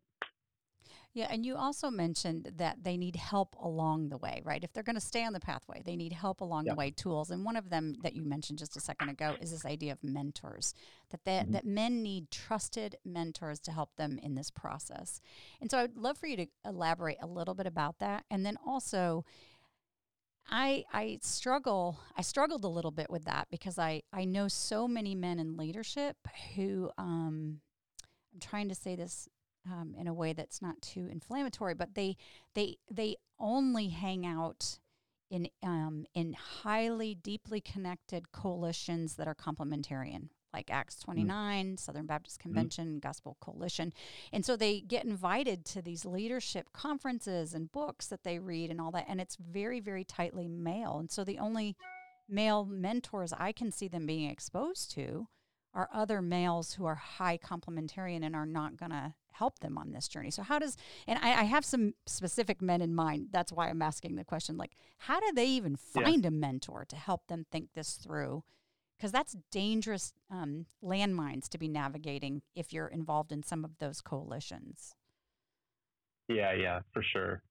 yeah, 1.13 1.27
and 1.29 1.45
you 1.45 1.55
also 1.55 1.91
mentioned 1.91 2.53
that 2.57 2.83
they 2.83 2.97
need 2.97 3.15
help 3.15 3.55
along 3.61 4.09
the 4.09 4.17
way, 4.17 4.41
right? 4.43 4.63
If 4.63 4.73
they're 4.73 4.81
going 4.81 4.95
to 4.95 4.99
stay 5.01 5.23
on 5.23 5.33
the 5.33 5.39
pathway, 5.39 5.83
they 5.85 5.95
need 5.95 6.11
help 6.11 6.41
along 6.41 6.65
yeah. 6.65 6.73
the 6.73 6.77
way, 6.77 6.89
tools. 6.89 7.29
And 7.29 7.45
one 7.45 7.55
of 7.55 7.69
them 7.69 7.93
that 8.01 8.15
you 8.15 8.23
mentioned 8.23 8.57
just 8.57 8.75
a 8.75 8.79
second 8.79 9.09
ago 9.09 9.35
is 9.39 9.51
this 9.51 9.63
idea 9.63 9.91
of 9.91 10.03
mentors. 10.03 10.73
That 11.11 11.23
they, 11.23 11.33
mm-hmm. 11.33 11.51
that 11.51 11.65
men 11.65 12.01
need 12.01 12.31
trusted 12.31 12.95
mentors 13.05 13.59
to 13.61 13.71
help 13.71 13.95
them 13.95 14.19
in 14.23 14.33
this 14.33 14.49
process. 14.49 15.21
And 15.61 15.69
so 15.69 15.77
I'd 15.77 15.97
love 15.97 16.17
for 16.17 16.25
you 16.25 16.37
to 16.37 16.47
elaborate 16.65 17.17
a 17.21 17.27
little 17.27 17.53
bit 17.53 17.67
about 17.67 17.99
that 17.99 18.25
and 18.31 18.43
then 18.43 18.57
also 18.65 19.23
I 20.49 20.83
I 20.91 21.19
struggle 21.21 21.99
I 22.17 22.21
struggled 22.21 22.63
a 22.63 22.67
little 22.67 22.91
bit 22.91 23.09
with 23.09 23.25
that 23.25 23.47
because 23.49 23.79
I 23.79 24.01
I 24.11 24.25
know 24.25 24.47
so 24.47 24.87
many 24.87 25.15
men 25.15 25.39
in 25.39 25.55
leadership 25.55 26.17
who 26.55 26.91
um 26.97 27.61
I'm 28.33 28.39
trying 28.39 28.69
to 28.69 28.75
say 28.75 28.95
this 28.95 29.29
um, 29.65 29.95
in 29.97 30.07
a 30.07 30.13
way 30.13 30.33
that's 30.33 30.61
not 30.61 30.81
too 30.81 31.07
inflammatory, 31.11 31.73
but 31.73 31.95
they 31.95 32.17
they 32.53 32.77
they 32.91 33.15
only 33.39 33.89
hang 33.89 34.25
out 34.25 34.79
in 35.29 35.49
um, 35.63 36.05
in 36.13 36.33
highly 36.33 37.15
deeply 37.15 37.61
connected 37.61 38.31
coalitions 38.31 39.15
that 39.15 39.27
are 39.27 39.35
complementarian, 39.35 40.29
like 40.53 40.69
Acts 40.69 40.95
mm. 40.95 41.05
29, 41.05 41.65
mm. 41.65 41.79
Southern 41.79 42.05
Baptist 42.05 42.39
mm-hmm. 42.39 42.49
Convention, 42.49 42.97
mm. 42.97 43.01
Gospel 43.01 43.37
Coalition. 43.41 43.93
And 44.31 44.45
so 44.45 44.55
they 44.55 44.81
get 44.81 45.05
invited 45.05 45.65
to 45.65 45.81
these 45.81 46.05
leadership 46.05 46.71
conferences 46.73 47.53
and 47.53 47.71
books 47.71 48.07
that 48.07 48.23
they 48.23 48.39
read 48.39 48.69
and 48.69 48.79
all 48.79 48.91
that. 48.91 49.05
And 49.07 49.19
it's 49.19 49.35
very, 49.37 49.79
very 49.79 50.03
tightly 50.03 50.47
male. 50.47 50.97
And 50.99 51.09
so 51.09 51.23
the 51.23 51.39
only 51.39 51.75
male 52.29 52.65
mentors 52.65 53.33
I 53.33 53.51
can 53.51 53.71
see 53.71 53.87
them 53.87 54.05
being 54.05 54.29
exposed 54.29 54.91
to 54.91 55.27
are 55.73 55.89
other 55.93 56.21
males 56.21 56.73
who 56.73 56.85
are 56.85 56.95
high 56.95 57.37
complementarian 57.37 58.23
and 58.23 58.35
are 58.35 58.45
not 58.45 58.77
going 58.77 58.91
to 58.91 59.13
help 59.31 59.59
them 59.59 59.77
on 59.77 59.91
this 59.91 60.07
journey. 60.07 60.29
So 60.29 60.43
how 60.43 60.59
does 60.59 60.77
and 61.07 61.17
I, 61.19 61.41
I, 61.41 61.43
have 61.43 61.65
some 61.65 61.95
specific 62.05 62.61
men 62.61 62.81
in 62.81 62.93
mind. 62.93 63.29
That's 63.31 63.51
why 63.51 63.69
I'm 63.69 63.81
asking 63.81 64.15
the 64.15 64.23
question. 64.23 64.57
Like, 64.57 64.73
how 64.99 65.19
do 65.19 65.31
they 65.33 65.47
even 65.47 65.75
find 65.75 66.23
yeah. 66.23 66.27
a 66.27 66.31
mentor 66.31 66.85
to 66.87 66.95
help 66.95 67.27
them 67.27 67.45
think 67.51 67.69
this 67.73 67.93
through? 67.93 68.43
Because 68.95 69.11
that's 69.11 69.35
dangerous 69.51 70.13
um, 70.29 70.67
landmines 70.83 71.49
to 71.49 71.57
be 71.57 71.67
navigating 71.67 72.43
if 72.55 72.71
you're 72.71 72.87
involved 72.87 73.31
in 73.31 73.41
some 73.41 73.65
of 73.65 73.71
those 73.79 74.01
coalitions. 74.01 74.93
Yeah, 76.29 76.53
yeah, 76.53 76.81
for 76.93 77.03
sure. 77.03 77.41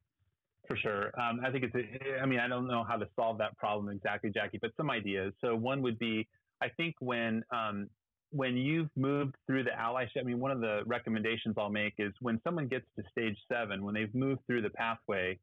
For 0.69 0.77
sure. 0.77 1.07
Um, 1.21 1.41
I 1.45 1.51
think 1.51 1.65
it's, 1.65 1.75
a, 1.75 2.21
I 2.21 2.27
mean, 2.27 2.39
I 2.39 2.47
don't 2.47 2.69
know 2.69 2.85
how 2.89 2.97
to 2.97 3.09
solve 3.17 3.39
that 3.39 3.59
problem 3.59 3.89
exactly, 3.89 4.31
Jackie, 4.31 4.61
but 4.63 4.71
some 4.77 4.89
ideas. 4.89 5.35
So, 5.41 5.57
one 5.57 5.83
would 5.83 5.99
be 5.99 6.29
I 6.63 6.69
think 6.77 6.95
when 7.01 7.43
um, 7.51 7.89
when 8.33 8.57
you've 8.57 8.89
moved 8.97 9.35
through 9.47 9.65
the 9.65 9.71
allyship, 9.71 10.21
I 10.21 10.23
mean, 10.23 10.41
one 10.41 10.51
of 10.51 10.61
the 10.61 10.81
recommendations 10.87 11.55
I'll 11.59 11.71
make 11.71 11.95
is 11.99 12.13
when 12.21 12.41
someone 12.45 12.67
gets 12.67 12.87
to 12.97 13.05
stage 13.11 13.37
seven, 13.51 13.85
when 13.85 13.95
they've 13.95 14.15
moved 14.15 14.41
through 14.47 14.63
the 14.63 14.71
pathway, 14.71 15.39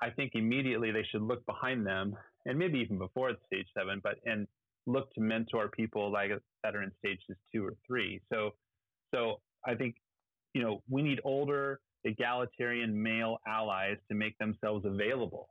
I 0.00 0.10
think 0.10 0.32
immediately 0.34 0.92
they 0.92 1.04
should 1.10 1.22
look 1.22 1.44
behind 1.46 1.86
them 1.86 2.16
and 2.46 2.58
maybe 2.58 2.78
even 2.78 2.98
before 2.98 3.30
it's 3.30 3.40
stage 3.46 3.66
seven, 3.76 4.00
but 4.02 4.16
and 4.24 4.46
look 4.86 5.12
to 5.14 5.20
mentor 5.20 5.68
people 5.68 6.10
like 6.10 6.30
that 6.62 6.74
are 6.74 6.82
in 6.82 6.90
stages 6.98 7.36
two 7.52 7.64
or 7.64 7.74
three. 7.86 8.20
So, 8.32 8.50
so 9.14 9.40
I 9.66 9.74
think, 9.74 9.96
you 10.54 10.62
know, 10.62 10.82
we 10.88 11.02
need 11.02 11.20
older 11.24 11.80
egalitarian 12.04 13.00
male 13.00 13.38
allies 13.46 13.96
to 14.08 14.14
make 14.16 14.36
themselves 14.38 14.84
available 14.84 15.48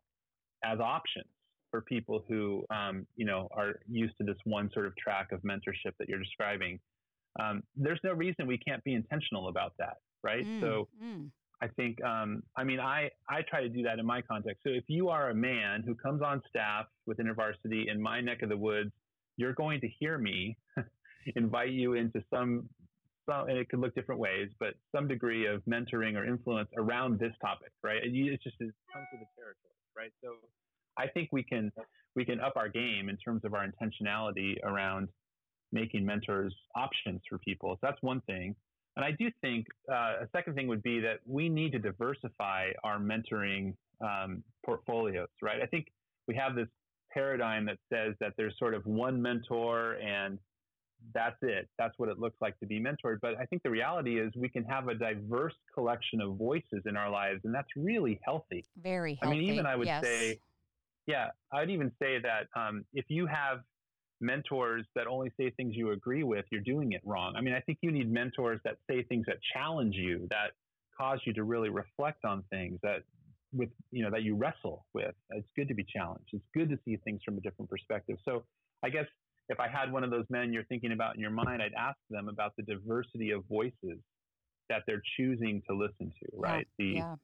as 0.64 0.80
options 0.80 1.28
for 1.72 1.82
people 1.82 2.24
who 2.28 2.64
um, 2.70 3.08
you 3.16 3.26
know 3.26 3.48
are 3.56 3.80
used 3.90 4.14
to 4.20 4.24
this 4.24 4.38
one 4.44 4.70
sort 4.74 4.86
of 4.86 4.96
track 4.98 5.32
of 5.32 5.42
mentorship 5.42 5.94
that 5.98 6.08
you're 6.08 6.20
describing. 6.20 6.80
Um, 7.40 7.64
there's 7.76 8.00
no 8.04 8.12
reason 8.12 8.46
we 8.46 8.58
can't 8.58 8.84
be 8.84 8.94
intentional 8.94 9.48
about 9.48 9.74
that, 9.80 9.98
right? 10.22 10.46
Mm, 10.46 10.60
so 10.60 10.88
mm. 11.02 11.30
I 11.62 11.68
think, 11.68 12.04
um, 12.04 12.42
I 12.58 12.64
mean, 12.64 12.80
I 12.80 13.10
I 13.30 13.42
try 13.48 13.62
to 13.62 13.70
do 13.70 13.84
that 13.84 14.00
in 14.00 14.06
my 14.06 14.22
context. 14.22 14.64
So 14.64 14.72
if 14.72 14.84
you 14.88 15.10
are 15.10 15.30
a 15.30 15.36
man 15.36 15.84
who 15.86 15.96
comes 15.96 16.22
on 16.22 16.42
staff 16.50 16.88
with 17.06 17.20
InterVarsity 17.20 17.90
in 17.90 18.02
my 18.02 18.20
neck 18.20 18.42
of 18.42 18.50
the 18.50 18.58
woods, 18.58 18.92
you're 19.38 19.54
going 19.54 19.80
to 19.82 19.88
hear 20.00 20.18
me 20.18 20.58
invite 21.36 21.72
you 21.72 21.94
into 21.94 22.24
some. 22.34 22.70
Some, 23.30 23.50
and 23.50 23.58
it 23.60 23.70
could 23.70 23.80
look 23.80 23.94
different 23.94 24.20
ways, 24.20 24.50
but 24.60 24.74
some 24.92 25.08
degree 25.08 25.46
of 25.46 25.62
mentoring 25.70 26.16
or 26.18 26.26
influence 26.26 26.70
around 26.76 27.20
this 27.20 27.34
topic, 27.40 27.70
right? 27.84 28.02
It's 28.04 28.44
just 28.44 28.56
it 28.60 28.74
comes 28.92 29.06
with 29.12 29.22
the 29.22 29.30
territory, 29.38 29.78
right? 29.96 30.12
So 30.24 30.34
I 30.98 31.08
think 31.08 31.30
we 31.32 31.44
can 31.44 31.72
we 32.16 32.26
can 32.26 32.40
up 32.40 32.54
our 32.56 32.70
game 32.70 33.10
in 33.10 33.18
terms 33.18 33.42
of 33.46 33.54
our 33.54 33.66
intentionality 33.66 34.56
around 34.64 35.08
making 35.72 36.06
mentors 36.06 36.54
options 36.76 37.22
for 37.30 37.38
people. 37.40 37.76
So 37.76 37.80
that's 37.82 38.02
one 38.02 38.22
thing. 38.22 38.56
And 38.98 39.06
I 39.06 39.12
do 39.12 39.30
think 39.40 39.68
uh, 39.90 40.24
a 40.24 40.28
second 40.36 40.56
thing 40.56 40.68
would 40.68 40.84
be 40.84 41.00
that 41.00 41.20
we 41.26 41.48
need 41.48 41.72
to 41.72 41.80
diversify 41.80 42.72
our 42.84 43.00
mentoring 43.00 43.74
um, 44.02 44.44
portfolios, 44.66 45.30
right? 45.42 45.62
I 45.62 45.66
think 45.66 45.88
we 46.28 46.36
have 46.36 46.56
this 46.56 46.68
paradigm 47.14 47.66
that 47.68 47.78
says 47.92 48.16
that 48.20 48.34
there's 48.38 48.54
sort 48.60 48.74
of 48.74 48.86
one 48.86 49.22
mentor 49.22 49.94
and 49.94 50.38
that's 51.16 51.38
it. 51.42 51.68
That's 51.80 51.94
what 51.98 52.10
it 52.10 52.20
looks 52.20 52.38
like 52.42 52.60
to 52.60 52.66
be 52.66 52.80
mentored. 52.80 53.18
But 53.22 53.36
I 53.40 53.46
think 53.46 53.64
the 53.64 53.70
reality 53.70 54.20
is 54.20 54.32
we 54.36 54.50
can 54.50 54.64
have 54.66 54.88
a 54.88 54.94
diverse 54.94 55.56
collection 55.74 56.22
of 56.22 56.38
voices 56.38 56.84
in 56.86 56.96
our 56.96 57.10
lives, 57.10 57.42
and 57.44 57.54
that's 57.54 57.70
really 57.76 58.20
healthy. 58.24 58.66
Very 58.82 59.18
healthy. 59.22 59.38
I 59.38 59.40
mean, 59.40 59.50
even 59.50 59.66
I 59.66 59.76
would 59.76 59.88
yes. 59.88 60.04
say 60.04 60.40
yeah, 61.08 61.28
I'd 61.52 61.70
even 61.70 61.92
say 62.02 62.20
that 62.20 62.48
um, 62.60 62.86
if 62.94 63.06
you 63.10 63.28
have 63.28 63.60
mentors 64.20 64.86
that 64.96 65.08
only 65.08 65.32
say 65.38 65.50
things 65.52 65.76
you 65.76 65.92
agree 65.92 66.24
with, 66.24 66.46
you're 66.52 66.62
doing 66.62 66.92
it 66.94 67.02
wrong. 67.04 67.34
I 67.36 67.42
mean, 67.42 67.54
I 67.54 67.60
think 67.60 67.80
you 67.82 67.92
need 67.92 68.12
mentors 68.12 68.60
that 68.64 68.78
say 68.90 69.04
things 69.04 69.26
that 69.28 69.38
challenge 69.54 69.96
you, 69.96 70.28
that 70.30 70.52
cause 70.98 71.20
you 71.26 71.34
to 71.34 71.44
really 71.44 71.70
reflect 71.70 72.24
on 72.26 72.44
things 72.50 72.80
that 72.84 73.04
with 73.54 73.70
you 73.92 74.04
know 74.04 74.12
that 74.12 74.24
you 74.24 74.36
wrestle 74.36 74.86
with. 74.94 75.14
It's 75.32 75.50
good 75.56 75.68
to 75.68 75.74
be 75.74 75.84
challenged. 75.84 76.30
It's 76.32 76.46
good 76.54 76.70
to 76.70 76.78
see 76.86 76.98
things 77.04 77.22
from 77.26 77.38
a 77.38 77.42
different 77.42 77.70
perspective. 77.70 78.18
So 78.24 78.44
I 78.84 78.90
guess 78.90 79.06
if 79.50 79.60
I 79.60 79.68
had 79.68 79.92
one 79.92 80.04
of 80.04 80.12
those 80.12 80.26
men 80.30 80.54
you're 80.54 80.64
thinking 80.66 80.92
about 80.92 81.16
in 81.16 81.22
your 81.22 81.32
mind, 81.32 81.62
I'd 81.62 81.74
ask 81.78 81.98
them 82.10 82.30
about 82.30 82.54
the 82.56 82.64
diversity 82.64 83.32
of 83.32 83.44
voices 83.50 84.00
that 84.70 84.84
they're 84.88 85.02
choosing 85.18 85.62
to 85.70 85.76
listen 85.76 86.14
to, 86.22 86.28
right? 86.34 86.68
Yeah, 86.78 86.86
the 86.86 86.94
yeah. 86.94 87.16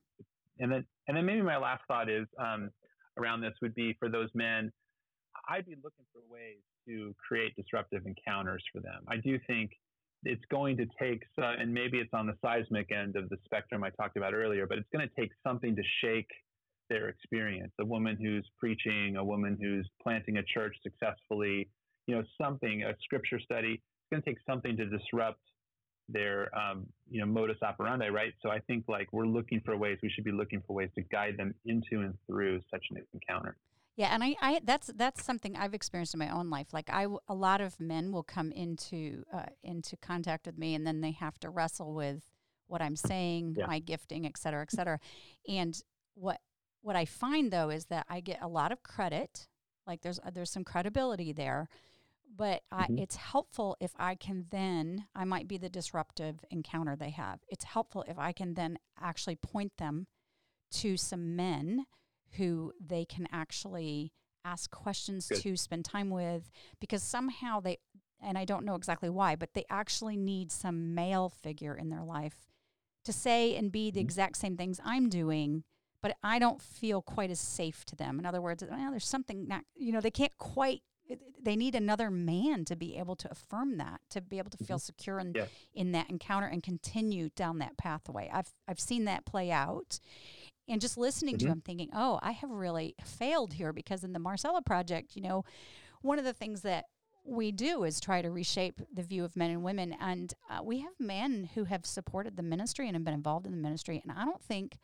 and 0.59 0.71
then 0.71 0.85
and 1.07 1.15
then 1.15 1.25
maybe 1.25 1.41
my 1.41 1.57
last 1.57 1.83
thought 1.87 2.09
is 2.09 2.27
um, 2.39 2.71
around 3.17 3.41
this 3.41 3.53
would 3.61 3.75
be 3.75 3.95
for 3.99 4.09
those 4.09 4.29
men, 4.33 4.71
I'd 5.49 5.65
be 5.65 5.75
looking 5.83 6.05
for 6.11 6.21
ways 6.29 6.61
to 6.87 7.15
create 7.25 7.55
disruptive 7.55 8.03
encounters 8.05 8.63
for 8.73 8.81
them. 8.81 9.03
I 9.07 9.17
do 9.17 9.39
think 9.47 9.71
it's 10.23 10.43
going 10.49 10.77
to 10.77 10.85
take, 10.99 11.23
uh, 11.41 11.53
and 11.59 11.73
maybe 11.73 11.99
it's 11.99 12.13
on 12.13 12.27
the 12.27 12.33
seismic 12.41 12.91
end 12.91 13.15
of 13.15 13.29
the 13.29 13.37
spectrum 13.45 13.83
I 13.83 13.89
talked 13.91 14.17
about 14.17 14.33
earlier, 14.33 14.65
but 14.67 14.77
it's 14.77 14.89
going 14.93 15.07
to 15.07 15.21
take 15.21 15.31
something 15.45 15.75
to 15.75 15.83
shake 16.01 16.29
their 16.89 17.09
experience. 17.09 17.71
A 17.79 17.85
woman 17.85 18.17
who's 18.19 18.47
preaching, 18.57 19.17
a 19.17 19.23
woman 19.23 19.57
who's 19.61 19.87
planting 20.01 20.37
a 20.37 20.43
church 20.43 20.75
successfully, 20.81 21.69
you 22.07 22.15
know, 22.15 22.23
something, 22.41 22.83
a 22.83 22.93
scripture 23.03 23.39
study. 23.39 23.73
It's 23.73 24.09
going 24.11 24.23
to 24.23 24.29
take 24.29 24.39
something 24.49 24.77
to 24.77 24.85
disrupt 24.85 25.41
their 26.09 26.49
um, 26.57 26.85
you 27.09 27.19
know 27.19 27.27
modus 27.27 27.57
operandi, 27.61 28.09
right? 28.09 28.33
So 28.41 28.49
I 28.49 28.59
think 28.59 28.85
like 28.87 29.07
we're 29.11 29.27
looking 29.27 29.61
for 29.65 29.75
ways 29.77 29.97
we 30.01 30.09
should 30.09 30.23
be 30.23 30.31
looking 30.31 30.61
for 30.65 30.73
ways 30.73 30.89
to 30.95 31.01
guide 31.01 31.35
them 31.37 31.53
into 31.65 32.01
and 32.01 32.13
through 32.27 32.61
such 32.71 32.85
an 32.91 32.97
encounter. 33.13 33.57
Yeah, 33.97 34.13
and 34.13 34.23
I, 34.23 34.35
I 34.41 34.61
that's 34.63 34.91
that's 34.95 35.23
something 35.23 35.55
I've 35.55 35.73
experienced 35.73 36.13
in 36.13 36.19
my 36.19 36.29
own 36.29 36.49
life. 36.49 36.67
Like 36.71 36.89
I, 36.91 37.07
a 37.27 37.33
lot 37.33 37.61
of 37.61 37.79
men 37.79 38.11
will 38.11 38.23
come 38.23 38.51
into 38.51 39.23
uh, 39.33 39.47
into 39.63 39.97
contact 39.97 40.45
with 40.45 40.57
me, 40.57 40.75
and 40.75 40.85
then 40.85 41.01
they 41.01 41.11
have 41.11 41.39
to 41.39 41.49
wrestle 41.49 41.93
with 41.93 42.21
what 42.67 42.81
I'm 42.81 42.95
saying, 42.95 43.55
yeah. 43.57 43.65
my 43.65 43.79
gifting, 43.79 44.25
et 44.25 44.37
cetera, 44.37 44.61
et 44.61 44.71
cetera. 44.71 44.99
and 45.47 45.81
what 46.13 46.39
what 46.81 46.95
I 46.95 47.05
find 47.05 47.51
though 47.51 47.69
is 47.69 47.85
that 47.85 48.05
I 48.07 48.19
get 48.19 48.39
a 48.41 48.47
lot 48.47 48.71
of 48.71 48.83
credit. 48.83 49.47
Like 49.85 50.01
there's 50.01 50.19
uh, 50.19 50.29
there's 50.31 50.51
some 50.51 50.63
credibility 50.63 51.33
there, 51.33 51.67
but 52.35 52.61
mm-hmm. 52.73 52.97
I, 52.97 53.01
it's 53.01 53.15
helpful 53.15 53.77
if 53.79 53.91
I 53.97 54.15
can 54.15 54.45
then 54.49 55.05
I 55.15 55.25
might 55.25 55.47
be 55.47 55.57
the 55.57 55.69
disruptive 55.69 56.39
encounter 56.51 56.95
they 56.95 57.11
have. 57.11 57.39
It's 57.47 57.65
helpful 57.65 58.03
if 58.07 58.17
I 58.19 58.31
can 58.31 58.53
then 58.53 58.77
actually 58.99 59.35
point 59.35 59.73
them 59.77 60.07
to 60.71 60.97
some 60.97 61.35
men 61.35 61.85
who 62.33 62.73
they 62.79 63.05
can 63.05 63.27
actually 63.31 64.13
ask 64.43 64.69
questions 64.71 65.27
Good. 65.27 65.41
to, 65.41 65.57
spend 65.57 65.85
time 65.85 66.09
with, 66.09 66.49
because 66.79 67.03
somehow 67.03 67.59
they, 67.59 67.77
and 68.21 68.37
I 68.37 68.45
don't 68.45 68.65
know 68.65 68.75
exactly 68.75 69.09
why, 69.09 69.35
but 69.35 69.53
they 69.53 69.65
actually 69.69 70.17
need 70.17 70.51
some 70.51 70.95
male 70.95 71.29
figure 71.29 71.75
in 71.75 71.89
their 71.89 72.03
life 72.03 72.47
to 73.05 73.13
say 73.13 73.55
and 73.55 73.71
be 73.71 73.91
the 73.91 73.99
mm-hmm. 73.99 74.05
exact 74.05 74.37
same 74.37 74.57
things 74.57 74.79
I'm 74.83 75.09
doing, 75.09 75.63
but 76.01 76.15
I 76.23 76.39
don't 76.39 76.61
feel 76.61 77.01
quite 77.01 77.31
as 77.31 77.39
safe 77.39 77.85
to 77.85 77.95
them. 77.95 78.19
In 78.19 78.25
other 78.25 78.41
words, 78.41 78.63
well, 78.69 78.91
there's 78.91 79.07
something 79.07 79.47
not, 79.47 79.63
you 79.75 79.91
know, 79.91 80.01
they 80.01 80.11
can't 80.11 80.37
quite 80.37 80.81
they 81.41 81.55
need 81.55 81.75
another 81.75 82.09
man 82.09 82.65
to 82.65 82.75
be 82.75 82.97
able 82.97 83.15
to 83.15 83.31
affirm 83.31 83.77
that 83.77 84.01
to 84.09 84.21
be 84.21 84.37
able 84.37 84.49
to 84.49 84.57
feel 84.57 84.77
mm-hmm. 84.77 84.81
secure 84.81 85.19
in, 85.19 85.33
yeah. 85.35 85.45
in 85.73 85.91
that 85.91 86.09
encounter 86.09 86.47
and 86.47 86.63
continue 86.63 87.29
down 87.35 87.59
that 87.59 87.77
pathway 87.77 88.29
i've 88.33 88.53
i've 88.67 88.79
seen 88.79 89.05
that 89.05 89.25
play 89.25 89.51
out 89.51 89.99
and 90.67 90.81
just 90.81 90.97
listening 90.97 91.37
mm-hmm. 91.37 91.47
to 91.47 91.51
him, 91.51 91.61
thinking, 91.61 91.89
oh, 91.93 92.19
I 92.21 92.31
have 92.31 92.49
really 92.49 92.95
failed 93.03 93.53
here 93.53 93.71
because 93.71 94.03
in 94.03 94.13
the 94.13 94.19
Marcella 94.19 94.61
Project, 94.61 95.15
you 95.15 95.21
know, 95.21 95.45
one 96.01 96.19
of 96.19 96.25
the 96.25 96.33
things 96.33 96.61
that 96.61 96.85
we 97.23 97.51
do 97.51 97.83
is 97.83 97.99
try 97.99 98.21
to 98.21 98.29
reshape 98.29 98.81
the 98.93 99.03
view 99.03 99.25
of 99.25 99.35
men 99.35 99.51
and 99.51 99.63
women. 99.63 99.95
And 99.99 100.33
uh, 100.49 100.63
we 100.63 100.79
have 100.79 100.93
men 100.99 101.49
who 101.55 101.65
have 101.65 101.85
supported 101.85 102.35
the 102.35 102.43
ministry 102.43 102.87
and 102.87 102.95
have 102.95 103.03
been 103.03 103.13
involved 103.13 103.45
in 103.45 103.51
the 103.51 103.61
ministry. 103.61 104.01
And 104.03 104.17
I 104.17 104.25
don't 104.25 104.41
think 104.41 104.77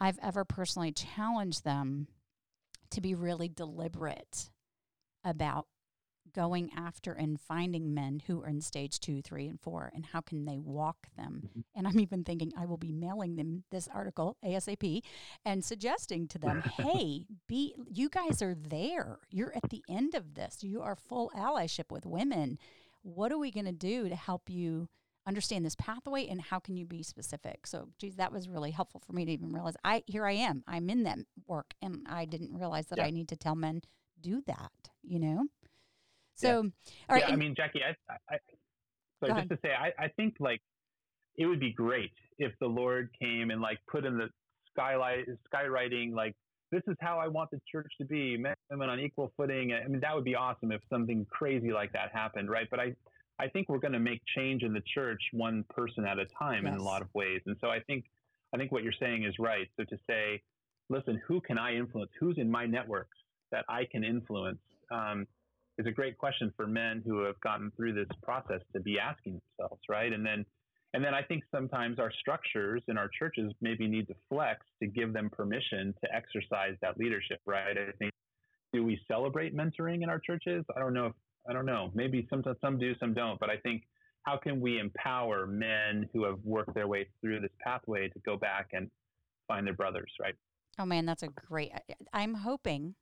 I've 0.00 0.18
ever 0.22 0.44
personally 0.44 0.92
challenged 0.92 1.64
them 1.64 2.08
to 2.90 3.00
be 3.00 3.14
really 3.14 3.48
deliberate 3.48 4.50
about 5.24 5.66
going 6.32 6.70
after 6.76 7.12
and 7.12 7.40
finding 7.40 7.92
men 7.92 8.20
who 8.26 8.42
are 8.42 8.48
in 8.48 8.60
stage 8.60 9.00
two, 9.00 9.22
three, 9.22 9.48
and 9.48 9.60
four, 9.60 9.90
and 9.94 10.06
how 10.06 10.20
can 10.20 10.44
they 10.44 10.58
walk 10.58 11.08
them? 11.16 11.42
Mm-hmm. 11.46 11.60
And 11.74 11.88
I'm 11.88 12.00
even 12.00 12.24
thinking 12.24 12.52
I 12.56 12.66
will 12.66 12.76
be 12.76 12.92
mailing 12.92 13.36
them 13.36 13.64
this 13.70 13.88
article 13.88 14.36
ASAP 14.44 15.02
and 15.44 15.64
suggesting 15.64 16.28
to 16.28 16.38
them, 16.38 16.62
hey, 16.76 17.26
be 17.46 17.74
you 17.90 18.08
guys 18.08 18.42
are 18.42 18.54
there. 18.54 19.18
You're 19.30 19.54
at 19.54 19.70
the 19.70 19.82
end 19.88 20.14
of 20.14 20.34
this. 20.34 20.62
You 20.62 20.82
are 20.82 20.96
full 20.96 21.30
allyship 21.36 21.90
with 21.90 22.06
women. 22.06 22.58
What 23.02 23.32
are 23.32 23.38
we 23.38 23.50
going 23.50 23.66
to 23.66 23.72
do 23.72 24.08
to 24.08 24.16
help 24.16 24.48
you? 24.48 24.88
understand 25.26 25.66
this 25.66 25.76
pathway 25.76 26.26
and 26.26 26.40
how 26.40 26.58
can 26.58 26.78
you 26.78 26.86
be 26.86 27.02
specific 27.02 27.66
so 27.66 27.90
geez 27.98 28.16
that 28.16 28.32
was 28.32 28.48
really 28.48 28.70
helpful 28.70 29.02
for 29.06 29.12
me 29.12 29.26
to 29.26 29.30
even 29.30 29.52
realize 29.52 29.74
i 29.84 30.02
here 30.06 30.24
i 30.24 30.32
am 30.32 30.64
i'm 30.66 30.88
in 30.88 31.02
that 31.02 31.18
work 31.46 31.74
and 31.82 32.00
i 32.08 32.24
didn't 32.24 32.52
realize 32.54 32.86
that 32.86 32.98
yeah. 32.98 33.04
i 33.04 33.10
need 33.10 33.28
to 33.28 33.36
tell 33.36 33.54
men 33.54 33.82
do 34.20 34.42
that 34.46 34.70
you 35.02 35.18
know 35.18 35.46
so, 36.40 36.48
yeah. 36.48 36.90
all 37.08 37.16
right. 37.16 37.24
Yeah, 37.28 37.34
I 37.34 37.36
mean, 37.36 37.54
Jackie, 37.54 37.80
I, 37.84 38.12
I, 38.32 38.38
so 39.22 39.26
just 39.26 39.30
ahead. 39.32 39.48
to 39.50 39.58
say, 39.62 39.70
I, 39.78 40.04
I 40.04 40.08
think 40.16 40.36
like 40.40 40.60
it 41.36 41.46
would 41.46 41.60
be 41.60 41.72
great 41.72 42.12
if 42.38 42.52
the 42.60 42.66
Lord 42.66 43.10
came 43.20 43.50
and 43.50 43.60
like 43.60 43.78
put 43.90 44.06
in 44.06 44.16
the 44.16 44.28
skylight, 44.72 45.26
skywriting, 45.52 46.14
like 46.14 46.34
this 46.72 46.82
is 46.86 46.96
how 47.00 47.18
I 47.18 47.28
want 47.28 47.50
the 47.50 47.60
church 47.70 47.92
to 47.98 48.06
be, 48.06 48.38
men 48.38 48.54
and 48.70 48.80
women 48.80 48.90
on 48.90 49.00
equal 49.00 49.32
footing. 49.36 49.74
I 49.74 49.86
mean, 49.86 50.00
that 50.00 50.14
would 50.14 50.24
be 50.24 50.34
awesome 50.34 50.72
if 50.72 50.80
something 50.88 51.26
crazy 51.30 51.72
like 51.72 51.92
that 51.92 52.10
happened, 52.12 52.48
right? 52.48 52.68
But 52.70 52.80
I, 52.80 52.94
I 53.38 53.48
think 53.48 53.68
we're 53.68 53.78
going 53.78 53.92
to 53.92 54.00
make 54.00 54.22
change 54.34 54.62
in 54.62 54.72
the 54.72 54.82
church 54.94 55.20
one 55.32 55.64
person 55.68 56.06
at 56.06 56.18
a 56.18 56.26
time 56.38 56.64
yes. 56.64 56.74
in 56.74 56.80
a 56.80 56.82
lot 56.82 57.02
of 57.02 57.08
ways. 57.12 57.40
And 57.46 57.56
so 57.60 57.68
I 57.68 57.80
think, 57.80 58.04
I 58.54 58.56
think 58.56 58.72
what 58.72 58.82
you're 58.82 58.94
saying 58.98 59.24
is 59.24 59.34
right. 59.38 59.68
So 59.76 59.84
to 59.84 59.98
say, 60.08 60.40
listen, 60.88 61.20
who 61.26 61.40
can 61.42 61.58
I 61.58 61.74
influence? 61.74 62.10
Who's 62.18 62.38
in 62.38 62.50
my 62.50 62.64
networks 62.64 63.16
that 63.52 63.64
I 63.68 63.86
can 63.90 64.04
influence? 64.04 64.60
Um, 64.90 65.26
is 65.78 65.86
a 65.86 65.90
great 65.90 66.18
question 66.18 66.52
for 66.56 66.66
men 66.66 67.02
who 67.06 67.24
have 67.24 67.40
gotten 67.40 67.72
through 67.76 67.94
this 67.94 68.08
process 68.22 68.60
to 68.74 68.80
be 68.80 68.98
asking 68.98 69.40
themselves, 69.58 69.80
right? 69.88 70.12
And 70.12 70.24
then, 70.24 70.44
and 70.92 71.02
then 71.02 71.14
I 71.14 71.22
think 71.22 71.42
sometimes 71.54 71.98
our 71.98 72.12
structures 72.20 72.82
in 72.88 72.98
our 72.98 73.08
churches 73.18 73.52
maybe 73.62 73.88
need 73.88 74.06
to 74.08 74.14
flex 74.28 74.60
to 74.82 74.88
give 74.88 75.12
them 75.12 75.30
permission 75.30 75.94
to 76.04 76.14
exercise 76.14 76.74
that 76.82 76.98
leadership, 76.98 77.38
right? 77.46 77.76
I 77.78 77.92
think, 77.98 78.12
do 78.72 78.84
we 78.84 79.00
celebrate 79.08 79.56
mentoring 79.56 80.02
in 80.02 80.10
our 80.10 80.18
churches? 80.18 80.64
I 80.76 80.80
don't 80.80 80.92
know 80.92 81.06
if, 81.06 81.12
I 81.48 81.52
don't 81.52 81.66
know. 81.66 81.90
Maybe 81.94 82.26
some, 82.28 82.42
some 82.60 82.78
do, 82.78 82.92
some 83.00 83.14
don't, 83.14 83.40
but 83.40 83.48
I 83.48 83.56
think 83.56 83.82
how 84.24 84.36
can 84.36 84.60
we 84.60 84.78
empower 84.78 85.46
men 85.46 86.08
who 86.12 86.24
have 86.24 86.38
worked 86.44 86.74
their 86.74 86.88
way 86.88 87.08
through 87.20 87.40
this 87.40 87.50
pathway 87.64 88.08
to 88.08 88.18
go 88.26 88.36
back 88.36 88.68
and 88.72 88.90
find 89.48 89.66
their 89.66 89.74
brothers, 89.74 90.12
right? 90.20 90.34
Oh 90.78 90.84
man, 90.84 91.06
that's 91.06 91.22
a 91.22 91.28
great. 91.28 91.72
I'm 92.12 92.34
hoping 92.34 92.94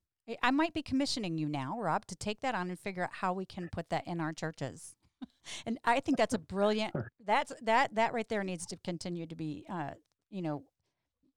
I 0.43 0.51
might 0.51 0.74
be 0.74 0.83
commissioning 0.83 1.39
you 1.39 1.49
now, 1.49 1.79
Rob, 1.79 2.07
to 2.07 2.16
take 2.16 2.41
that 2.43 2.55
on 2.55 2.68
and 2.68 2.79
figure 2.79 3.05
out 3.05 3.11
how 3.12 3.33
we 3.33 3.47
can 3.47 3.68
put 3.70 3.91
that 3.91 4.07
in 4.07 4.20
our 4.20 4.33
churches. 4.33 4.95
and 5.66 5.79
I 5.85 6.01
think 6.01 6.18
that's 6.18 6.35
a 6.35 6.39
brilliant. 6.39 6.95
That's 7.24 7.53
that 7.62 7.95
that 7.95 8.12
right 8.12 8.29
there 8.29 8.45
needs 8.45 8.66
to 8.66 8.76
continue 8.76 9.26
to 9.26 9.35
be, 9.35 9.64
uh, 9.70 9.91
you 10.31 10.43
know, 10.43 10.64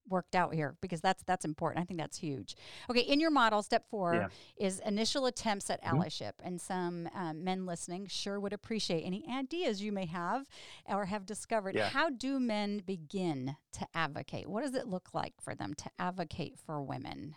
worked 0.10 0.36
out 0.36 0.54
here 0.54 0.76
because 0.82 1.02
that's 1.02 1.24
that's 1.24 1.46
important. 1.46 1.84
I 1.84 1.86
think 1.86 2.00
that's 2.00 2.18
huge. 2.18 2.56
Okay, 2.90 3.02
in 3.02 3.20
your 3.20 3.32
model, 3.32 3.64
step 3.64 3.86
four 3.90 4.14
yeah. 4.14 4.28
is 4.58 4.80
initial 4.86 5.26
attempts 5.26 5.70
at 5.70 5.84
mm-hmm. 5.84 5.98
allyship, 5.98 6.34
and 6.44 6.60
some 6.60 7.10
um, 7.16 7.44
men 7.44 7.66
listening 7.66 8.08
sure 8.08 8.40
would 8.40 8.54
appreciate 8.54 9.04
any 9.04 9.24
ideas 9.32 9.82
you 9.82 9.92
may 9.92 10.06
have 10.06 10.48
or 10.86 11.06
have 11.06 11.26
discovered. 11.26 11.76
Yeah. 11.76 11.90
How 11.90 12.10
do 12.10 12.40
men 12.40 12.82
begin 12.86 13.56
to 13.74 13.88
advocate? 13.94 14.48
What 14.48 14.64
does 14.64 14.76
it 14.76 14.88
look 14.88 15.10
like 15.14 15.34
for 15.42 15.56
them 15.56 15.74
to 15.76 15.90
advocate 15.98 16.58
for 16.60 16.82
women? 16.82 17.36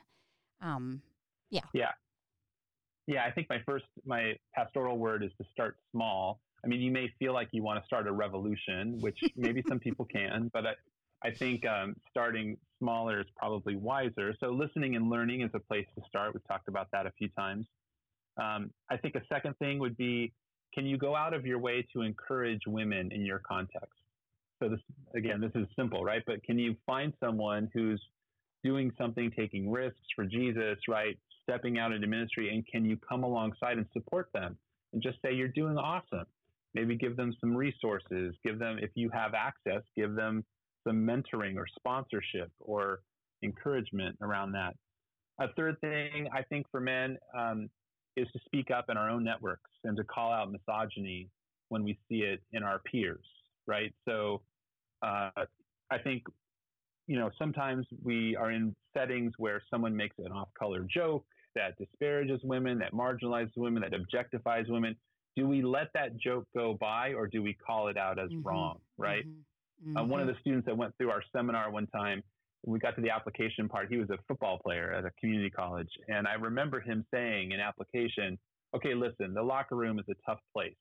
Um, 0.61 1.02
yeah. 1.55 1.61
Yeah. 1.72 1.90
Yeah. 3.07 3.24
I 3.24 3.30
think 3.30 3.48
my 3.48 3.59
first, 3.64 3.84
my 4.05 4.32
pastoral 4.55 4.98
word 4.98 5.22
is 5.22 5.30
to 5.38 5.44
start 5.52 5.76
small. 5.92 6.40
I 6.64 6.66
mean, 6.66 6.80
you 6.80 6.90
may 6.90 7.12
feel 7.18 7.32
like 7.32 7.48
you 7.52 7.62
want 7.62 7.80
to 7.80 7.86
start 7.86 8.09
a 8.09 8.12
revolution, 8.12 8.98
which 9.00 9.18
maybe 9.36 9.62
some 9.68 9.78
people 9.78 10.07
can, 10.07 10.50
but 10.52 10.66
I, 10.66 11.28
I 11.28 11.30
think 11.30 11.64
um, 11.66 11.94
starting 12.11 12.57
smaller 12.80 13.20
is 13.20 13.26
probably 13.36 13.76
wiser. 13.76 14.34
So 14.40 14.48
listening 14.48 14.96
and 14.96 15.09
learning 15.11 15.42
is 15.42 15.50
a 15.55 15.61
place 15.61 15.86
to 15.96 16.02
start. 16.09 16.34
We've 16.34 16.46
talked 16.46 16.68
about 16.68 16.88
that 16.92 17.07
a 17.07 17.12
few 17.12 17.28
times. 17.28 17.66
Um, 18.42 18.70
I 18.90 18.96
think 18.96 19.14
a 19.14 19.22
second 19.32 19.57
thing 19.59 19.78
would 19.78 19.96
be, 19.96 20.32
can 20.74 20.86
you 20.86 20.98
go 20.98 21.14
out 21.14 21.34
of 21.34 21.46
your 21.46 21.59
way 21.59 21.86
to 21.94 22.02
encourage 22.02 22.62
women 22.66 23.12
in 23.12 23.24
your 23.24 23.38
context? 23.38 24.00
So 24.62 24.68
this, 24.68 24.80
again, 25.14 25.40
this 25.40 25.52
is 25.55 25.66
simple, 25.76 26.05
right? 26.05 26.22
But 26.26 26.42
can 26.42 26.59
you 26.59 26.74
find 26.84 27.12
someone 27.20 27.70
who's 27.72 28.02
doing 28.64 28.90
something, 28.98 29.30
taking 29.36 29.70
risks 29.70 30.00
for 30.16 30.24
Jesus, 30.24 30.78
right? 30.88 31.16
Stepping 31.49 31.78
out 31.78 31.92
into 31.92 32.07
ministry 32.07 32.55
and 32.55 32.66
can 32.66 32.84
you 32.84 32.97
come 33.09 33.22
alongside 33.22 33.76
and 33.76 33.86
support 33.92 34.28
them? 34.34 34.57
And 34.92 35.03
just 35.03 35.18
say 35.22 35.34
you're 35.34 35.49
doing 35.49 35.76
awesome. 35.76 36.26
Maybe 36.74 36.97
give 36.97 37.16
them 37.16 37.34
some 37.40 37.57
resources 37.57 38.34
give 38.45 38.59
them 38.59 38.78
if 38.80 38.90
you 38.95 39.09
have 39.11 39.32
access 39.34 39.82
give 39.97 40.14
them 40.14 40.45
some 40.86 40.97
mentoring 40.97 41.57
or 41.57 41.66
sponsorship 41.78 42.51
or 42.59 43.01
encouragement 43.42 44.16
around 44.20 44.53
that. 44.53 44.74
A 45.40 45.49
third 45.55 45.80
thing 45.80 46.28
i 46.32 46.42
think 46.42 46.66
for 46.70 46.80
men 46.80 47.16
um, 47.36 47.68
is 48.16 48.26
to 48.32 48.40
speak 48.45 48.70
up 48.70 48.86
in 48.88 48.97
our 48.97 49.11
own 49.11 49.24
networks 49.24 49.70
and 49.84 49.97
to 49.97 50.05
call 50.05 50.32
out 50.32 50.51
misogyny 50.51 51.28
when 51.68 51.84
we 51.84 51.99
see 52.09 52.22
it 52.22 52.40
in 52.53 52.62
our 52.62 52.80
peers 52.80 53.24
right? 53.66 53.95
So 54.07 54.42
uh, 55.03 55.30
i 55.90 55.99
think 56.03 56.24
you 57.07 57.18
know, 57.18 57.30
sometimes 57.38 57.86
we 58.03 58.36
are 58.36 58.51
in 58.51 58.74
settings 58.97 59.32
where 59.38 59.62
someone 59.70 59.97
makes 59.97 60.16
an 60.18 60.32
off 60.32 60.49
color 60.59 60.86
joke 60.92 61.24
that 61.55 61.76
disparages 61.78 62.40
women, 62.42 62.78
that 62.78 62.92
marginalizes 62.92 63.57
women, 63.57 63.82
that 63.82 63.92
objectifies 63.92 64.68
women. 64.68 64.97
Do 65.36 65.47
we 65.47 65.62
let 65.62 65.88
that 65.95 66.16
joke 66.16 66.47
go 66.55 66.76
by 66.80 67.12
or 67.12 67.26
do 67.26 67.42
we 67.42 67.55
call 67.55 67.88
it 67.88 67.97
out 67.97 68.18
as 68.18 68.30
mm-hmm. 68.30 68.47
wrong, 68.47 68.78
right? 68.99 69.24
Mm-hmm. 69.26 69.97
Uh, 69.97 70.05
one 70.05 70.20
of 70.20 70.26
mm-hmm. 70.26 70.34
the 70.34 70.40
students 70.40 70.66
that 70.66 70.76
went 70.76 70.97
through 70.97 71.11
our 71.11 71.22
seminar 71.34 71.70
one 71.70 71.86
time, 71.88 72.22
we 72.66 72.78
got 72.78 72.97
to 72.97 73.03
the 73.03 73.11
application 73.11 73.68
part. 73.68 73.88
He 73.90 73.99
was 73.99 74.09
a 74.11 74.16
football 74.26 74.59
player 74.59 74.92
at 74.92 75.05
a 75.05 75.11
community 75.20 75.51
college. 75.51 75.90
And 76.09 76.26
I 76.26 76.34
remember 76.34 76.80
him 76.80 77.05
saying 77.12 77.53
in 77.53 77.61
application, 77.61 78.38
okay, 78.74 78.95
listen, 78.95 79.34
the 79.34 79.42
locker 79.42 79.76
room 79.76 79.99
is 79.99 80.07
a 80.09 80.14
tough 80.28 80.40
place. 80.53 80.74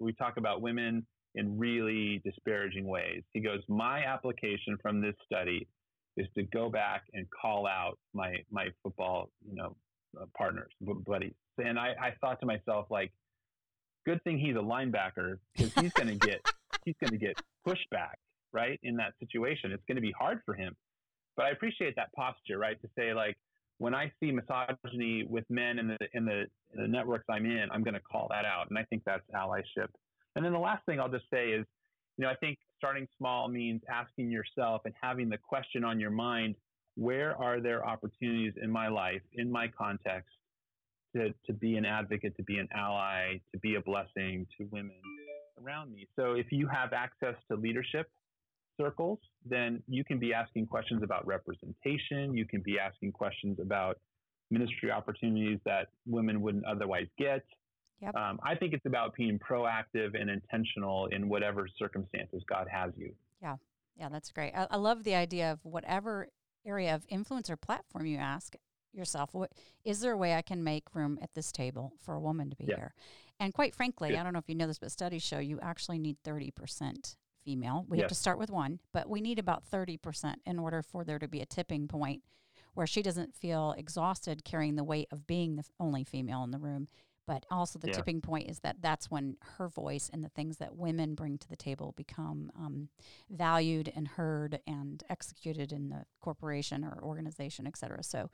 We 0.00 0.12
talk 0.12 0.36
about 0.36 0.60
women 0.60 1.06
in 1.34 1.58
really 1.58 2.20
disparaging 2.24 2.86
ways. 2.86 3.22
He 3.32 3.40
goes, 3.40 3.60
my 3.68 4.04
application 4.04 4.76
from 4.82 5.00
this 5.00 5.14
study 5.24 5.68
is 6.16 6.26
to 6.36 6.42
go 6.44 6.68
back 6.68 7.02
and 7.12 7.26
call 7.30 7.66
out 7.66 7.98
my 8.14 8.36
my 8.50 8.68
football, 8.82 9.30
you 9.48 9.54
know, 9.54 9.76
uh, 10.20 10.24
partners, 10.36 10.72
buddies. 11.06 11.34
And 11.58 11.78
I, 11.78 11.94
I 12.00 12.14
thought 12.20 12.40
to 12.40 12.46
myself, 12.46 12.86
like, 12.90 13.12
good 14.06 14.22
thing 14.24 14.38
he's 14.38 14.56
a 14.56 14.58
linebacker 14.58 15.36
because 15.54 15.72
he's 15.74 15.92
going 15.92 16.08
to 16.08 16.26
get 16.26 16.40
he's 16.84 16.96
going 17.00 17.12
to 17.12 17.18
get 17.18 17.40
pushback, 17.66 18.14
right? 18.52 18.78
In 18.82 18.96
that 18.96 19.12
situation, 19.20 19.72
it's 19.72 19.84
going 19.86 19.96
to 19.96 20.02
be 20.02 20.12
hard 20.18 20.40
for 20.44 20.54
him. 20.54 20.74
But 21.36 21.46
I 21.46 21.50
appreciate 21.50 21.96
that 21.96 22.12
posture, 22.14 22.58
right? 22.58 22.80
To 22.82 22.88
say 22.98 23.14
like, 23.14 23.36
when 23.78 23.94
I 23.94 24.12
see 24.20 24.30
misogyny 24.32 25.24
with 25.28 25.44
men 25.48 25.78
in 25.78 25.88
the 25.88 25.98
in 26.12 26.24
the, 26.24 26.44
in 26.74 26.82
the 26.82 26.88
networks 26.88 27.24
I'm 27.30 27.46
in, 27.46 27.68
I'm 27.72 27.82
going 27.82 27.94
to 27.94 28.00
call 28.00 28.28
that 28.30 28.44
out, 28.44 28.66
and 28.68 28.78
I 28.78 28.84
think 28.84 29.02
that's 29.06 29.24
allyship. 29.34 29.88
And 30.36 30.44
then 30.44 30.52
the 30.52 30.58
last 30.58 30.84
thing 30.86 31.00
I'll 31.00 31.08
just 31.08 31.24
say 31.32 31.50
is, 31.50 31.66
you 32.16 32.24
know, 32.24 32.30
I 32.30 32.36
think 32.36 32.58
starting 32.80 33.06
small 33.18 33.48
means 33.48 33.82
asking 33.92 34.30
yourself 34.30 34.80
and 34.86 34.94
having 35.00 35.28
the 35.28 35.36
question 35.36 35.84
on 35.84 36.00
your 36.00 36.10
mind: 36.10 36.54
Where 36.96 37.36
are 37.36 37.60
there 37.60 37.86
opportunities 37.86 38.54
in 38.60 38.70
my 38.70 38.88
life, 38.88 39.20
in 39.34 39.52
my 39.52 39.68
context, 39.68 40.34
to 41.14 41.34
to 41.46 41.52
be 41.52 41.76
an 41.76 41.84
advocate, 41.84 42.34
to 42.38 42.42
be 42.42 42.56
an 42.56 42.68
ally, 42.74 43.40
to 43.52 43.58
be 43.60 43.74
a 43.74 43.82
blessing 43.82 44.46
to 44.56 44.64
women 44.70 44.96
around 45.62 45.92
me? 45.92 46.08
So 46.16 46.32
if 46.32 46.46
you 46.50 46.66
have 46.68 46.94
access 46.94 47.34
to 47.50 47.56
leadership 47.56 48.08
circles, 48.80 49.18
then 49.44 49.82
you 49.86 50.02
can 50.04 50.18
be 50.18 50.32
asking 50.32 50.66
questions 50.66 51.02
about 51.02 51.26
representation. 51.26 52.34
You 52.34 52.46
can 52.46 52.62
be 52.62 52.78
asking 52.78 53.12
questions 53.12 53.58
about 53.60 53.98
ministry 54.50 54.90
opportunities 54.90 55.58
that 55.66 55.88
women 56.06 56.40
wouldn't 56.40 56.64
otherwise 56.64 57.06
get. 57.18 57.44
Yep. 58.00 58.16
Um, 58.16 58.40
I 58.42 58.54
think 58.54 58.72
it's 58.72 58.86
about 58.86 59.14
being 59.14 59.38
proactive 59.38 60.18
and 60.18 60.30
intentional 60.30 61.06
in 61.06 61.28
whatever 61.28 61.68
circumstances 61.78 62.42
God 62.48 62.66
has 62.70 62.92
you. 62.96 63.12
Yeah, 63.42 63.56
yeah, 63.96 64.08
that's 64.08 64.32
great. 64.32 64.52
I, 64.54 64.66
I 64.70 64.76
love 64.76 65.04
the 65.04 65.14
idea 65.14 65.52
of 65.52 65.64
whatever 65.64 66.28
area 66.64 66.94
of 66.94 67.04
influence 67.08 67.50
or 67.50 67.56
platform 67.56 68.06
you 68.06 68.18
ask 68.18 68.56
yourself, 68.92 69.34
what, 69.34 69.52
is 69.84 70.00
there 70.00 70.12
a 70.12 70.16
way 70.16 70.34
I 70.34 70.42
can 70.42 70.64
make 70.64 70.94
room 70.94 71.18
at 71.22 71.34
this 71.34 71.52
table 71.52 71.92
for 71.98 72.14
a 72.14 72.20
woman 72.20 72.50
to 72.50 72.56
be 72.56 72.64
yeah. 72.64 72.76
here? 72.76 72.94
And 73.38 73.54
quite 73.54 73.74
frankly, 73.74 74.12
yeah. 74.12 74.20
I 74.20 74.24
don't 74.24 74.32
know 74.32 74.38
if 74.38 74.48
you 74.48 74.54
know 74.54 74.66
this, 74.66 74.78
but 74.78 74.90
studies 74.90 75.22
show 75.22 75.38
you 75.38 75.58
actually 75.60 75.98
need 75.98 76.16
30% 76.24 77.16
female. 77.44 77.86
We 77.88 77.98
yes. 77.98 78.04
have 78.04 78.08
to 78.10 78.14
start 78.14 78.38
with 78.38 78.50
one, 78.50 78.80
but 78.92 79.08
we 79.08 79.20
need 79.20 79.38
about 79.38 79.64
30% 79.70 80.34
in 80.44 80.58
order 80.58 80.82
for 80.82 81.04
there 81.04 81.18
to 81.18 81.28
be 81.28 81.40
a 81.40 81.46
tipping 81.46 81.88
point 81.88 82.22
where 82.74 82.86
she 82.86 83.02
doesn't 83.02 83.34
feel 83.34 83.74
exhausted 83.76 84.44
carrying 84.44 84.76
the 84.76 84.84
weight 84.84 85.08
of 85.10 85.26
being 85.26 85.56
the 85.56 85.64
only 85.78 86.04
female 86.04 86.44
in 86.44 86.50
the 86.50 86.58
room. 86.58 86.88
But 87.30 87.46
also, 87.48 87.78
the 87.78 87.86
yeah. 87.86 87.92
tipping 87.92 88.20
point 88.20 88.50
is 88.50 88.58
that 88.58 88.78
that's 88.82 89.08
when 89.08 89.36
her 89.56 89.68
voice 89.68 90.10
and 90.12 90.24
the 90.24 90.28
things 90.30 90.56
that 90.56 90.74
women 90.74 91.14
bring 91.14 91.38
to 91.38 91.48
the 91.48 91.54
table 91.54 91.94
become 91.96 92.50
um, 92.58 92.88
valued 93.30 93.92
and 93.94 94.08
heard 94.08 94.58
and 94.66 95.00
executed 95.08 95.70
in 95.70 95.90
the 95.90 96.06
corporation 96.20 96.82
or 96.82 96.98
organization, 97.04 97.68
et 97.68 97.76
cetera. 97.76 98.02
So, 98.02 98.30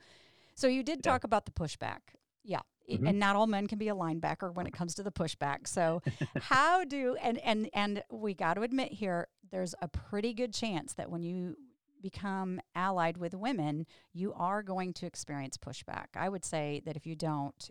so 0.55 0.65
you 0.65 0.81
did 0.81 1.01
yeah. 1.05 1.11
talk 1.11 1.25
about 1.25 1.45
the 1.45 1.51
pushback. 1.51 1.99
Yeah. 2.43 2.61
Mm-hmm. 2.89 3.05
And 3.05 3.19
not 3.19 3.35
all 3.35 3.45
men 3.45 3.67
can 3.67 3.77
be 3.77 3.89
a 3.89 3.93
linebacker 3.93 4.51
when 4.51 4.65
it 4.65 4.73
comes 4.73 4.95
to 4.95 5.03
the 5.03 5.11
pushback. 5.11 5.67
So 5.67 6.01
how 6.41 6.83
do 6.83 7.15
and 7.21 7.37
and 7.37 7.69
and 7.75 8.01
we 8.09 8.33
got 8.33 8.55
to 8.55 8.61
admit 8.63 8.93
here 8.93 9.27
there's 9.51 9.75
a 9.79 9.87
pretty 9.87 10.33
good 10.33 10.55
chance 10.55 10.93
that 10.93 11.11
when 11.11 11.21
you 11.21 11.55
become 12.01 12.59
allied 12.73 13.17
with 13.17 13.35
women, 13.35 13.85
you 14.11 14.33
are 14.33 14.63
going 14.63 14.93
to 14.93 15.05
experience 15.05 15.55
pushback. 15.55 16.07
I 16.15 16.29
would 16.29 16.43
say 16.43 16.81
that 16.85 16.95
if 16.95 17.05
you 17.05 17.15
don't, 17.15 17.69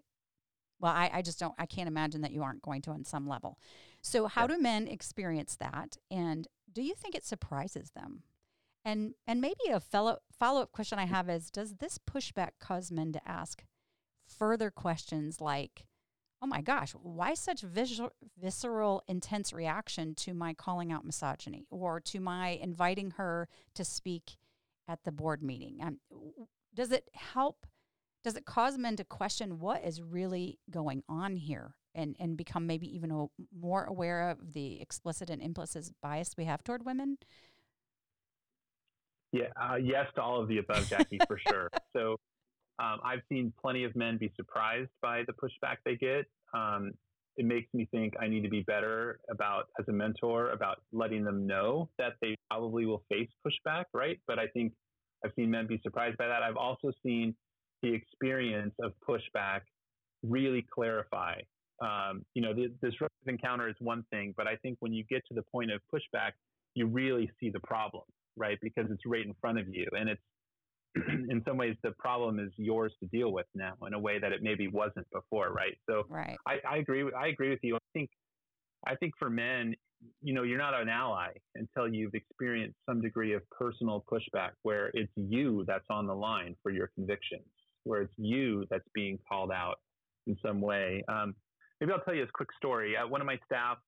well, 0.81 0.93
I, 0.93 1.11
I 1.15 1.23
just 1.23 1.39
don't, 1.39 1.55
I 1.59 1.67
can't 1.67 1.89
imagine 1.89 2.21
that 2.23 2.33
you 2.33 2.43
aren't 2.43 2.63
going 2.63 2.83
to 2.83 2.91
on 2.91 3.05
some 3.05 3.27
level. 3.27 3.59
So, 4.03 4.27
how 4.27 4.43
yeah. 4.43 4.49
do 4.49 4.59
men 4.59 4.89
experience 4.89 5.57
that? 5.57 5.97
And 6.11 6.47
do 6.73 6.83
you 6.83 6.95
think 6.95 7.15
it 7.15 7.25
surprises 7.25 7.91
them? 7.91 8.23
And, 8.85 9.15
and 9.27 9.41
maybe 9.41 9.71
a 9.73 9.81
follow, 9.81 10.19
follow 10.39 10.63
up 10.63 10.73
question 10.73 10.99
I 10.99 11.07
have 11.07 11.29
is 11.29 11.51
Does 11.51 11.77
this 11.77 11.99
pushback 11.99 12.51
cause 12.61 12.93
men 12.93 13.13
to 13.13 13.29
ask, 13.29 13.65
further 14.27 14.71
questions 14.71 15.41
like, 15.41 15.87
oh 16.43 16.47
my 16.47 16.61
gosh, 16.61 16.93
why 16.93 17.35
such 17.35 17.63
visceral, 17.63 18.13
visceral, 18.41 19.03
intense 19.09 19.53
reaction 19.53 20.15
to 20.15 20.35
my 20.35 20.53
calling 20.53 20.93
out 20.93 21.05
misogyny 21.05 21.65
or 21.71 22.01
to 22.01 22.21
my 22.21 22.49
inviting 22.49 23.13
her 23.13 23.49
to 23.75 23.85
speak 23.85 24.37
at 24.87 25.03
the 25.05 25.13
board 25.13 25.43
meeting? 25.43 25.79
Um, 25.83 25.99
does 26.75 26.93
it 26.93 27.09
help? 27.15 27.67
Does 28.27 28.35
it 28.35 28.45
cause 28.45 28.77
men 28.77 28.97
to 28.97 29.05
question 29.05 29.61
what 29.61 29.85
is 29.85 30.03
really 30.03 30.59
going 30.69 31.05
on 31.09 31.37
here 31.37 31.77
and, 31.95 32.17
and 32.19 32.37
become 32.37 32.67
maybe 32.67 32.93
even 32.93 33.13
a, 33.13 33.27
more 33.57 33.85
aware 33.85 34.31
of 34.31 34.53
the 34.53 34.81
explicit 34.81 35.31
and 35.31 35.41
implicit 35.41 35.93
bias 36.03 36.35
we 36.37 36.45
have 36.45 36.65
toward 36.65 36.85
women? 36.85 37.19
Yeah, 39.31 39.45
uh, 39.55 39.77
yes 39.77 40.07
to 40.17 40.23
all 40.23 40.43
of 40.43 40.49
the 40.49 40.59
above, 40.59 40.89
Jackie, 40.89 41.21
for 41.29 41.39
sure. 41.39 41.71
So, 41.97 42.17
um, 42.81 42.99
I've 43.05 43.23
seen 43.29 43.53
plenty 43.61 43.85
of 43.85 43.95
men 43.95 44.19
be 44.19 44.33
surprised 44.35 44.91
by 45.01 45.23
the 45.29 45.33
pushback 45.33 45.77
they 45.85 45.95
get. 45.95 46.27
Um, 46.53 46.95
it 47.37 47.45
makes 47.45 47.73
me 47.73 47.87
think 47.93 48.15
I 48.21 48.27
need 48.27 48.43
to 48.43 48.51
be 48.51 48.63
better 48.63 49.21
about, 49.31 49.69
as 49.79 49.87
a 49.87 49.93
mentor, 49.93 50.51
about 50.51 50.83
letting 50.93 51.23
them 51.23 51.47
know 51.47 51.91
that 51.99 52.15
they 52.21 52.35
probably 52.51 52.87
will 52.87 53.05
face 53.09 53.31
pushback, 53.47 53.85
right? 53.95 54.19
But 54.27 54.41
I 54.41 54.49
think 54.49 54.73
I've 55.25 55.31
seen 55.37 55.49
men 55.49 55.69
be 55.69 55.81
surprised 55.85 56.19
by 56.19 56.27
that. 56.27 56.43
I've 56.43 56.57
also 56.57 56.91
seen 57.05 57.37
the 57.87 57.95
experience 57.95 58.75
of 58.83 58.93
pushback 59.09 59.61
really 60.23 60.67
clarify. 60.75 61.35
Um, 61.81 62.25
you 62.35 62.43
know, 62.43 62.53
the, 62.53 62.73
disruptive 62.83 63.29
encounter 63.29 63.69
is 63.69 63.77
one 63.81 64.05
thing, 64.11 64.35
but 64.37 64.47
I 64.47 64.57
think 64.57 64.79
when 64.81 64.93
you 64.93 65.05
get 65.09 65.23
to 65.29 65.35
the 65.35 65.43
point 65.43 65.71
of 65.71 65.81
pushback, 65.93 66.33
you 66.75 66.87
really 66.87 67.31
see 67.39 67.51
the 67.51 67.61
problem, 67.61 68.03
right? 68.37 68.59
Because 68.61 68.87
it's 68.91 69.03
right 69.07 69.25
in 69.25 69.35
front 69.41 69.59
of 69.59 69.69
you, 69.69 69.87
and 69.93 70.09
it's 70.09 70.23
in 71.31 71.43
some 71.47 71.57
ways 71.57 71.77
the 71.83 71.93
problem 71.93 72.41
is 72.41 72.51
yours 72.57 72.93
to 73.01 73.07
deal 73.09 73.31
with 73.31 73.47
now 73.55 73.75
in 73.87 73.95
a 73.95 73.99
way 73.99 74.19
that 74.19 74.33
it 74.33 74.41
maybe 74.43 74.69
wasn't 74.69 75.07
before, 75.13 75.53
right? 75.53 75.77
So 75.89 76.05
right. 76.09 76.37
I, 76.47 76.57
I 76.69 76.77
agree. 76.79 77.05
With, 77.05 77.15
I 77.15 77.29
agree 77.29 77.51
with 77.51 77.61
you. 77.63 77.77
I 77.77 77.79
think 77.93 78.11
I 78.87 78.95
think 78.95 79.13
for 79.19 79.31
men, 79.31 79.75
you 80.23 80.35
know, 80.35 80.43
you're 80.43 80.59
not 80.59 80.81
an 80.81 80.89
ally 80.89 81.33
until 81.55 81.93
you've 81.93 82.15
experienced 82.15 82.77
some 82.87 83.01
degree 83.01 83.35
of 83.35 83.43
personal 83.51 84.05
pushback 84.11 84.51
where 84.63 84.91
it's 84.95 85.13
you 85.17 85.65
that's 85.67 85.87
on 85.91 86.07
the 86.07 86.15
line 86.15 86.55
for 86.63 86.71
your 86.71 86.89
convictions, 86.95 87.47
where 87.87 88.03
it's 88.03 88.15
you 88.17 88.67
that's 88.71 88.89
being 88.95 89.19
called 89.29 89.51
out 89.51 89.77
in 90.27 90.37
some 90.45 90.61
way. 90.61 91.03
Um, 91.09 91.35
maybe 91.81 91.93
I'll 91.93 92.01
tell 92.01 92.15
you 92.15 92.25
a 92.25 92.29
quick 92.33 92.49
story. 92.57 92.97
Uh, 92.97 93.07
one 93.07 93.21
of 93.21 93.27
my 93.27 93.39
staff, 93.47 93.79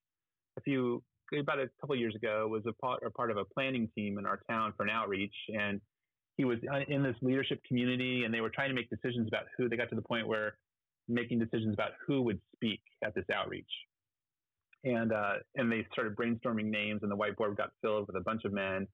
a 0.56 0.60
few 0.62 1.02
about 1.38 1.58
a 1.58 1.68
couple 1.80 1.94
years 1.94 2.14
ago, 2.14 2.48
was 2.50 2.62
a 2.66 2.72
part, 2.74 3.02
a 3.04 3.10
part 3.10 3.30
of 3.30 3.36
a 3.36 3.44
planning 3.44 3.88
team 3.94 4.18
in 4.18 4.24
our 4.24 4.40
town 4.48 4.72
for 4.76 4.84
an 4.84 4.90
outreach, 4.90 5.34
and 5.48 5.80
he 6.38 6.44
was 6.44 6.58
uh, 6.72 6.80
in 6.88 7.02
this 7.02 7.16
leadership 7.20 7.60
community 7.66 8.24
and 8.24 8.32
they 8.32 8.40
were 8.40 8.48
trying 8.48 8.70
to 8.70 8.74
make 8.74 8.88
decisions 8.88 9.28
about 9.28 9.42
who 9.58 9.68
they 9.68 9.76
got 9.76 9.90
to 9.90 9.96
the 9.96 10.02
point 10.02 10.26
where 10.26 10.56
making 11.08 11.38
decisions 11.38 11.74
about 11.74 11.90
who 12.06 12.22
would 12.22 12.40
speak 12.54 12.80
at 13.04 13.14
this 13.14 13.24
outreach 13.34 13.70
and 14.84 15.12
uh, 15.12 15.34
and 15.56 15.70
they 15.70 15.84
started 15.92 16.14
brainstorming 16.14 16.66
names 16.66 17.00
and 17.02 17.10
the 17.10 17.16
whiteboard 17.16 17.56
got 17.56 17.70
filled 17.82 18.06
with 18.06 18.16
a 18.16 18.20
bunch 18.20 18.44
of 18.44 18.52
men 18.52 18.86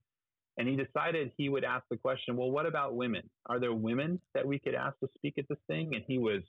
and 0.57 0.67
he 0.67 0.75
decided 0.75 1.31
he 1.37 1.49
would 1.49 1.63
ask 1.63 1.83
the 1.89 1.97
question 1.97 2.35
well 2.35 2.51
what 2.51 2.65
about 2.65 2.95
women 2.95 3.21
are 3.47 3.59
there 3.59 3.73
women 3.73 4.19
that 4.33 4.45
we 4.45 4.59
could 4.59 4.75
ask 4.75 4.97
to 4.99 5.07
speak 5.15 5.35
at 5.37 5.45
this 5.49 5.59
thing 5.67 5.95
and 5.95 6.03
he 6.07 6.17
was 6.17 6.41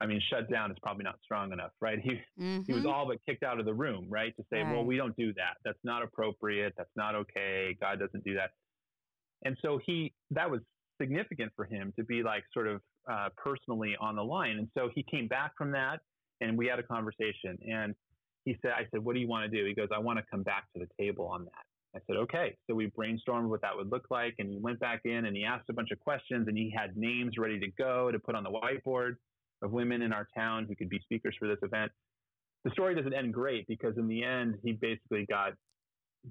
I 0.00 0.06
mean, 0.06 0.20
shut 0.28 0.50
down 0.50 0.70
is 0.70 0.76
probably 0.82 1.04
not 1.04 1.16
strong 1.22 1.52
enough, 1.52 1.70
right? 1.80 1.98
He 2.02 2.10
mm-hmm. 2.10 2.62
he 2.66 2.72
was 2.72 2.82
mm-hmm. 2.82 2.90
all 2.90 3.06
but 3.06 3.18
kicked 3.26 3.42
out 3.42 3.58
of 3.58 3.64
the 3.64 3.72
room, 3.72 4.06
right? 4.08 4.36
To 4.36 4.44
say, 4.52 4.60
right. 4.60 4.72
well, 4.72 4.84
we 4.84 4.96
don't 4.96 5.16
do 5.16 5.32
that. 5.34 5.56
That's 5.64 5.78
not 5.84 6.02
appropriate. 6.02 6.74
That's 6.76 6.90
not 6.96 7.14
okay. 7.14 7.76
God 7.80 8.00
doesn't 8.00 8.24
do 8.24 8.34
that. 8.34 8.50
And 9.44 9.56
so 9.62 9.78
he, 9.84 10.12
that 10.30 10.50
was 10.50 10.60
significant 11.00 11.52
for 11.56 11.64
him 11.64 11.92
to 11.98 12.04
be 12.04 12.22
like 12.22 12.44
sort 12.52 12.66
of 12.66 12.80
uh, 13.10 13.28
personally 13.36 13.96
on 14.00 14.16
the 14.16 14.24
line. 14.24 14.58
And 14.58 14.68
so 14.76 14.90
he 14.94 15.04
came 15.10 15.28
back 15.28 15.52
from 15.56 15.70
that 15.72 16.00
and 16.40 16.56
we 16.56 16.66
had 16.66 16.78
a 16.78 16.82
conversation. 16.82 17.58
And 17.70 17.94
he 18.44 18.56
said, 18.62 18.72
I 18.72 18.86
said, 18.90 19.04
what 19.04 19.14
do 19.14 19.20
you 19.20 19.28
want 19.28 19.50
to 19.50 19.56
do? 19.56 19.66
He 19.66 19.74
goes, 19.74 19.88
I 19.94 19.98
want 19.98 20.18
to 20.18 20.24
come 20.30 20.42
back 20.42 20.64
to 20.74 20.80
the 20.80 20.88
table 21.02 21.26
on 21.26 21.44
that. 21.44 21.64
I 21.94 22.00
said, 22.06 22.16
okay. 22.16 22.56
So 22.66 22.74
we 22.74 22.90
brainstormed 22.90 23.48
what 23.48 23.62
that 23.62 23.76
would 23.76 23.90
look 23.90 24.06
like. 24.10 24.34
And 24.38 24.50
he 24.50 24.58
went 24.58 24.80
back 24.80 25.02
in 25.04 25.26
and 25.26 25.36
he 25.36 25.44
asked 25.44 25.70
a 25.70 25.72
bunch 25.72 25.90
of 25.92 26.00
questions 26.00 26.48
and 26.48 26.56
he 26.56 26.72
had 26.76 26.96
names 26.96 27.34
ready 27.38 27.60
to 27.60 27.68
go 27.78 28.10
to 28.10 28.18
put 28.18 28.34
on 28.34 28.42
the 28.42 28.50
whiteboard 28.50 29.16
of 29.62 29.72
women 29.72 30.02
in 30.02 30.12
our 30.12 30.26
town 30.36 30.66
who 30.68 30.74
could 30.74 30.88
be 30.88 30.98
speakers 31.00 31.36
for 31.38 31.46
this 31.46 31.58
event. 31.62 31.92
The 32.64 32.70
story 32.70 32.94
doesn't 32.94 33.14
end 33.14 33.32
great 33.32 33.66
because 33.68 33.96
in 33.96 34.08
the 34.08 34.24
end, 34.24 34.56
he 34.62 34.72
basically 34.72 35.26
got 35.26 35.52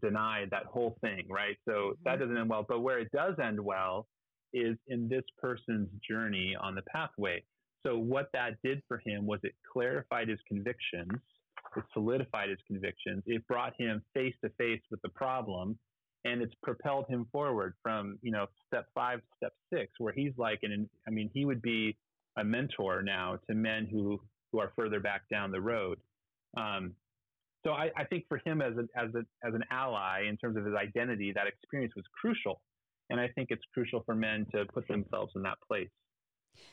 denied 0.02 0.50
that 0.52 0.66
whole 0.66 0.98
thing, 1.02 1.26
right? 1.30 1.56
So 1.66 1.72
mm-hmm. 1.72 2.02
that 2.06 2.20
doesn't 2.20 2.38
end 2.38 2.50
well. 2.50 2.66
But 2.68 2.82
where 2.82 3.00
it 3.00 3.10
does 3.12 3.36
end 3.44 3.60
well 3.60 4.08
is 4.54 4.78
in 4.88 5.08
this 5.08 5.24
person's 5.40 5.90
journey 6.08 6.56
on 6.60 6.76
the 6.76 6.84
pathway. 6.84 7.44
So 7.86 7.98
what 7.98 8.30
that 8.34 8.54
did 8.64 8.82
for 8.88 9.02
him 9.06 9.26
was 9.26 9.40
it 9.44 9.54
clarified 9.72 10.30
his 10.30 10.40
convictions, 10.48 11.12
it 11.78 11.86
solidified 11.94 12.50
his 12.50 12.60
convictions, 12.68 13.24
it 13.26 13.46
brought 13.48 13.74
him 13.78 14.02
face 14.14 14.36
to 14.44 14.50
face 14.58 14.82
with 14.92 15.02
the 15.02 15.10
problem, 15.10 15.78
and 16.26 16.42
it's 16.42 16.54
propelled 16.64 17.06
him 17.10 17.28
forward 17.32 17.74
from 17.82 18.18
you 18.22 18.32
know 18.32 18.46
step 18.68 18.86
five 18.94 19.20
to 19.20 19.28
step 19.38 19.54
six, 19.74 19.92
where 19.98 20.14
he's 20.14 20.34
like, 20.38 20.60
and 20.64 20.90
I 21.08 21.12
mean, 21.12 21.30
he 21.34 21.46
would 21.46 21.62
be 21.62 21.98
a 22.38 22.44
mentor 22.44 23.02
now 23.02 23.40
to 23.48 23.56
men 23.56 23.88
who 23.92 24.20
who 24.52 24.60
are 24.60 24.72
further 24.76 25.00
back 25.00 25.24
down 25.30 25.52
the 25.52 25.62
road. 25.62 25.98
Um, 26.56 26.94
so 27.66 27.72
I, 27.72 27.90
I, 27.98 28.04
think 28.04 28.26
for 28.28 28.40
him 28.46 28.62
as, 28.62 28.74
a, 28.78 28.82
as, 29.00 29.10
a, 29.16 29.48
as 29.48 29.54
an 29.54 29.64
ally 29.72 30.26
in 30.30 30.38
terms 30.38 30.58
of 30.58 30.66
his 30.66 30.76
identity, 30.76 31.32
that 31.34 31.48
experience 31.48 31.94
was 31.96 32.06
crucial. 32.20 32.62
And 33.10 33.20
I 33.20 33.30
think 33.30 33.48
it's 33.52 33.64
crucial 33.74 34.04
for 34.06 34.16
men 34.16 34.46
to 34.54 34.66
put 34.74 34.88
themselves 34.88 35.32
in 35.36 35.42
that 35.44 35.58
place. 35.68 35.90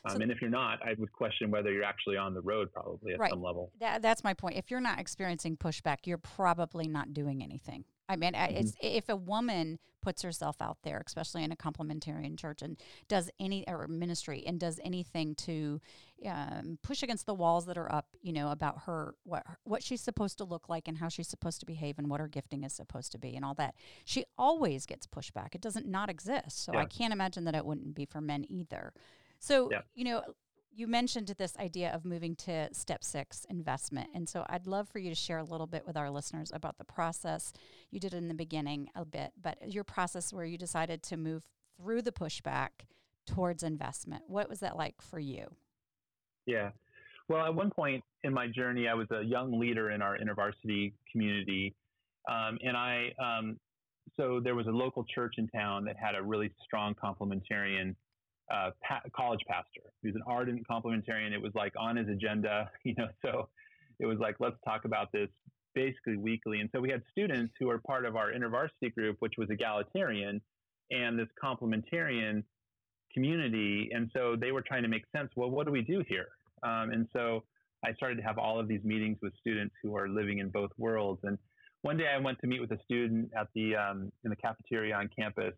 Um, 0.05 0.15
so, 0.15 0.21
and 0.21 0.31
if 0.31 0.41
you're 0.41 0.49
not, 0.49 0.79
I 0.85 0.93
would 0.97 1.11
question 1.13 1.51
whether 1.51 1.71
you're 1.71 1.83
actually 1.83 2.17
on 2.17 2.33
the 2.33 2.41
road, 2.41 2.71
probably 2.73 3.13
at 3.13 3.19
right. 3.19 3.29
some 3.29 3.41
level. 3.41 3.71
That, 3.79 4.01
that's 4.01 4.23
my 4.23 4.33
point. 4.33 4.57
If 4.57 4.71
you're 4.71 4.81
not 4.81 4.99
experiencing 4.99 5.57
pushback, 5.57 5.99
you're 6.05 6.17
probably 6.17 6.87
not 6.87 7.13
doing 7.13 7.43
anything. 7.43 7.85
I 8.09 8.15
mean, 8.17 8.33
mm-hmm. 8.33 8.57
it's, 8.57 8.73
if 8.81 9.07
a 9.07 9.15
woman 9.15 9.79
puts 10.01 10.21
herself 10.21 10.57
out 10.61 10.79
there, 10.83 11.01
especially 11.05 11.43
in 11.43 11.51
a 11.51 11.55
complementarian 11.55 12.37
church, 12.37 12.61
and 12.61 12.75
does 13.07 13.29
any 13.39 13.63
or 13.67 13.87
ministry 13.87 14.43
and 14.45 14.59
does 14.59 14.79
anything 14.83 15.35
to 15.35 15.79
um, 16.25 16.77
push 16.83 17.03
against 17.03 17.25
the 17.25 17.33
walls 17.33 17.67
that 17.67 17.77
are 17.77 17.89
up, 17.91 18.07
you 18.21 18.33
know, 18.33 18.51
about 18.51 18.81
her 18.85 19.15
what 19.23 19.45
what 19.63 19.83
she's 19.83 20.01
supposed 20.01 20.37
to 20.39 20.43
look 20.43 20.67
like 20.67 20.87
and 20.87 20.97
how 20.97 21.07
she's 21.07 21.27
supposed 21.27 21.59
to 21.61 21.65
behave 21.65 21.97
and 21.99 22.09
what 22.09 22.19
her 22.19 22.27
gifting 22.27 22.63
is 22.63 22.73
supposed 22.73 23.11
to 23.11 23.17
be 23.17 23.35
and 23.35 23.45
all 23.45 23.53
that, 23.53 23.75
she 24.03 24.25
always 24.37 24.85
gets 24.85 25.07
pushback. 25.07 25.55
It 25.55 25.61
doesn't 25.61 25.87
not 25.87 26.09
exist. 26.09 26.65
So 26.65 26.73
yeah. 26.73 26.79
I 26.79 26.85
can't 26.85 27.13
imagine 27.13 27.45
that 27.45 27.55
it 27.55 27.65
wouldn't 27.65 27.95
be 27.95 28.05
for 28.05 28.19
men 28.19 28.45
either. 28.49 28.93
So 29.41 29.69
yeah. 29.71 29.81
you 29.95 30.05
know, 30.05 30.21
you 30.73 30.87
mentioned 30.87 31.33
this 31.37 31.57
idea 31.57 31.91
of 31.91 32.05
moving 32.05 32.35
to 32.35 32.73
step 32.73 33.03
six 33.03 33.45
investment. 33.49 34.09
And 34.13 34.29
so 34.29 34.45
I'd 34.47 34.67
love 34.67 34.87
for 34.87 34.99
you 34.99 35.09
to 35.09 35.15
share 35.15 35.39
a 35.39 35.43
little 35.43 35.67
bit 35.67 35.85
with 35.85 35.97
our 35.97 36.09
listeners 36.09 36.51
about 36.53 36.77
the 36.77 36.85
process. 36.85 37.51
You 37.89 37.99
did 37.99 38.13
in 38.13 38.29
the 38.29 38.33
beginning 38.33 38.89
a 38.95 39.03
bit, 39.03 39.31
but 39.41 39.57
your 39.73 39.83
process 39.83 40.31
where 40.31 40.45
you 40.45 40.57
decided 40.57 41.03
to 41.03 41.17
move 41.17 41.43
through 41.77 42.03
the 42.03 42.11
pushback 42.11 42.69
towards 43.25 43.63
investment. 43.63 44.23
What 44.27 44.47
was 44.47 44.59
that 44.59 44.77
like 44.77 45.01
for 45.01 45.19
you? 45.19 45.47
Yeah. 46.45 46.69
Well, 47.27 47.45
at 47.45 47.53
one 47.53 47.71
point 47.71 48.03
in 48.23 48.33
my 48.33 48.47
journey, 48.47 48.87
I 48.87 48.93
was 48.93 49.07
a 49.11 49.23
young 49.23 49.59
leader 49.59 49.91
in 49.91 50.01
our 50.01 50.17
intervarsity 50.17 50.93
community. 51.11 51.73
Um, 52.29 52.59
and 52.63 52.77
I, 52.77 53.09
um, 53.19 53.59
so 54.15 54.39
there 54.39 54.55
was 54.55 54.67
a 54.67 54.71
local 54.71 55.03
church 55.13 55.35
in 55.37 55.47
town 55.49 55.83
that 55.85 55.95
had 55.97 56.15
a 56.15 56.21
really 56.21 56.51
strong 56.63 56.93
complementarian 56.93 57.95
uh, 58.51 58.71
pa- 58.87 59.01
college 59.15 59.39
pastor. 59.47 59.81
He 60.01 60.09
was 60.09 60.15
an 60.15 60.23
ardent 60.27 60.67
complementarian. 60.69 61.31
It 61.31 61.41
was 61.41 61.53
like 61.55 61.73
on 61.79 61.95
his 61.95 62.07
agenda, 62.09 62.69
you 62.83 62.95
know. 62.97 63.07
So 63.23 63.49
it 63.99 64.05
was 64.05 64.19
like, 64.19 64.35
let's 64.39 64.57
talk 64.65 64.85
about 64.85 65.11
this 65.11 65.29
basically 65.73 66.17
weekly. 66.17 66.59
And 66.59 66.69
so 66.73 66.81
we 66.81 66.89
had 66.89 67.01
students 67.11 67.53
who 67.59 67.67
were 67.67 67.79
part 67.79 68.05
of 68.05 68.15
our 68.15 68.31
intervarsity 68.31 68.93
group, 68.93 69.17
which 69.19 69.33
was 69.37 69.49
egalitarian, 69.49 70.41
and 70.89 71.17
this 71.17 71.27
complementarian 71.41 72.43
community. 73.13 73.89
And 73.93 74.09
so 74.13 74.35
they 74.39 74.51
were 74.51 74.61
trying 74.61 74.83
to 74.83 74.89
make 74.89 75.03
sense. 75.15 75.29
Well, 75.35 75.49
what 75.49 75.65
do 75.65 75.71
we 75.71 75.81
do 75.81 76.03
here? 76.07 76.27
Um, 76.63 76.91
and 76.91 77.07
so 77.13 77.43
I 77.85 77.93
started 77.93 78.15
to 78.17 78.23
have 78.23 78.37
all 78.37 78.59
of 78.59 78.67
these 78.67 78.83
meetings 78.83 79.17
with 79.21 79.33
students 79.39 79.73
who 79.81 79.95
are 79.95 80.07
living 80.07 80.39
in 80.39 80.49
both 80.49 80.71
worlds. 80.77 81.21
And 81.23 81.37
one 81.81 81.97
day 81.97 82.07
I 82.13 82.19
went 82.19 82.39
to 82.39 82.47
meet 82.47 82.61
with 82.61 82.71
a 82.71 82.79
student 82.83 83.31
at 83.37 83.47
the 83.55 83.75
um, 83.75 84.11
in 84.23 84.29
the 84.29 84.35
cafeteria 84.35 84.95
on 84.95 85.09
campus, 85.17 85.53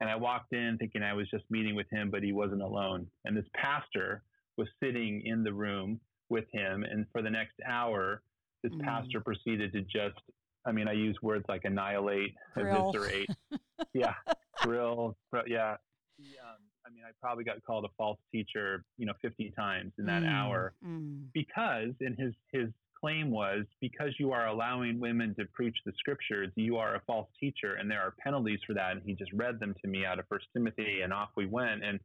and 0.00 0.08
I 0.08 0.16
walked 0.16 0.52
in 0.52 0.76
thinking 0.78 1.02
I 1.02 1.14
was 1.14 1.28
just 1.30 1.44
meeting 1.50 1.74
with 1.74 1.90
him, 1.90 2.10
but 2.10 2.22
he 2.22 2.32
wasn't 2.32 2.62
alone. 2.62 3.06
And 3.24 3.36
this 3.36 3.46
pastor 3.54 4.22
was 4.56 4.68
sitting 4.82 5.22
in 5.24 5.42
the 5.42 5.52
room 5.52 6.00
with 6.28 6.44
him. 6.52 6.84
And 6.84 7.06
for 7.12 7.22
the 7.22 7.30
next 7.30 7.54
hour, 7.66 8.22
this 8.62 8.72
mm. 8.72 8.82
pastor 8.82 9.20
proceeded 9.20 9.72
to 9.72 9.82
just, 9.82 10.20
I 10.64 10.72
mean, 10.72 10.88
I 10.88 10.92
use 10.92 11.16
words 11.22 11.44
like 11.48 11.64
annihilate, 11.64 12.34
grill. 12.54 12.90
eviscerate. 12.90 13.28
yeah, 13.92 14.14
grill. 14.62 15.16
Yeah. 15.46 15.72
Um, 15.72 16.58
I 16.86 16.90
mean, 16.90 17.02
I 17.06 17.10
probably 17.20 17.44
got 17.44 17.62
called 17.64 17.84
a 17.84 17.92
false 17.96 18.18
teacher, 18.32 18.84
you 18.96 19.06
know, 19.06 19.12
50 19.20 19.52
times 19.56 19.92
in 19.98 20.06
that 20.06 20.22
mm. 20.22 20.32
hour 20.32 20.74
mm. 20.84 21.22
because 21.32 21.92
in 22.00 22.16
his, 22.18 22.32
his 22.52 22.68
claim 23.00 23.30
was 23.30 23.64
because 23.80 24.10
you 24.18 24.32
are 24.32 24.46
allowing 24.46 24.98
women 25.00 25.34
to 25.38 25.44
preach 25.52 25.76
the 25.84 25.92
scriptures, 25.98 26.50
you 26.56 26.76
are 26.76 26.96
a 26.96 27.00
false 27.06 27.28
teacher, 27.38 27.74
and 27.74 27.90
there 27.90 28.00
are 28.00 28.14
penalties 28.22 28.60
for 28.66 28.74
that. 28.74 28.92
And 28.92 29.02
he 29.04 29.14
just 29.14 29.32
read 29.32 29.60
them 29.60 29.74
to 29.82 29.88
me 29.88 30.04
out 30.04 30.18
of 30.18 30.26
First 30.28 30.46
Timothy, 30.52 31.00
and 31.02 31.12
off 31.12 31.30
we 31.36 31.46
went. 31.46 31.84
And 31.84 32.00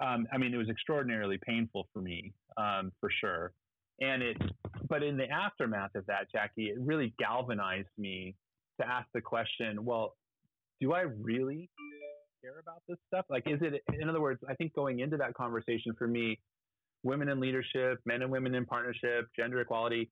um, 0.00 0.26
I 0.32 0.38
mean, 0.38 0.54
it 0.54 0.56
was 0.56 0.68
extraordinarily 0.68 1.38
painful 1.44 1.88
for 1.92 2.00
me, 2.00 2.32
um, 2.56 2.92
for 3.00 3.10
sure. 3.20 3.52
And 4.00 4.22
it, 4.22 4.36
but 4.88 5.02
in 5.02 5.16
the 5.16 5.30
aftermath 5.30 5.94
of 5.94 6.06
that, 6.06 6.32
Jackie, 6.32 6.68
it 6.68 6.76
really 6.78 7.12
galvanized 7.18 7.88
me 7.98 8.34
to 8.80 8.88
ask 8.88 9.06
the 9.12 9.20
question: 9.20 9.84
Well, 9.84 10.16
do 10.80 10.92
I 10.92 11.02
really 11.02 11.68
care 12.42 12.58
about 12.60 12.82
this 12.88 12.96
stuff? 13.08 13.26
Like, 13.28 13.44
is 13.46 13.60
it? 13.60 13.82
In 14.00 14.08
other 14.08 14.20
words, 14.20 14.40
I 14.48 14.54
think 14.54 14.74
going 14.74 15.00
into 15.00 15.18
that 15.18 15.34
conversation 15.34 15.92
for 15.98 16.06
me, 16.06 16.38
women 17.02 17.28
in 17.28 17.40
leadership, 17.40 17.98
men 18.04 18.22
and 18.22 18.30
women 18.30 18.54
in 18.54 18.66
partnership, 18.66 19.28
gender 19.36 19.60
equality, 19.60 20.10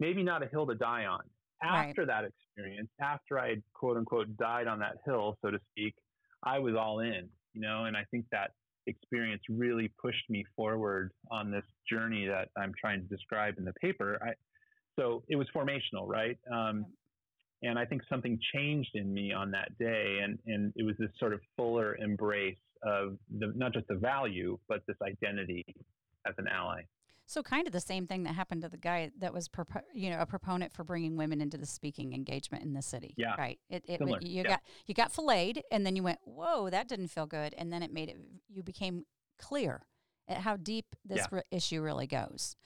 maybe 0.00 0.22
not 0.22 0.42
a 0.42 0.46
hill 0.46 0.66
to 0.66 0.74
die 0.74 1.06
on. 1.06 1.20
After 1.62 2.02
right. 2.02 2.08
that 2.08 2.24
experience, 2.24 2.90
after 3.00 3.38
I 3.38 3.56
quote 3.72 3.96
unquote 3.96 4.36
died 4.36 4.66
on 4.66 4.80
that 4.80 4.96
hill, 5.06 5.38
so 5.42 5.50
to 5.50 5.58
speak, 5.70 5.94
I 6.42 6.58
was 6.58 6.74
all 6.74 7.00
in, 7.00 7.28
you 7.54 7.60
know, 7.60 7.84
and 7.84 7.96
I 7.96 8.04
think 8.10 8.26
that 8.32 8.50
experience 8.88 9.42
really 9.48 9.92
pushed 10.00 10.28
me 10.28 10.44
forward 10.56 11.12
on 11.30 11.52
this 11.52 11.64
journey 11.88 12.26
that 12.26 12.48
I'm 12.56 12.72
trying 12.80 13.00
to 13.00 13.06
describe 13.06 13.54
in 13.58 13.64
the 13.64 13.72
paper. 13.74 14.18
I, 14.22 14.32
so 14.98 15.22
it 15.28 15.36
was 15.36 15.46
formational, 15.54 16.08
right? 16.08 16.36
Um, 16.52 16.86
and 17.62 17.78
I 17.78 17.84
think 17.84 18.02
something 18.10 18.38
changed 18.52 18.90
in 18.94 19.12
me 19.14 19.32
on 19.32 19.52
that 19.52 19.68
day, 19.78 20.18
and 20.22 20.38
and 20.46 20.72
it 20.74 20.82
was 20.82 20.96
this 20.98 21.10
sort 21.18 21.32
of 21.32 21.40
fuller 21.56 21.96
embrace 21.96 22.56
of 22.82 23.16
the, 23.38 23.52
not 23.54 23.72
just 23.72 23.86
the 23.86 23.94
value, 23.94 24.58
but 24.68 24.80
this 24.88 24.96
identity 25.06 25.64
as 26.26 26.34
an 26.38 26.48
ally. 26.48 26.82
So 27.26 27.42
kind 27.42 27.66
of 27.66 27.72
the 27.72 27.80
same 27.80 28.06
thing 28.06 28.24
that 28.24 28.34
happened 28.34 28.62
to 28.62 28.68
the 28.68 28.76
guy 28.76 29.10
that 29.18 29.32
was, 29.32 29.48
propo- 29.48 29.82
you 29.94 30.10
know, 30.10 30.20
a 30.20 30.26
proponent 30.26 30.72
for 30.72 30.84
bringing 30.84 31.16
women 31.16 31.40
into 31.40 31.56
the 31.56 31.66
speaking 31.66 32.12
engagement 32.12 32.64
in 32.64 32.74
the 32.74 32.82
city. 32.82 33.14
Yeah, 33.16 33.34
right. 33.38 33.58
It, 33.70 33.84
it 33.88 34.00
you 34.22 34.42
yeah. 34.42 34.42
got 34.42 34.60
you 34.86 34.94
got 34.94 35.12
filleted, 35.12 35.62
and 35.70 35.86
then 35.86 35.96
you 35.96 36.02
went, 36.02 36.18
whoa, 36.24 36.68
that 36.68 36.88
didn't 36.88 37.08
feel 37.08 37.26
good, 37.26 37.54
and 37.56 37.72
then 37.72 37.82
it 37.82 37.92
made 37.92 38.10
it. 38.10 38.18
You 38.48 38.62
became 38.62 39.04
clear 39.38 39.82
at 40.28 40.38
how 40.38 40.56
deep 40.56 40.86
this 41.04 41.18
yeah. 41.18 41.26
re- 41.30 41.42
issue 41.50 41.80
really 41.80 42.06
goes, 42.06 42.56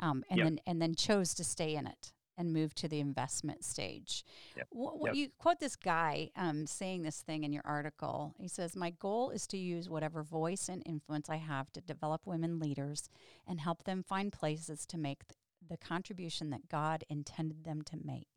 um, 0.00 0.24
and 0.28 0.38
yep. 0.38 0.46
then 0.46 0.58
and 0.66 0.82
then 0.82 0.94
chose 0.94 1.34
to 1.34 1.44
stay 1.44 1.76
in 1.76 1.86
it 1.86 2.12
and 2.36 2.52
move 2.52 2.74
to 2.74 2.88
the 2.88 3.00
investment 3.00 3.64
stage. 3.64 4.24
Yep. 4.56 4.68
yep. 5.00 5.14
You 5.14 5.28
quote 5.38 5.60
this 5.60 5.76
guy 5.76 6.30
um, 6.36 6.66
saying 6.66 7.02
this 7.02 7.20
thing 7.20 7.44
in 7.44 7.52
your 7.52 7.62
article. 7.64 8.34
He 8.38 8.48
says, 8.48 8.76
My 8.76 8.90
goal 8.90 9.30
is 9.30 9.46
to 9.48 9.56
use 9.56 9.88
whatever 9.88 10.22
voice 10.22 10.68
and 10.68 10.82
influence 10.86 11.30
I 11.30 11.36
have 11.36 11.72
to 11.72 11.80
develop 11.80 12.26
women 12.26 12.58
leaders 12.58 13.08
and 13.46 13.60
help 13.60 13.84
them 13.84 14.02
find 14.02 14.32
places 14.32 14.86
to 14.86 14.98
make 14.98 15.26
th- 15.26 15.38
the 15.68 15.76
contribution 15.76 16.50
that 16.50 16.68
God 16.68 17.04
intended 17.08 17.64
them 17.64 17.82
to 17.82 17.96
make. 18.04 18.28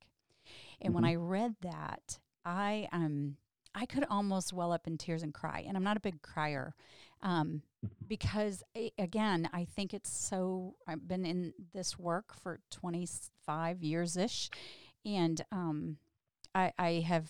And 0.82 0.93
mm-hmm. 0.93 0.95
when 0.95 1.06
I 1.06 1.16
read 1.16 1.56
that, 1.62 2.20
I 2.45 2.88
um 2.91 3.38
I 3.76 3.86
could 3.86 4.06
almost 4.10 4.52
well 4.54 4.72
up 4.72 4.88
in 4.88 4.97
tears 4.97 5.22
and 5.24 5.34
cry. 5.34 5.64
And 5.68 5.78
I'm 5.78 5.84
not 5.84 5.97
a 5.97 6.02
big 6.02 6.22
crier 6.22 6.74
um. 7.22 7.64
Because, 8.07 8.63
again, 8.97 9.49
I 9.53 9.65
think 9.65 9.93
it's 9.93 10.11
so. 10.11 10.75
I've 10.88 11.07
been 11.07 11.25
in 11.25 11.53
this 11.73 11.97
work 11.97 12.34
for 12.34 12.59
25 12.71 13.84
years 13.84 14.17
ish. 14.17 14.49
And 15.05 15.41
um, 15.51 15.97
I, 16.53 16.73
I, 16.77 16.91
have 17.07 17.30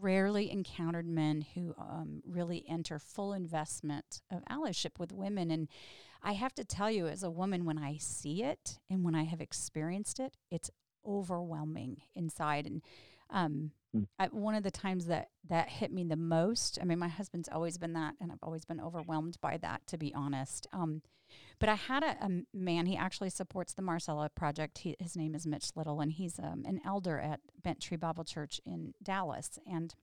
rarely 0.00 0.50
encountered 0.50 1.06
men 1.06 1.44
who 1.54 1.74
um, 1.78 2.22
really 2.26 2.64
enter 2.68 2.98
full 2.98 3.32
investment 3.32 4.22
of 4.30 4.42
allyship 4.50 4.98
with 4.98 5.12
women. 5.12 5.50
And 5.50 5.68
I 6.22 6.32
have 6.32 6.54
to 6.54 6.64
tell 6.64 6.90
you, 6.90 7.06
as 7.06 7.22
a 7.22 7.30
woman, 7.30 7.64
when 7.64 7.78
I 7.78 7.98
see 7.98 8.42
it 8.42 8.78
and 8.88 9.04
when 9.04 9.14
I 9.14 9.24
have 9.24 9.40
experienced 9.40 10.18
it, 10.18 10.36
it's 10.50 10.70
overwhelming 11.06 12.02
inside. 12.14 12.66
And 12.66 12.82
um, 13.32 13.70
mm. 13.96 14.06
I, 14.18 14.26
one 14.26 14.54
of 14.54 14.62
the 14.62 14.70
times 14.70 15.06
that 15.06 15.28
that 15.48 15.68
hit 15.68 15.92
me 15.92 16.04
the 16.04 16.16
most, 16.16 16.78
I 16.80 16.84
mean, 16.84 16.98
my 16.98 17.08
husband's 17.08 17.48
always 17.50 17.78
been 17.78 17.92
that, 17.94 18.14
and 18.20 18.30
I've 18.30 18.42
always 18.42 18.64
been 18.64 18.80
overwhelmed 18.80 19.38
by 19.40 19.56
that, 19.58 19.86
to 19.88 19.98
be 19.98 20.14
honest. 20.14 20.66
Um, 20.72 21.02
but 21.58 21.68
I 21.68 21.74
had 21.74 22.02
a, 22.02 22.16
a, 22.24 22.30
man, 22.52 22.86
he 22.86 22.96
actually 22.96 23.30
supports 23.30 23.74
the 23.74 23.82
Marcella 23.82 24.28
Project. 24.30 24.78
He, 24.78 24.96
his 24.98 25.16
name 25.16 25.34
is 25.34 25.46
Mitch 25.46 25.70
Little, 25.76 26.00
and 26.00 26.10
he's 26.10 26.38
um, 26.38 26.64
an 26.66 26.80
elder 26.84 27.18
at 27.18 27.40
Bent 27.62 27.80
Tree 27.80 27.96
Bible 27.96 28.24
Church 28.24 28.60
in 28.64 28.94
Dallas. 29.02 29.58
And 29.70 29.94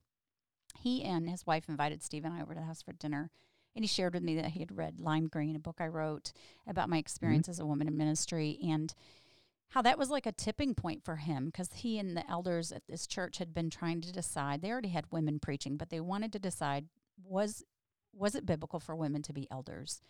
he 0.80 1.04
and 1.04 1.30
his 1.30 1.46
wife 1.46 1.68
invited 1.68 2.04
Steve 2.04 2.26
and 2.26 2.34
I 2.34 2.42
over 2.42 2.54
to 2.54 2.60
the 2.60 2.66
house 2.66 2.82
for 2.82 2.94
dinner. 2.94 3.32
And 3.76 3.84
he 3.84 3.88
shared 3.88 4.14
with 4.14 4.24
me 4.24 4.36
that 4.36 4.52
he 4.52 4.60
had 4.60 4.76
read 4.76 5.00
Lime 5.00 5.28
Green, 5.28 5.56
a 5.56 5.60
book 5.60 5.78
I 5.80 5.88
wrote 5.88 6.32
about 6.68 6.90
my 6.90 6.98
experience 6.98 7.46
mm-hmm. 7.46 7.52
as 7.52 7.60
a 7.60 7.66
woman 7.66 7.88
in 7.88 7.98
ministry. 7.98 8.58
And 8.64 8.94
how 9.70 9.82
that 9.82 9.98
was 9.98 10.10
like 10.10 10.26
a 10.26 10.32
tipping 10.32 10.74
point 10.74 11.04
for 11.04 11.18
him 11.18 11.48
because 11.48 11.70
he 11.74 12.00
and 12.00 12.16
the 12.16 12.30
elders 12.30 12.72
at 12.72 12.84
this 12.88 13.06
church 13.06 13.38
had 13.38 13.54
been 13.54 13.70
trying 13.70 14.02
to 14.02 14.12
decide 14.12 14.62
they 14.62 14.72
already 14.72 14.90
had 14.90 15.06
women 15.12 15.40
preaching 15.40 15.78
but 15.78 15.90
they 15.90 16.00
wanted 16.00 16.32
to 16.32 16.40
decide 16.40 16.86
was 17.24 17.64
was 18.14 18.36
it 18.36 18.46
biblical 18.46 18.80
for 18.80 18.96
women 18.96 19.22
to 19.22 19.34
be 19.34 19.48
elders? 19.52 20.02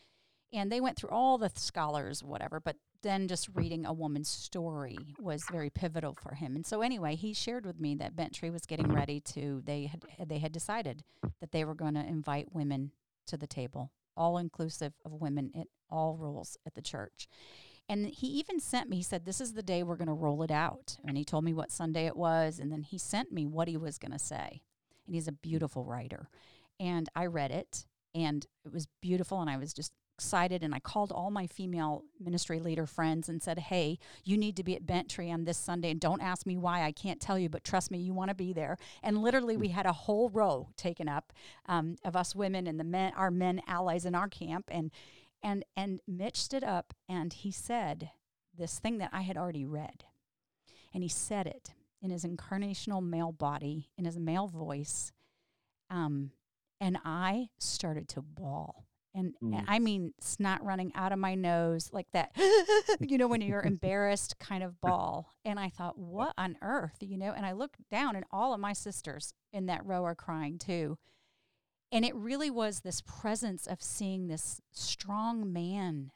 And 0.53 0.71
they 0.71 0.79
went 0.79 0.95
through 0.95 1.09
all 1.09 1.37
the 1.37 1.51
scholars 1.55 2.23
whatever 2.23 2.59
but 2.59 2.77
then 3.03 3.27
just 3.27 3.49
reading 3.53 3.85
a 3.85 3.93
woman's 3.93 4.29
story 4.29 4.97
was 5.19 5.43
very 5.51 5.69
pivotal 5.69 6.15
for 6.19 6.35
him. 6.35 6.55
And 6.55 6.65
so 6.65 6.81
anyway 6.81 7.15
he 7.15 7.33
shared 7.33 7.65
with 7.65 7.79
me 7.79 7.95
that 7.95 8.15
bent 8.15 8.39
was 8.41 8.65
getting 8.65 8.91
ready 8.93 9.19
to 9.21 9.61
they 9.65 9.85
had 9.85 10.03
they 10.27 10.39
had 10.39 10.51
decided 10.51 11.03
that 11.41 11.51
they 11.51 11.65
were 11.65 11.75
going 11.75 11.95
to 11.95 12.05
invite 12.05 12.53
women 12.53 12.91
to 13.27 13.37
the 13.37 13.47
table 13.47 13.91
all 14.15 14.37
inclusive 14.37 14.93
of 15.05 15.13
women 15.13 15.51
in 15.53 15.65
all 15.89 16.17
roles 16.17 16.57
at 16.65 16.73
the 16.73 16.81
church 16.81 17.27
and 17.89 18.07
he 18.07 18.27
even 18.27 18.59
sent 18.59 18.89
me, 18.89 18.97
he 18.97 19.03
said, 19.03 19.25
This 19.25 19.39
is 19.39 19.53
the 19.53 19.63
day 19.63 19.81
we're 19.83 19.95
going 19.95 20.07
to 20.07 20.13
roll 20.13 20.43
it 20.43 20.51
out. 20.51 20.97
And 21.05 21.17
he 21.17 21.23
told 21.23 21.43
me 21.43 21.53
what 21.53 21.71
Sunday 21.71 22.05
it 22.05 22.17
was. 22.17 22.59
And 22.59 22.71
then 22.71 22.83
he 22.83 22.97
sent 22.97 23.31
me 23.31 23.45
what 23.45 23.67
he 23.67 23.77
was 23.77 23.97
going 23.97 24.11
to 24.11 24.19
say. 24.19 24.61
And 25.05 25.15
he's 25.15 25.27
a 25.27 25.33
beautiful 25.33 25.85
writer. 25.85 26.29
And 26.79 27.07
I 27.15 27.25
read 27.27 27.51
it 27.51 27.85
and 28.13 28.45
it 28.65 28.73
was 28.73 28.87
beautiful. 29.01 29.39
And 29.39 29.49
I 29.49 29.57
was 29.57 29.73
just 29.73 29.93
excited 30.17 30.63
and 30.63 30.73
I 30.73 30.79
called 30.79 31.11
all 31.11 31.29
my 31.29 31.45
female 31.45 32.03
ministry 32.19 32.59
leader 32.59 32.87
friends 32.87 33.29
and 33.29 33.41
said, 33.41 33.59
Hey, 33.59 33.99
you 34.25 34.35
need 34.35 34.57
to 34.57 34.63
be 34.63 34.75
at 34.75 34.85
Bent-Tree 34.85 35.31
on 35.31 35.45
this 35.45 35.57
Sunday. 35.57 35.91
And 35.91 35.99
don't 35.99 36.21
ask 36.21 36.45
me 36.45 36.57
why. 36.57 36.83
I 36.83 36.91
can't 36.91 37.21
tell 37.21 37.39
you, 37.39 37.47
but 37.47 37.63
trust 37.63 37.89
me, 37.89 37.99
you 37.99 38.13
want 38.13 38.29
to 38.29 38.35
be 38.35 38.51
there. 38.51 38.77
And 39.01 39.21
literally, 39.21 39.55
we 39.55 39.69
had 39.69 39.85
a 39.85 39.93
whole 39.93 40.29
row 40.29 40.67
taken 40.75 41.07
up 41.07 41.31
um, 41.67 41.95
of 42.03 42.17
us 42.17 42.35
women 42.35 42.67
and 42.67 42.77
the 42.77 42.83
men, 42.83 43.13
our 43.15 43.31
men 43.31 43.61
allies 43.65 44.05
in 44.05 44.13
our 44.13 44.27
camp. 44.27 44.65
And, 44.69 44.91
and, 45.43 45.63
and 45.75 45.99
Mitch 46.07 46.37
stood 46.37 46.63
up 46.63 46.93
and 47.07 47.33
he 47.33 47.51
said 47.51 48.11
this 48.57 48.79
thing 48.79 48.97
that 48.97 49.11
I 49.13 49.21
had 49.21 49.37
already 49.37 49.65
read. 49.65 50.05
And 50.93 51.03
he 51.03 51.09
said 51.09 51.47
it 51.47 51.73
in 52.01 52.11
his 52.11 52.23
incarnational 52.23 53.03
male 53.03 53.31
body, 53.31 53.89
in 53.97 54.05
his 54.05 54.17
male 54.17 54.47
voice. 54.47 55.11
Um, 55.89 56.31
and 56.79 56.97
I 57.03 57.49
started 57.59 58.07
to 58.09 58.21
bawl. 58.21 58.85
And, 59.15 59.33
mm. 59.43 59.57
and, 59.57 59.65
I 59.67 59.79
mean, 59.79 60.13
snot 60.19 60.63
running 60.63 60.91
out 60.93 61.11
of 61.11 61.17
my 61.17 61.33
nose, 61.33 61.89
like 61.91 62.07
that, 62.13 62.31
you 62.99 63.17
know, 63.17 63.27
when 63.27 63.41
you're 63.41 63.61
embarrassed 63.65 64.37
kind 64.37 64.63
of 64.63 64.79
bawl. 64.79 65.33
And 65.43 65.59
I 65.59 65.69
thought, 65.69 65.97
what 65.97 66.33
on 66.37 66.57
earth, 66.61 66.97
you 67.01 67.17
know? 67.17 67.33
And 67.35 67.45
I 67.45 67.53
looked 67.53 67.77
down, 67.89 68.15
and 68.15 68.25
all 68.31 68.53
of 68.53 68.59
my 68.59 68.73
sisters 68.73 69.33
in 69.51 69.65
that 69.67 69.85
row 69.85 70.03
are 70.03 70.15
crying 70.15 70.59
too. 70.59 70.97
And 71.91 72.03
it 72.03 72.15
really 72.15 72.49
was 72.49 72.81
this 72.81 73.01
presence 73.01 73.65
of 73.65 73.81
seeing 73.81 74.27
this 74.27 74.61
strong 74.71 75.53
man 75.53 76.11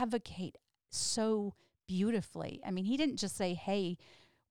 advocate 0.00 0.56
so 0.90 1.54
beautifully. 1.86 2.60
I 2.64 2.70
mean, 2.70 2.84
he 2.84 2.96
didn't 2.96 3.16
just 3.16 3.36
say, 3.36 3.54
hey, 3.54 3.98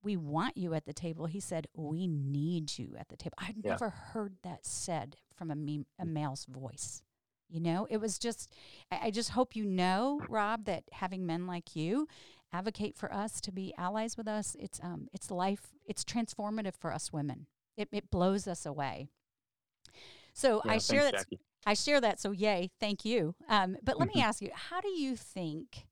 we 0.03 0.15
want 0.15 0.55
you 0.55 0.73
at 0.73 0.85
the 0.85 0.93
table. 0.93 1.25
He 1.25 1.39
said, 1.39 1.67
we 1.73 2.07
need 2.07 2.77
you 2.77 2.95
at 2.97 3.09
the 3.09 3.17
table. 3.17 3.35
I'd 3.39 3.55
yeah. 3.63 3.71
never 3.71 3.89
heard 3.89 4.35
that 4.43 4.65
said 4.65 5.17
from 5.35 5.51
a, 5.51 5.55
me- 5.55 5.85
a 5.97 6.05
male's 6.05 6.45
voice. 6.45 7.01
You 7.49 7.59
know, 7.59 7.87
it 7.89 7.97
was 7.97 8.19
just, 8.19 8.53
I, 8.91 9.07
I 9.07 9.11
just 9.11 9.31
hope 9.31 9.55
you 9.55 9.65
know, 9.65 10.21
Rob, 10.29 10.65
that 10.65 10.83
having 10.91 11.25
men 11.25 11.47
like 11.47 11.75
you 11.75 12.07
advocate 12.53 12.95
for 12.95 13.11
us 13.13 13.41
to 13.41 13.51
be 13.51 13.73
allies 13.77 14.15
with 14.15 14.27
us, 14.27 14.55
it's, 14.59 14.79
um, 14.83 15.07
it's 15.11 15.31
life, 15.31 15.73
it's 15.85 16.03
transformative 16.03 16.75
for 16.75 16.93
us 16.93 17.11
women. 17.11 17.47
It, 17.75 17.89
it 17.91 18.11
blows 18.11 18.47
us 18.47 18.65
away. 18.65 19.09
So 20.39 20.61
yeah, 20.65 20.71
I 20.71 20.77
share 20.77 21.01
thanks, 21.01 21.11
that. 21.11 21.29
Jackie. 21.29 21.39
I 21.65 21.73
share 21.73 22.01
that. 22.01 22.19
So 22.19 22.31
yay, 22.31 22.71
thank 22.79 23.05
you. 23.05 23.35
Um, 23.47 23.77
but 23.83 23.99
let 23.99 24.13
me 24.13 24.21
ask 24.21 24.41
you, 24.41 24.49
how 24.53 24.81
do 24.81 24.89
you 24.89 25.15
think 25.15 25.87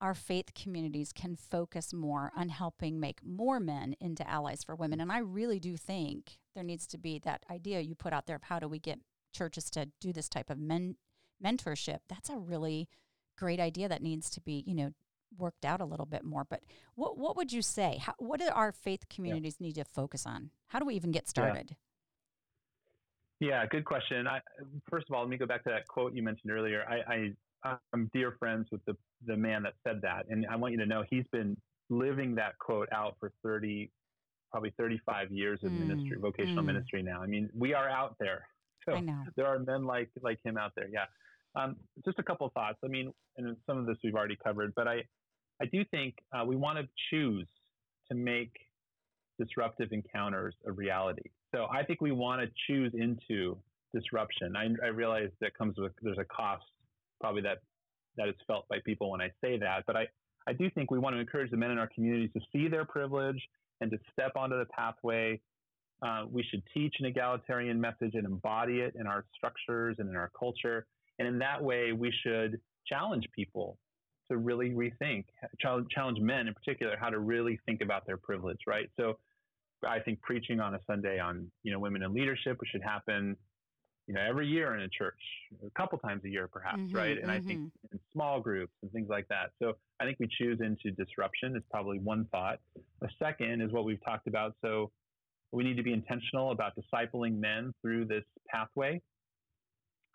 our 0.00 0.14
faith 0.14 0.54
communities 0.54 1.12
can 1.12 1.34
focus 1.34 1.92
more 1.92 2.30
on 2.36 2.48
helping 2.50 3.00
make 3.00 3.24
more 3.24 3.58
men 3.58 3.94
into 4.00 4.28
allies 4.28 4.62
for 4.62 4.76
women. 4.76 5.00
And 5.00 5.10
I 5.10 5.18
really 5.18 5.58
do 5.58 5.76
think 5.76 6.38
there 6.54 6.64
needs 6.64 6.86
to 6.88 6.98
be 6.98 7.18
that 7.20 7.44
idea 7.50 7.80
you 7.80 7.94
put 7.94 8.12
out 8.12 8.26
there 8.26 8.36
of 8.36 8.44
how 8.44 8.58
do 8.58 8.68
we 8.68 8.78
get 8.78 9.00
churches 9.32 9.70
to 9.70 9.88
do 10.00 10.12
this 10.12 10.28
type 10.28 10.50
of 10.50 10.58
men 10.58 10.96
mentorship. 11.44 11.98
That's 12.08 12.30
a 12.30 12.38
really 12.38 12.88
great 13.36 13.60
idea 13.60 13.88
that 13.88 14.02
needs 14.02 14.30
to 14.30 14.40
be, 14.40 14.62
you 14.66 14.74
know, 14.74 14.92
worked 15.36 15.64
out 15.64 15.80
a 15.80 15.84
little 15.84 16.06
bit 16.06 16.24
more. 16.24 16.44
But 16.44 16.62
what 16.94 17.18
what 17.18 17.36
would 17.36 17.52
you 17.52 17.62
say? 17.62 17.98
How, 18.00 18.14
what 18.18 18.40
do 18.40 18.48
our 18.48 18.72
faith 18.72 19.08
communities 19.08 19.56
yeah. 19.58 19.66
need 19.66 19.74
to 19.74 19.84
focus 19.84 20.26
on? 20.26 20.50
How 20.68 20.78
do 20.78 20.86
we 20.86 20.94
even 20.94 21.10
get 21.10 21.28
started? 21.28 21.70
Yeah, 21.70 21.76
yeah 23.40 23.66
good 23.66 23.84
question. 23.84 24.26
I, 24.26 24.40
first 24.90 25.06
of 25.08 25.14
all, 25.14 25.22
let 25.22 25.30
me 25.30 25.36
go 25.36 25.46
back 25.46 25.64
to 25.64 25.70
that 25.70 25.86
quote 25.88 26.14
you 26.14 26.22
mentioned 26.22 26.52
earlier. 26.52 26.84
I, 26.88 27.32
I 27.64 27.76
I'm 27.92 28.10
dear 28.12 28.36
friends 28.38 28.68
with 28.70 28.84
the 28.84 28.96
the 29.26 29.36
man 29.36 29.62
that 29.64 29.74
said 29.86 30.00
that, 30.02 30.26
and 30.28 30.46
I 30.50 30.56
want 30.56 30.72
you 30.72 30.78
to 30.80 30.86
know 30.86 31.04
he's 31.08 31.26
been 31.32 31.56
living 31.90 32.34
that 32.36 32.58
quote 32.58 32.88
out 32.92 33.16
for 33.18 33.32
30, 33.42 33.90
probably 34.50 34.72
35 34.76 35.30
years 35.30 35.60
of 35.64 35.70
mm, 35.70 35.86
ministry, 35.86 36.18
vocational 36.20 36.62
mm. 36.62 36.66
ministry 36.66 37.02
now. 37.02 37.22
I 37.22 37.26
mean, 37.26 37.48
we 37.56 37.74
are 37.74 37.88
out 37.88 38.16
there. 38.20 38.46
So 38.84 39.00
there 39.36 39.46
are 39.46 39.58
men 39.58 39.84
like 39.84 40.08
like 40.22 40.38
him 40.42 40.56
out 40.56 40.72
there. 40.74 40.88
Yeah. 40.90 41.04
Um, 41.54 41.76
just 42.04 42.18
a 42.18 42.22
couple 42.22 42.46
of 42.46 42.52
thoughts. 42.52 42.78
I 42.84 42.88
mean, 42.88 43.12
and 43.36 43.56
some 43.66 43.76
of 43.76 43.86
this 43.86 43.96
we've 44.02 44.14
already 44.14 44.38
covered, 44.42 44.72
but 44.74 44.88
I 44.88 45.02
I 45.60 45.66
do 45.66 45.84
think 45.90 46.14
uh, 46.32 46.44
we 46.44 46.56
want 46.56 46.78
to 46.78 46.88
choose 47.10 47.48
to 48.10 48.16
make 48.16 48.52
disruptive 49.38 49.92
encounters 49.92 50.54
of 50.66 50.78
reality. 50.78 51.30
So 51.54 51.66
I 51.72 51.84
think 51.84 52.00
we 52.00 52.12
want 52.12 52.42
to 52.42 52.48
choose 52.66 52.92
into 52.94 53.56
disruption. 53.94 54.54
I, 54.56 54.68
I 54.84 54.88
realize 54.88 55.30
that 55.40 55.56
comes 55.56 55.78
with 55.78 55.92
there's 56.02 56.18
a 56.18 56.24
cost 56.24 56.64
probably 57.20 57.42
that 57.42 57.58
that 58.16 58.28
is 58.28 58.34
felt 58.46 58.68
by 58.68 58.78
people 58.84 59.10
when 59.10 59.20
I 59.20 59.30
say 59.40 59.58
that. 59.58 59.84
But 59.86 59.96
I, 59.96 60.06
I 60.46 60.52
do 60.52 60.68
think 60.70 60.90
we 60.90 60.98
want 60.98 61.14
to 61.14 61.20
encourage 61.20 61.50
the 61.50 61.56
men 61.56 61.70
in 61.70 61.78
our 61.78 61.88
communities 61.94 62.30
to 62.34 62.40
see 62.52 62.68
their 62.68 62.84
privilege 62.84 63.40
and 63.80 63.90
to 63.90 63.98
step 64.12 64.32
onto 64.36 64.58
the 64.58 64.66
pathway. 64.66 65.40
Uh, 66.02 66.24
we 66.30 66.42
should 66.50 66.62
teach 66.74 66.96
an 67.00 67.06
egalitarian 67.06 67.80
message 67.80 68.14
and 68.14 68.24
embody 68.24 68.80
it 68.80 68.94
in 68.98 69.06
our 69.06 69.24
structures 69.36 69.96
and 69.98 70.08
in 70.08 70.16
our 70.16 70.30
culture. 70.38 70.86
And 71.18 71.26
in 71.26 71.38
that 71.38 71.62
way, 71.62 71.92
we 71.92 72.12
should 72.24 72.60
challenge 72.86 73.26
people 73.34 73.78
to 74.30 74.36
really 74.36 74.70
rethink, 74.70 75.24
challenge 75.60 76.20
men 76.20 76.48
in 76.48 76.54
particular, 76.54 76.96
how 77.00 77.08
to 77.08 77.18
really 77.18 77.58
think 77.66 77.80
about 77.80 78.06
their 78.06 78.16
privilege, 78.16 78.58
right? 78.66 78.88
So 78.98 79.18
I 79.86 80.00
think 80.00 80.20
preaching 80.22 80.60
on 80.60 80.74
a 80.74 80.80
Sunday 80.86 81.18
on, 81.18 81.50
you 81.62 81.72
know, 81.72 81.78
women 81.78 82.02
in 82.02 82.12
leadership, 82.12 82.58
should 82.70 82.82
happen 82.82 83.36
you 84.08 84.14
know, 84.14 84.22
every 84.26 84.46
year 84.46 84.74
in 84.74 84.80
a 84.80 84.88
church, 84.88 85.20
a 85.64 85.70
couple 85.78 85.98
times 85.98 86.24
a 86.24 86.30
year, 86.30 86.48
perhaps, 86.48 86.80
mm-hmm, 86.80 86.96
right? 86.96 87.18
And 87.18 87.26
mm-hmm. 87.26 87.30
I 87.30 87.40
think 87.40 87.60
mm-hmm. 87.60 87.92
in 87.92 88.00
small 88.10 88.40
groups 88.40 88.72
and 88.82 88.90
things 88.90 89.08
like 89.10 89.28
that. 89.28 89.50
So 89.62 89.74
I 90.00 90.04
think 90.04 90.16
we 90.18 90.26
choose 90.38 90.60
into 90.60 90.90
disruption 90.92 91.54
is 91.54 91.62
probably 91.70 91.98
one 91.98 92.26
thought. 92.32 92.58
A 93.02 93.08
second 93.18 93.60
is 93.60 93.70
what 93.70 93.84
we've 93.84 94.02
talked 94.02 94.26
about. 94.26 94.54
So 94.64 94.90
we 95.52 95.62
need 95.62 95.76
to 95.76 95.82
be 95.82 95.92
intentional 95.92 96.52
about 96.52 96.72
discipling 96.74 97.38
men 97.38 97.74
through 97.82 98.06
this 98.06 98.24
pathway. 98.48 99.02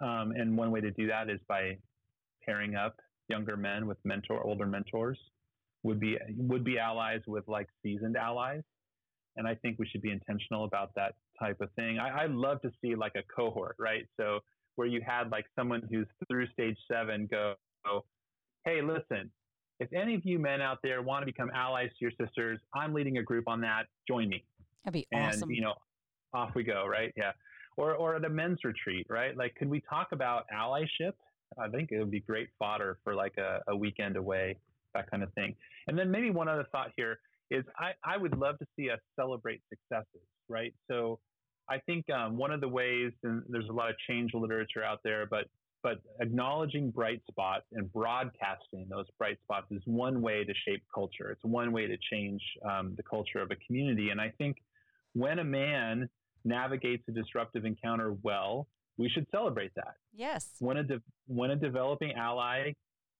Um, 0.02 0.34
and 0.36 0.58
one 0.58 0.72
way 0.72 0.82
to 0.82 0.90
do 0.90 1.08
that 1.08 1.30
is 1.30 1.40
by 1.48 1.78
pairing 2.44 2.76
up 2.76 2.96
younger 3.30 3.56
men 3.56 3.86
with 3.86 4.00
mentor, 4.04 4.44
older 4.44 4.66
mentors, 4.66 5.20
would 5.84 6.00
be 6.00 6.18
would 6.38 6.64
be 6.64 6.80
allies 6.80 7.22
with 7.28 7.48
like 7.48 7.68
seasoned 7.84 8.18
allies. 8.18 8.64
And 9.36 9.48
I 9.48 9.56
think 9.56 9.80
we 9.80 9.88
should 9.88 10.02
be 10.02 10.12
intentional 10.12 10.66
about 10.66 10.92
that 10.96 11.16
type 11.40 11.58
of 11.62 11.70
thing. 11.76 12.00
I, 12.00 12.24
I 12.24 12.26
love 12.28 12.62
to 12.62 12.72
see 12.82 12.96
like 12.96 13.14
a 13.16 13.24
cohort, 13.36 13.76
right? 13.80 14.06
So 14.18 14.40
where 14.76 14.88
you 14.88 15.02
had 15.06 15.32
like 15.32 15.46
someone 15.58 15.82
who's 15.90 16.08
through 16.28 16.48
stage 16.48 16.78
seven 16.92 17.28
go, 17.30 17.56
hey, 18.66 18.82
listen, 18.82 19.32
if 19.80 19.92
any 19.92 20.16
of 20.16 20.22
you 20.24 20.40
men 20.40 20.62
out 20.62 20.80
there 20.84 21.02
want 21.02 21.24
to 21.24 21.26
become 21.26 21.52
allies 21.54 21.90
to 21.90 21.96
your 22.00 22.12
sisters, 22.12 22.60
I'm 22.74 22.94
leading 22.94 23.18
a 23.18 23.24
group 23.24 23.48
on 23.48 23.62
that. 23.62 23.84
Join 24.08 24.30
me. 24.30 24.44
That'd 24.86 24.94
be 24.94 25.08
and, 25.12 25.28
awesome. 25.28 25.50
And 25.50 25.56
you 25.56 25.62
know, 25.62 25.74
off 26.34 26.52
we 26.56 26.64
go, 26.64 26.86
right? 26.86 27.12
Yeah. 27.18 27.32
Or, 27.76 27.96
or 27.96 28.16
at 28.16 28.26
a 28.26 28.30
men's 28.30 28.60
retreat, 28.64 29.08
right? 29.10 29.36
Like, 29.36 29.56
could 29.56 29.70
we 29.70 29.82
talk 29.90 30.10
about 30.12 30.46
allyship? 30.56 31.14
I 31.58 31.70
think 31.70 31.92
it 31.92 32.00
would 32.00 32.12
be 32.12 32.20
great 32.20 32.50
fodder 32.60 33.00
for 33.04 33.16
like 33.16 33.38
a, 33.38 33.62
a 33.68 33.76
weekend 33.76 34.16
away, 34.16 34.58
that 34.94 35.10
kind 35.10 35.24
of 35.24 35.34
thing. 35.34 35.56
And 35.88 35.98
then 35.98 36.10
maybe 36.10 36.30
one 36.30 36.48
other 36.48 36.66
thought 36.72 36.92
here 36.96 37.20
is 37.54 37.64
I, 37.78 37.92
I 38.04 38.18
would 38.18 38.38
love 38.38 38.58
to 38.60 38.66
see 38.76 38.90
us 38.90 39.00
celebrate 39.16 39.62
successes, 39.70 40.28
right? 40.50 40.74
So 40.90 41.20
I 41.70 41.78
think 41.80 42.10
um, 42.10 42.38
one 42.38 42.52
of 42.52 42.62
the 42.62 42.68
ways, 42.68 43.12
and 43.24 43.44
there's 43.48 43.70
a 43.70 43.74
lot 43.74 43.90
of 43.90 43.96
change 44.10 44.32
literature 44.34 44.84
out 44.84 45.00
there, 45.04 45.26
but 45.30 45.46
but 45.84 45.98
acknowledging 46.22 46.92
bright 46.92 47.22
spots 47.30 47.66
and 47.74 47.92
broadcasting 47.92 48.88
those 48.90 49.06
bright 49.18 49.38
spots 49.44 49.68
is 49.70 49.82
one 49.86 50.22
way 50.22 50.46
to 50.46 50.54
shape 50.66 50.82
culture. 50.96 51.30
It's 51.30 51.44
one 51.44 51.74
way 51.74 51.88
to 51.88 51.98
change 52.10 52.42
um, 52.66 52.94
the 52.96 53.04
culture 53.04 53.40
of 53.40 53.52
a 53.52 53.58
community. 53.68 54.10
And 54.10 54.22
I 54.22 54.32
think 54.38 54.56
when 55.12 55.40
a 55.40 55.44
man 55.44 56.10
navigates 56.46 57.04
a 57.10 57.12
disruptive 57.12 57.66
encounter 57.66 58.16
well, 58.24 58.68
we 58.98 59.10
should 59.10 59.28
celebrate 59.30 59.72
that. 59.76 59.96
Yes. 60.14 60.52
When 60.60 60.78
a 60.78 60.84
de- 60.84 61.02
when 61.28 61.52
a 61.52 61.58
developing 61.58 62.14
ally 62.14 62.72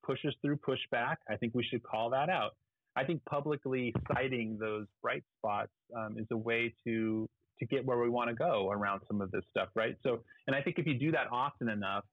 pushes 0.06 0.34
through 0.42 0.58
pushback, 0.58 1.18
I 1.30 1.36
think 1.36 1.54
we 1.54 1.66
should 1.70 1.84
call 1.84 2.12
that 2.12 2.30
out. 2.30 2.52
I 2.96 3.04
think 3.04 3.24
publicly 3.26 3.94
citing 4.14 4.58
those 4.60 4.86
bright 5.02 5.24
spots 5.38 5.72
um, 5.96 6.18
is 6.18 6.28
a 6.32 6.38
way 6.38 6.74
to 6.86 7.28
to 7.60 7.66
get 7.66 7.86
where 7.86 8.00
we 8.00 8.10
want 8.10 8.30
to 8.30 8.36
go 8.36 8.72
around 8.72 9.02
some 9.08 9.22
of 9.22 9.30
this 9.32 9.44
stuff, 9.52 9.70
right? 9.76 9.96
So, 10.04 10.22
and 10.48 10.56
I 10.56 10.62
think 10.62 10.80
if 10.80 10.88
you 10.88 10.96
do 10.98 11.12
that 11.12 11.28
often 11.32 11.70
enough, 11.70 12.04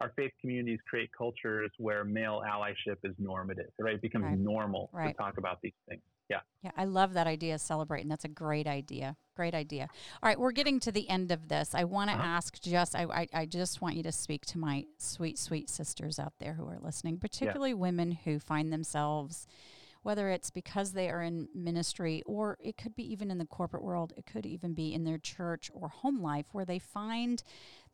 our 0.00 0.12
faith 0.16 0.32
communities 0.40 0.80
create 0.88 1.10
cultures 1.16 1.70
where 1.78 2.04
male 2.04 2.42
allyship 2.46 2.96
is 3.04 3.14
normative, 3.18 3.70
right? 3.78 3.94
It 3.94 4.02
becomes 4.02 4.24
right. 4.24 4.38
normal 4.38 4.90
right. 4.92 5.08
to 5.08 5.14
talk 5.14 5.38
about 5.38 5.58
these 5.62 5.72
things. 5.88 6.02
Yeah. 6.28 6.40
Yeah, 6.62 6.70
I 6.76 6.84
love 6.84 7.14
that 7.14 7.26
idea 7.26 7.54
of 7.54 7.60
celebrating. 7.60 8.08
That's 8.08 8.24
a 8.24 8.28
great 8.28 8.66
idea. 8.66 9.16
Great 9.36 9.54
idea. 9.54 9.88
All 10.22 10.28
right, 10.28 10.38
we're 10.38 10.52
getting 10.52 10.80
to 10.80 10.92
the 10.92 11.08
end 11.08 11.30
of 11.30 11.48
this. 11.48 11.74
I 11.74 11.84
want 11.84 12.10
to 12.10 12.16
uh-huh. 12.16 12.24
ask 12.24 12.60
just, 12.60 12.96
I, 12.96 13.04
I, 13.04 13.28
I, 13.32 13.46
just 13.46 13.82
want 13.82 13.96
you 13.96 14.02
to 14.04 14.12
speak 14.12 14.46
to 14.46 14.58
my 14.58 14.86
sweet, 14.96 15.38
sweet 15.38 15.68
sisters 15.68 16.18
out 16.18 16.32
there 16.38 16.54
who 16.54 16.66
are 16.66 16.78
listening, 16.80 17.18
particularly 17.18 17.70
yeah. 17.70 17.76
women 17.76 18.12
who 18.12 18.38
find 18.38 18.72
themselves 18.72 19.46
whether 20.04 20.28
it's 20.28 20.50
because 20.50 20.92
they 20.92 21.08
are 21.08 21.22
in 21.22 21.48
ministry 21.54 22.22
or 22.26 22.58
it 22.60 22.76
could 22.76 22.94
be 22.94 23.10
even 23.10 23.30
in 23.30 23.38
the 23.38 23.46
corporate 23.46 23.82
world, 23.82 24.12
it 24.18 24.26
could 24.26 24.44
even 24.44 24.74
be 24.74 24.92
in 24.92 25.04
their 25.04 25.16
church 25.16 25.70
or 25.72 25.88
home 25.88 26.22
life 26.22 26.44
where 26.52 26.66
they 26.66 26.78
find 26.78 27.42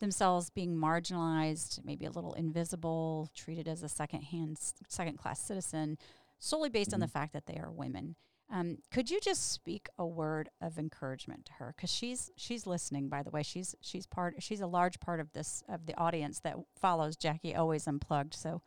themselves 0.00 0.50
being 0.50 0.74
marginalized, 0.76 1.78
maybe 1.84 2.04
a 2.04 2.10
little 2.10 2.34
invisible, 2.34 3.28
treated 3.32 3.68
as 3.68 3.84
a 3.84 3.88
second 3.88 4.22
hand, 4.22 4.58
second 4.88 5.18
class 5.18 5.40
citizen, 5.40 5.96
solely 6.40 6.68
based 6.68 6.88
mm-hmm. 6.88 6.94
on 6.94 7.00
the 7.00 7.06
mm-hmm. 7.06 7.12
fact 7.12 7.32
that 7.32 7.46
they 7.46 7.58
are 7.58 7.70
women. 7.70 8.16
Um, 8.52 8.78
could 8.90 9.08
you 9.08 9.20
just 9.20 9.52
speak 9.52 9.88
a 9.96 10.04
word 10.04 10.48
of 10.60 10.80
encouragement 10.80 11.44
to 11.44 11.52
her? 11.60 11.72
Because 11.76 11.92
she's 11.92 12.32
she's 12.34 12.66
listening. 12.66 13.08
By 13.08 13.22
the 13.22 13.30
way, 13.30 13.44
she's 13.44 13.76
she's 13.80 14.08
part. 14.08 14.42
She's 14.42 14.60
a 14.60 14.66
large 14.66 14.98
part 14.98 15.20
of 15.20 15.32
this 15.32 15.62
of 15.68 15.86
the 15.86 15.96
audience 15.96 16.40
that 16.40 16.56
follows 16.74 17.14
Jackie 17.14 17.54
Always 17.54 17.86
Unplugged. 17.86 18.34
So, 18.34 18.62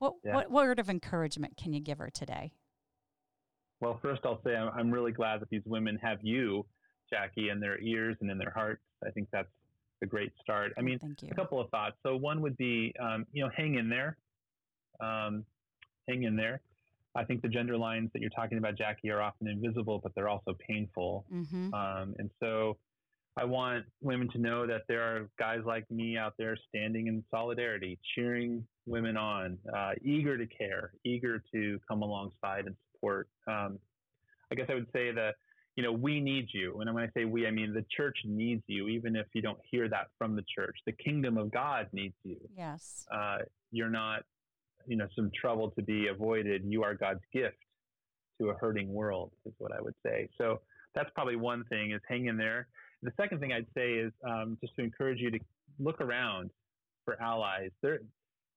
what 0.00 0.14
yeah. 0.24 0.34
what 0.34 0.50
word 0.50 0.80
of 0.80 0.90
encouragement 0.90 1.56
can 1.56 1.72
you 1.72 1.78
give 1.78 1.98
her 1.98 2.10
today? 2.10 2.50
Well, 3.80 3.98
first 4.02 4.22
I'll 4.24 4.40
say 4.44 4.54
I'm, 4.54 4.70
I'm 4.74 4.90
really 4.90 5.12
glad 5.12 5.40
that 5.40 5.48
these 5.50 5.62
women 5.66 5.98
have 6.02 6.18
you, 6.22 6.66
Jackie, 7.10 7.48
in 7.48 7.60
their 7.60 7.80
ears 7.80 8.16
and 8.20 8.30
in 8.30 8.38
their 8.38 8.52
hearts. 8.54 8.82
I 9.06 9.10
think 9.10 9.28
that's 9.32 9.48
a 10.02 10.06
great 10.06 10.32
start. 10.40 10.72
I 10.78 10.82
mean, 10.82 10.98
Thank 10.98 11.22
you. 11.22 11.28
a 11.30 11.34
couple 11.34 11.60
of 11.60 11.70
thoughts. 11.70 11.96
So 12.04 12.16
one 12.16 12.40
would 12.42 12.56
be, 12.56 12.94
um, 13.00 13.26
you 13.32 13.42
know, 13.42 13.50
hang 13.56 13.76
in 13.76 13.88
there. 13.88 14.16
Um, 15.00 15.44
hang 16.08 16.24
in 16.24 16.36
there. 16.36 16.60
I 17.16 17.24
think 17.24 17.42
the 17.42 17.48
gender 17.48 17.76
lines 17.76 18.10
that 18.12 18.20
you're 18.20 18.30
talking 18.30 18.58
about, 18.58 18.76
Jackie, 18.76 19.10
are 19.10 19.20
often 19.20 19.48
invisible, 19.48 19.98
but 20.02 20.12
they're 20.14 20.28
also 20.28 20.56
painful. 20.66 21.24
Mm-hmm. 21.32 21.74
Um, 21.74 22.14
and 22.18 22.30
so 22.38 22.76
I 23.36 23.44
want 23.44 23.84
women 24.00 24.28
to 24.30 24.38
know 24.38 24.66
that 24.66 24.82
there 24.88 25.02
are 25.02 25.28
guys 25.38 25.60
like 25.64 25.90
me 25.90 26.16
out 26.16 26.34
there 26.38 26.56
standing 26.68 27.08
in 27.08 27.24
solidarity, 27.30 27.98
cheering 28.14 28.64
women 28.86 29.16
on, 29.16 29.58
uh, 29.74 29.92
eager 30.02 30.38
to 30.38 30.46
care, 30.46 30.92
eager 31.04 31.42
to 31.52 31.80
come 31.88 32.02
alongside 32.02 32.66
and 32.66 32.76
support. 33.00 33.28
Um, 33.46 33.78
I 34.52 34.54
guess 34.54 34.66
I 34.68 34.74
would 34.74 34.88
say 34.92 35.12
that, 35.12 35.34
you 35.76 35.82
know, 35.84 35.92
we 35.92 36.20
need 36.20 36.48
you. 36.52 36.80
And 36.80 36.92
when 36.92 37.04
I 37.04 37.08
say 37.14 37.24
we, 37.24 37.46
I 37.46 37.50
mean 37.50 37.72
the 37.72 37.84
church 37.96 38.18
needs 38.24 38.62
you, 38.66 38.88
even 38.88 39.16
if 39.16 39.26
you 39.32 39.42
don't 39.42 39.58
hear 39.70 39.88
that 39.88 40.08
from 40.18 40.36
the 40.36 40.44
church. 40.54 40.76
The 40.84 40.92
kingdom 40.92 41.38
of 41.38 41.50
God 41.50 41.86
needs 41.92 42.14
you. 42.24 42.36
Yes. 42.56 43.06
Uh, 43.12 43.38
you're 43.70 43.90
not 43.90 44.24
you 44.86 44.96
know 44.96 45.06
some 45.14 45.30
trouble 45.38 45.70
to 45.70 45.82
be 45.82 46.08
avoided. 46.08 46.62
You 46.66 46.82
are 46.82 46.94
God's 46.94 47.20
gift 47.32 47.56
to 48.40 48.50
a 48.50 48.54
hurting 48.54 48.92
world, 48.92 49.32
is 49.46 49.52
what 49.58 49.72
I 49.72 49.80
would 49.80 49.94
say. 50.04 50.28
So 50.38 50.60
that's 50.94 51.10
probably 51.14 51.36
one 51.36 51.64
thing: 51.64 51.92
is 51.92 52.00
hang 52.08 52.26
in 52.26 52.36
there. 52.36 52.68
The 53.02 53.12
second 53.16 53.40
thing 53.40 53.52
I'd 53.52 53.66
say 53.74 53.92
is 53.92 54.12
um, 54.26 54.58
just 54.60 54.74
to 54.76 54.82
encourage 54.82 55.20
you 55.20 55.30
to 55.30 55.38
look 55.78 56.00
around 56.00 56.50
for 57.04 57.20
allies. 57.22 57.70
There, 57.82 58.00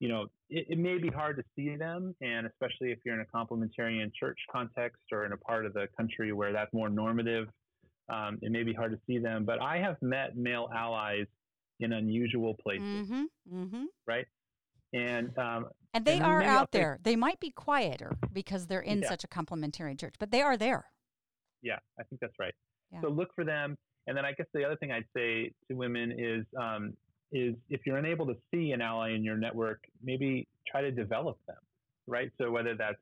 you 0.04 0.10
know, 0.10 0.26
it, 0.50 0.66
it, 0.72 0.78
may 0.78 0.98
be 0.98 1.08
hard 1.08 1.38
to 1.38 1.44
see 1.56 1.78
them, 1.78 2.14
and 2.20 2.46
especially 2.46 2.92
if 2.92 3.00
you're 3.06 3.16
in 3.16 3.22
a 3.22 3.38
complementarian 3.38 4.12
church 4.14 4.38
context 4.52 5.02
or 5.14 5.26
in 5.26 5.32
a 5.32 5.38
part 5.38 5.66
of 5.66 5.72
the 5.72 5.88
country 5.96 6.34
where 6.34 6.52
that's 6.52 6.74
more 6.74 6.90
normative, 6.90 7.48
um, 8.10 8.38
it 8.42 8.52
may 8.52 8.64
be 8.64 8.74
hard 8.74 8.92
to 8.92 9.00
see 9.08 9.18
them. 9.18 9.46
But 9.46 9.62
I 9.62 9.78
have 9.78 9.96
met 10.02 10.36
male 10.36 10.70
allies 10.76 11.28
in 11.80 11.94
unusual 11.94 12.54
places, 12.62 13.08
mm-hmm, 13.08 13.24
mm-hmm. 13.56 13.84
right? 14.06 14.26
And 14.92 15.38
um, 15.38 15.68
and 15.94 16.04
they 16.04 16.18
and 16.18 16.26
are 16.26 16.44
out 16.44 16.74
there. 16.74 17.00
They 17.02 17.16
might 17.16 17.40
be 17.40 17.52
quieter 17.52 18.18
because 18.34 18.68
they're 18.68 18.82
in 18.82 19.04
yeah. 19.04 19.08
such 19.08 19.24
a 19.24 19.28
complementary 19.30 19.96
church, 19.96 20.16
but 20.20 20.32
they 20.32 20.42
are 20.42 20.58
there. 20.58 20.84
Yeah, 21.62 21.80
I 21.98 22.04
think 22.04 22.20
that's 22.20 22.38
right. 22.38 22.54
Yeah. 22.92 23.00
So 23.00 23.08
look 23.08 23.30
for 23.36 23.46
them. 23.46 23.78
And 24.08 24.18
then 24.18 24.26
I 24.26 24.34
guess 24.34 24.48
the 24.54 24.66
other 24.66 24.76
thing 24.76 24.92
I'd 24.92 25.06
say 25.16 25.54
to 25.70 25.76
women 25.76 26.12
is 26.12 26.46
um, 26.62 26.94
is 27.34 27.56
if 27.70 27.82
you're 27.86 27.98
unable 27.98 28.26
to 28.28 28.36
see 28.52 28.72
an 28.72 28.82
ally 28.82 29.14
in 29.14 29.24
your 29.24 29.38
network, 29.38 29.84
maybe 30.04 30.48
try 30.70 30.82
to 30.82 30.92
develop 30.92 31.38
them, 31.48 31.58
right? 32.08 32.32
So 32.40 32.52
whether 32.52 32.76
that's 32.76 33.00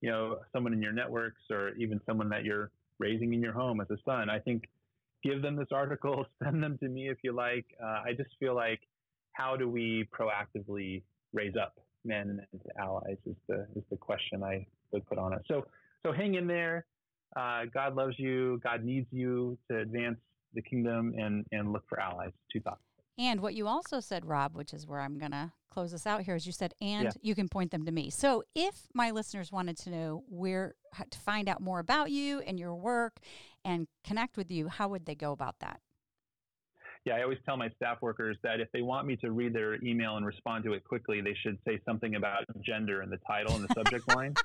you 0.00 0.10
know 0.10 0.38
someone 0.52 0.72
in 0.72 0.82
your 0.82 0.92
networks 0.92 1.42
or 1.50 1.70
even 1.76 2.00
someone 2.04 2.28
that 2.30 2.44
you're 2.44 2.70
raising 2.98 3.32
in 3.32 3.40
your 3.40 3.52
home 3.52 3.80
as 3.80 3.88
a 3.90 3.96
son, 4.04 4.28
I 4.28 4.40
think 4.40 4.64
give 5.22 5.42
them 5.42 5.56
this 5.56 5.68
article, 5.72 6.26
send 6.42 6.62
them 6.62 6.76
to 6.78 6.88
me 6.88 7.08
if 7.08 7.18
you 7.22 7.32
like. 7.32 7.66
Uh, 7.82 8.02
I 8.06 8.12
just 8.16 8.30
feel 8.38 8.54
like 8.54 8.80
how 9.32 9.56
do 9.56 9.68
we 9.68 10.08
proactively 10.18 11.02
raise 11.32 11.54
up 11.56 11.74
men 12.04 12.40
and 12.52 12.62
allies 12.80 13.16
is 13.26 13.36
the 13.48 13.66
is 13.76 13.84
the 13.90 13.96
question 13.96 14.42
I 14.42 14.66
would 14.92 15.06
put 15.06 15.18
on 15.18 15.32
it. 15.32 15.42
So 15.46 15.66
so 16.02 16.12
hang 16.12 16.34
in 16.34 16.46
there. 16.46 16.84
Uh, 17.36 17.64
God 17.72 17.94
loves 17.94 18.14
you. 18.18 18.60
God 18.64 18.84
needs 18.84 19.06
you 19.10 19.58
to 19.70 19.78
advance 19.78 20.18
the 20.54 20.62
kingdom 20.62 21.14
and 21.16 21.44
and 21.52 21.72
look 21.72 21.84
for 21.88 22.00
allies. 22.00 22.32
Two 22.52 22.60
thoughts. 22.60 22.82
And 23.18 23.40
what 23.40 23.54
you 23.54 23.66
also 23.66 24.00
said, 24.00 24.24
Rob, 24.24 24.54
which 24.54 24.72
is 24.72 24.86
where 24.86 25.00
I'm 25.00 25.18
going 25.18 25.32
to 25.32 25.52
close 25.72 25.90
this 25.90 26.06
out 26.06 26.22
here, 26.22 26.36
is 26.36 26.46
you 26.46 26.52
said, 26.52 26.72
and 26.80 27.04
yeah. 27.04 27.10
you 27.20 27.34
can 27.34 27.48
point 27.48 27.72
them 27.72 27.84
to 27.84 27.92
me. 27.92 28.10
So 28.10 28.44
if 28.54 28.74
my 28.94 29.10
listeners 29.10 29.50
wanted 29.50 29.76
to 29.78 29.90
know 29.90 30.24
where 30.28 30.74
to 31.10 31.18
find 31.18 31.48
out 31.48 31.60
more 31.60 31.80
about 31.80 32.10
you 32.10 32.40
and 32.40 32.58
your 32.58 32.74
work 32.74 33.18
and 33.64 33.88
connect 34.04 34.36
with 34.36 34.50
you, 34.50 34.68
how 34.68 34.88
would 34.88 35.04
they 35.04 35.16
go 35.16 35.32
about 35.32 35.56
that? 35.60 35.80
yeah, 37.04 37.14
I 37.14 37.22
always 37.22 37.38
tell 37.46 37.56
my 37.56 37.70
staff 37.70 37.98
workers 38.02 38.36
that 38.42 38.60
if 38.60 38.68
they 38.72 38.82
want 38.82 39.06
me 39.06 39.16
to 39.16 39.30
read 39.30 39.54
their 39.54 39.82
email 39.82 40.16
and 40.16 40.26
respond 40.26 40.64
to 40.64 40.74
it 40.74 40.84
quickly, 40.84 41.22
they 41.22 41.34
should 41.42 41.58
say 41.66 41.80
something 41.86 42.16
about 42.16 42.44
gender 42.60 43.02
in 43.02 43.08
the 43.08 43.16
title 43.26 43.54
and 43.54 43.64
the 43.64 43.72
subject 43.74 44.14
line. 44.14 44.34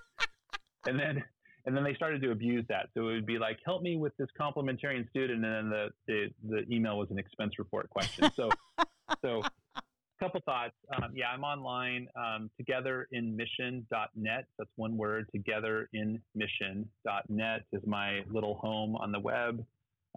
And 0.85 0.99
then 0.99 1.23
and 1.65 1.75
then 1.75 1.83
they 1.83 1.93
started 1.93 2.21
to 2.21 2.31
abuse 2.31 2.63
that. 2.69 2.87
So 2.93 3.09
it 3.09 3.13
would 3.13 3.25
be 3.25 3.39
like, 3.39 3.59
help 3.65 3.81
me 3.81 3.97
with 3.97 4.15
this 4.17 4.29
complementarian 4.39 5.09
student, 5.09 5.43
and 5.45 5.55
then 5.55 5.69
the 5.69 5.89
the, 6.07 6.29
the 6.47 6.63
email 6.73 6.97
was 6.97 7.11
an 7.11 7.19
expense 7.19 7.59
report 7.59 7.89
question. 7.89 8.31
So 8.35 8.49
so 9.21 9.41
a 9.75 9.81
couple 10.19 10.39
thoughts. 10.45 10.75
Um, 10.95 11.11
yeah, 11.15 11.27
I'm 11.33 11.43
online, 11.43 12.07
um, 12.15 12.49
togetherinmission.net. 12.61 14.45
That's 14.57 14.71
one 14.75 14.97
word. 14.97 15.29
Togetherinmission.net 15.35 17.61
is 17.71 17.81
my 17.85 18.21
little 18.29 18.55
home 18.55 18.95
on 18.95 19.11
the 19.11 19.19
web 19.19 19.65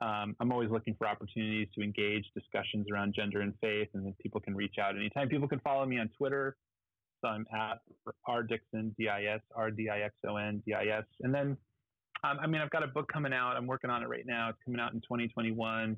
um, 0.03 0.37
I'm 0.41 0.53
always 0.53 0.71
looking 0.71 0.95
for 0.99 1.07
opportunities 1.07 1.69
to 1.75 1.83
engage 1.83 2.25
discussions 2.35 2.87
around 2.93 3.15
gender 3.15 3.41
and 3.41 3.55
faith, 3.61 3.89
and 3.95 4.05
then 4.05 4.15
people 4.23 4.41
can 4.41 4.55
reach 4.55 4.75
out 4.81 4.95
anytime. 4.95 5.29
People 5.29 5.49
can 5.49 5.61
follow 5.61 5.87
me 5.87 5.99
on 5.99 6.11
Twitter. 6.19 6.57
I'm 7.27 7.47
at 7.55 7.79
R 8.27 8.43
Dixon, 8.43 8.95
D 8.99 9.09
I 9.09 9.25
S, 9.25 9.41
R 9.55 9.71
D 9.71 9.89
I 9.89 10.01
X 10.01 10.15
O 10.27 10.37
N, 10.37 10.63
D 10.67 10.75
I 10.75 10.99
S. 10.99 11.05
And 11.21 11.35
then, 11.35 11.57
um, 12.25 12.39
I 12.41 12.47
mean, 12.47 12.61
I've 12.61 12.71
got 12.71 12.83
a 12.83 12.89
book 12.89 13.11
coming 13.13 13.33
out. 13.33 13.57
I'm 13.57 13.67
working 13.67 13.91
on 13.91 14.03
it 14.03 14.09
right 14.09 14.27
now. 14.27 14.49
It's 14.51 14.59
coming 14.65 14.81
out 14.81 14.93
in 14.93 15.01
2021 15.01 15.97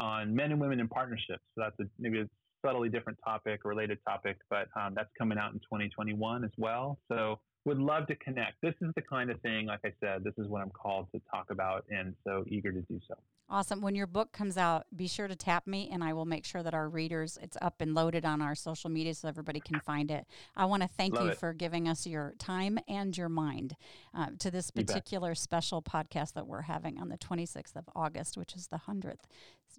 on 0.00 0.34
men 0.34 0.52
and 0.52 0.60
women 0.60 0.80
in 0.80 0.88
partnerships. 0.88 1.42
So 1.54 1.62
that's 1.62 1.78
a, 1.80 1.84
maybe 1.98 2.20
a 2.20 2.28
subtly 2.64 2.88
different 2.88 3.18
topic, 3.24 3.60
related 3.64 3.98
topic, 4.06 4.38
but 4.50 4.68
um, 4.80 4.94
that's 4.94 5.10
coming 5.16 5.38
out 5.38 5.52
in 5.52 5.58
2021 5.60 6.44
as 6.44 6.50
well. 6.56 6.98
So 7.08 7.40
would 7.64 7.78
love 7.78 8.06
to 8.06 8.16
connect. 8.16 8.60
This 8.62 8.74
is 8.80 8.90
the 8.96 9.02
kind 9.02 9.30
of 9.30 9.40
thing, 9.42 9.66
like 9.66 9.80
I 9.84 9.92
said, 10.00 10.24
this 10.24 10.34
is 10.38 10.48
what 10.48 10.62
I'm 10.62 10.70
called 10.70 11.08
to 11.14 11.20
talk 11.32 11.46
about, 11.50 11.84
and 11.90 12.14
so 12.24 12.44
eager 12.48 12.72
to 12.72 12.80
do 12.82 13.00
so. 13.06 13.14
Awesome. 13.50 13.80
When 13.80 13.94
your 13.94 14.06
book 14.06 14.32
comes 14.32 14.58
out, 14.58 14.84
be 14.94 15.08
sure 15.08 15.26
to 15.26 15.34
tap 15.34 15.66
me 15.66 15.88
and 15.90 16.04
I 16.04 16.12
will 16.12 16.26
make 16.26 16.44
sure 16.44 16.62
that 16.62 16.74
our 16.74 16.86
readers, 16.86 17.38
it's 17.42 17.56
up 17.62 17.80
and 17.80 17.94
loaded 17.94 18.26
on 18.26 18.42
our 18.42 18.54
social 18.54 18.90
media 18.90 19.14
so 19.14 19.26
everybody 19.26 19.58
can 19.58 19.80
find 19.80 20.10
it. 20.10 20.26
I 20.54 20.66
want 20.66 20.82
to 20.82 20.88
thank 20.88 21.14
Love 21.14 21.24
you 21.24 21.30
it. 21.30 21.38
for 21.38 21.54
giving 21.54 21.88
us 21.88 22.06
your 22.06 22.34
time 22.38 22.78
and 22.86 23.16
your 23.16 23.30
mind 23.30 23.76
uh, 24.14 24.26
to 24.40 24.50
this 24.50 24.70
particular 24.70 25.34
special 25.34 25.80
podcast 25.80 26.34
that 26.34 26.46
we're 26.46 26.62
having 26.62 26.98
on 26.98 27.08
the 27.08 27.16
26th 27.16 27.74
of 27.74 27.88
August, 27.96 28.36
which 28.36 28.54
is 28.54 28.66
the 28.66 28.80
100th 28.86 29.24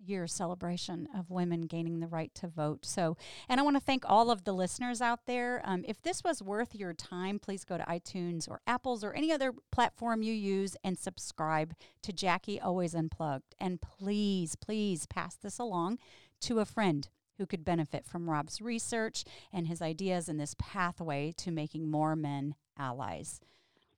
year 0.05 0.27
celebration 0.27 1.07
of 1.17 1.29
women 1.29 1.61
gaining 1.61 1.99
the 1.99 2.07
right 2.07 2.33
to 2.35 2.47
vote. 2.47 2.85
So, 2.85 3.17
and 3.47 3.59
I 3.59 3.63
want 3.63 3.75
to 3.75 3.81
thank 3.81 4.03
all 4.07 4.31
of 4.31 4.43
the 4.43 4.53
listeners 4.53 5.01
out 5.01 5.25
there. 5.25 5.61
Um, 5.63 5.83
if 5.87 6.01
this 6.01 6.23
was 6.23 6.41
worth 6.41 6.75
your 6.75 6.93
time, 6.93 7.39
please 7.39 7.63
go 7.63 7.77
to 7.77 7.83
iTunes 7.83 8.49
or 8.49 8.61
Apple's 8.67 9.03
or 9.03 9.13
any 9.13 9.31
other 9.31 9.53
platform 9.71 10.21
you 10.21 10.33
use 10.33 10.75
and 10.83 10.97
subscribe 10.97 11.73
to 12.03 12.13
Jackie 12.13 12.59
Always 12.59 12.95
Unplugged. 12.95 13.55
And 13.59 13.81
please, 13.81 14.55
please 14.55 15.05
pass 15.05 15.35
this 15.35 15.59
along 15.59 15.99
to 16.41 16.59
a 16.59 16.65
friend 16.65 17.07
who 17.37 17.45
could 17.45 17.63
benefit 17.63 18.05
from 18.05 18.29
Rob's 18.29 18.61
research 18.61 19.23
and 19.51 19.67
his 19.67 19.81
ideas 19.81 20.27
in 20.27 20.37
this 20.37 20.55
pathway 20.59 21.33
to 21.37 21.51
making 21.51 21.89
more 21.89 22.15
men 22.15 22.55
allies. 22.77 23.39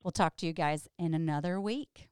We'll 0.03 0.11
talk 0.11 0.37
to 0.37 0.45
you 0.45 0.53
guys 0.53 0.87
in 0.97 1.13
another 1.13 1.59
week. 1.59 2.07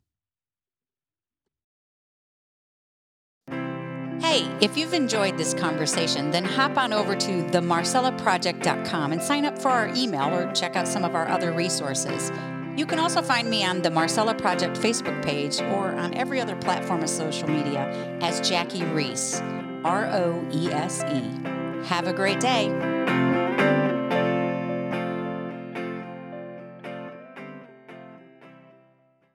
Hey, 4.30 4.48
if 4.62 4.78
you've 4.78 4.94
enjoyed 4.94 5.40
this 5.40 5.56
conversation, 5.56 6.30
then 6.30 6.46
hop 6.46 6.78
on 6.78 6.94
over 6.94 7.16
to 7.16 7.44
themarcellaproject.com 7.46 9.12
and 9.12 9.24
sign 9.24 9.44
up 9.44 9.58
for 9.58 9.70
our 9.70 9.88
email 9.96 10.32
or 10.32 10.54
check 10.54 10.76
out 10.76 10.88
some 10.88 11.04
of 11.04 11.16
our 11.16 11.28
other 11.28 11.52
resources. 11.52 12.32
You 12.78 12.86
can 12.86 13.00
also 13.00 13.24
find 13.24 13.50
me 13.50 13.66
on 13.66 13.82
the 13.82 13.90
Marcella 13.90 14.36
Project 14.36 14.78
Facebook 14.78 15.20
page 15.24 15.60
or 15.62 15.96
on 15.96 16.14
every 16.14 16.40
other 16.40 16.56
platform 16.58 17.02
of 17.02 17.10
social 17.10 17.50
media 17.50 17.90
as 18.22 18.48
Jackie 18.48 18.84
Roese, 18.84 19.42
R 19.84 20.06
O 20.06 20.48
E 20.54 20.68
S 20.72 21.04
E. 21.12 21.86
Have 21.86 22.06
a 22.06 22.14
great 22.14 22.40
day. 22.40 22.99